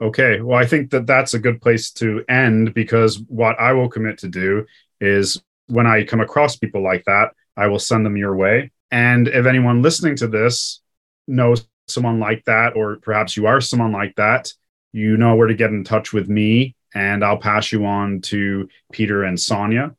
Okay. 0.00 0.40
Well, 0.40 0.58
I 0.58 0.66
think 0.66 0.90
that 0.90 1.06
that's 1.06 1.34
a 1.34 1.38
good 1.38 1.60
place 1.60 1.90
to 1.92 2.24
end 2.28 2.72
because 2.72 3.18
what 3.28 3.58
I 3.60 3.72
will 3.72 3.88
commit 3.88 4.18
to 4.18 4.28
do 4.28 4.66
is 5.00 5.42
when 5.66 5.86
I 5.86 6.04
come 6.04 6.20
across 6.20 6.56
people 6.56 6.82
like 6.82 7.04
that, 7.04 7.32
I 7.56 7.66
will 7.66 7.78
send 7.78 8.06
them 8.06 8.16
your 8.16 8.34
way. 8.34 8.70
And 8.90 9.28
if 9.28 9.46
anyone 9.46 9.82
listening 9.82 10.16
to 10.16 10.26
this 10.26 10.80
knows 11.28 11.68
someone 11.86 12.18
like 12.18 12.44
that, 12.46 12.76
or 12.76 12.96
perhaps 12.96 13.36
you 13.36 13.46
are 13.46 13.60
someone 13.60 13.92
like 13.92 14.14
that, 14.16 14.52
you 14.92 15.16
know 15.16 15.36
where 15.36 15.46
to 15.48 15.54
get 15.54 15.70
in 15.70 15.84
touch 15.84 16.12
with 16.12 16.28
me, 16.28 16.74
and 16.94 17.24
I'll 17.24 17.36
pass 17.36 17.70
you 17.70 17.84
on 17.84 18.20
to 18.22 18.68
Peter 18.92 19.24
and 19.24 19.38
Sonia. 19.38 19.94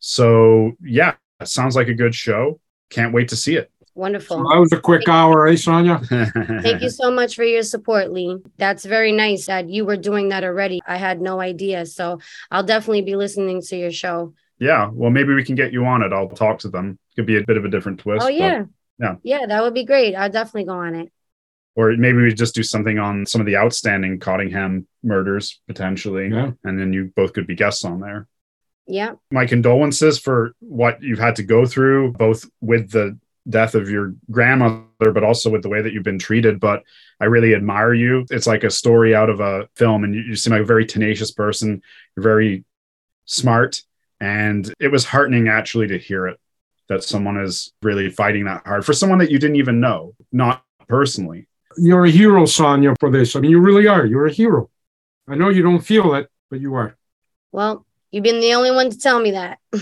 So, 0.00 0.72
yeah, 0.82 1.14
sounds 1.44 1.76
like 1.76 1.88
a 1.88 1.94
good 1.94 2.14
show. 2.14 2.60
Can't 2.90 3.14
wait 3.14 3.28
to 3.28 3.36
see 3.36 3.56
it. 3.56 3.70
Wonderful. 3.96 4.38
That 4.48 4.58
was 4.58 4.72
a 4.72 4.80
quick 4.80 5.08
hour, 5.08 5.46
eh, 5.46 5.54
Sonia? 5.54 5.98
Thank 6.08 6.82
you 6.82 6.90
so 6.90 7.12
much 7.12 7.36
for 7.36 7.44
your 7.44 7.62
support, 7.62 8.12
Lee. 8.12 8.38
That's 8.56 8.84
very 8.84 9.12
nice 9.12 9.46
that 9.46 9.68
you 9.68 9.84
were 9.84 9.96
doing 9.96 10.30
that 10.30 10.42
already. 10.42 10.80
I 10.86 10.96
had 10.96 11.20
no 11.20 11.40
idea. 11.40 11.86
So 11.86 12.18
I'll 12.50 12.64
definitely 12.64 13.02
be 13.02 13.14
listening 13.14 13.62
to 13.62 13.76
your 13.76 13.92
show. 13.92 14.34
Yeah, 14.58 14.90
well, 14.92 15.10
maybe 15.10 15.32
we 15.34 15.44
can 15.44 15.54
get 15.54 15.72
you 15.72 15.84
on 15.86 16.02
it. 16.02 16.12
I'll 16.12 16.28
talk 16.28 16.58
to 16.60 16.68
them. 16.68 16.98
Could 17.14 17.26
be 17.26 17.36
a 17.36 17.44
bit 17.44 17.56
of 17.56 17.64
a 17.64 17.68
different 17.68 18.00
twist. 18.00 18.24
Oh, 18.24 18.28
yeah. 18.28 18.64
yeah. 18.98 19.14
Yeah, 19.22 19.46
that 19.46 19.62
would 19.62 19.74
be 19.74 19.84
great. 19.84 20.14
I'll 20.14 20.30
definitely 20.30 20.64
go 20.64 20.74
on 20.78 20.96
it. 20.96 21.12
Or 21.76 21.96
maybe 21.96 22.18
we 22.18 22.32
just 22.32 22.54
do 22.54 22.62
something 22.62 22.98
on 22.98 23.26
some 23.26 23.40
of 23.40 23.46
the 23.46 23.56
outstanding 23.56 24.20
Cottingham 24.20 24.86
murders 25.02 25.60
potentially, 25.66 26.28
Yeah. 26.28 26.52
and 26.62 26.78
then 26.78 26.92
you 26.92 27.12
both 27.16 27.32
could 27.32 27.46
be 27.46 27.56
guests 27.56 27.84
on 27.84 28.00
there. 28.00 28.26
Yeah. 28.86 29.12
My 29.30 29.46
condolences 29.46 30.18
for 30.18 30.54
what 30.60 31.02
you've 31.02 31.18
had 31.18 31.36
to 31.36 31.42
go 31.42 31.66
through, 31.66 32.12
both 32.12 32.44
with 32.60 32.90
the 32.90 33.18
death 33.48 33.74
of 33.74 33.90
your 33.90 34.14
grandmother, 34.30 35.12
but 35.12 35.24
also 35.24 35.50
with 35.50 35.62
the 35.62 35.68
way 35.68 35.82
that 35.82 35.92
you've 35.92 36.02
been 36.02 36.18
treated. 36.18 36.60
But 36.60 36.82
I 37.20 37.26
really 37.26 37.54
admire 37.54 37.92
you. 37.94 38.26
It's 38.30 38.46
like 38.46 38.64
a 38.64 38.70
story 38.70 39.14
out 39.14 39.30
of 39.30 39.40
a 39.40 39.68
film, 39.76 40.04
and 40.04 40.14
you, 40.14 40.22
you 40.22 40.36
seem 40.36 40.52
like 40.52 40.62
a 40.62 40.66
very 40.66 40.86
tenacious 40.86 41.30
person. 41.30 41.82
You're 42.16 42.22
very 42.24 42.64
smart, 43.26 43.82
and 44.20 44.72
it 44.80 44.88
was 44.88 45.04
heartening 45.04 45.48
actually 45.48 45.88
to 45.88 45.98
hear 45.98 46.26
it 46.26 46.38
that 46.88 47.02
someone 47.02 47.38
is 47.38 47.72
really 47.82 48.10
fighting 48.10 48.44
that 48.44 48.66
hard 48.66 48.84
for 48.84 48.92
someone 48.92 49.18
that 49.18 49.30
you 49.30 49.38
didn't 49.38 49.56
even 49.56 49.80
know, 49.80 50.14
not 50.32 50.62
personally. 50.86 51.48
You're 51.78 52.04
a 52.04 52.10
hero, 52.10 52.44
Sonia, 52.44 52.94
for 53.00 53.10
this. 53.10 53.34
I 53.34 53.40
mean, 53.40 53.50
you 53.50 53.58
really 53.60 53.86
are. 53.86 54.04
You're 54.04 54.26
a 54.26 54.32
hero. 54.32 54.70
I 55.26 55.34
know 55.34 55.48
you 55.48 55.62
don't 55.62 55.80
feel 55.80 56.14
it, 56.14 56.28
but 56.50 56.60
you 56.60 56.74
are. 56.74 56.96
Well, 57.52 57.86
you've 58.10 58.22
been 58.24 58.40
the 58.40 58.54
only 58.54 58.70
one 58.70 58.90
to 58.90 58.98
tell 58.98 59.20
me 59.20 59.32
that. 59.32 59.58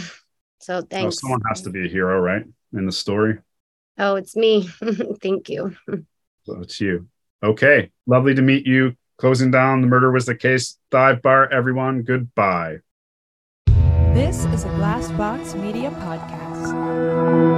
So 0.62 0.74
Well, 0.74 0.86
thanks. 0.88 1.20
someone 1.20 1.40
has 1.48 1.62
to 1.62 1.70
be 1.70 1.86
a 1.86 1.88
hero, 1.88 2.20
right? 2.20 2.44
In 2.72 2.86
the 2.86 2.92
story. 2.92 3.38
Oh, 3.98 4.16
it's 4.16 4.36
me. 4.36 4.68
Thank 5.22 5.48
you. 5.48 5.76
So 6.44 6.60
it's 6.60 6.80
you. 6.80 7.08
Okay. 7.42 7.90
Lovely 8.06 8.34
to 8.34 8.42
meet 8.42 8.66
you. 8.66 8.96
Closing 9.18 9.50
down 9.50 9.80
the 9.80 9.86
murder 9.86 10.10
was 10.10 10.26
the 10.26 10.34
case. 10.34 10.78
Dive 10.90 11.22
bar, 11.22 11.52
everyone. 11.52 12.02
Goodbye. 12.02 12.78
This 14.14 14.44
is 14.46 14.64
a 14.64 14.68
Glassbox 14.68 15.60
Media 15.60 15.90
podcast. 15.90 17.51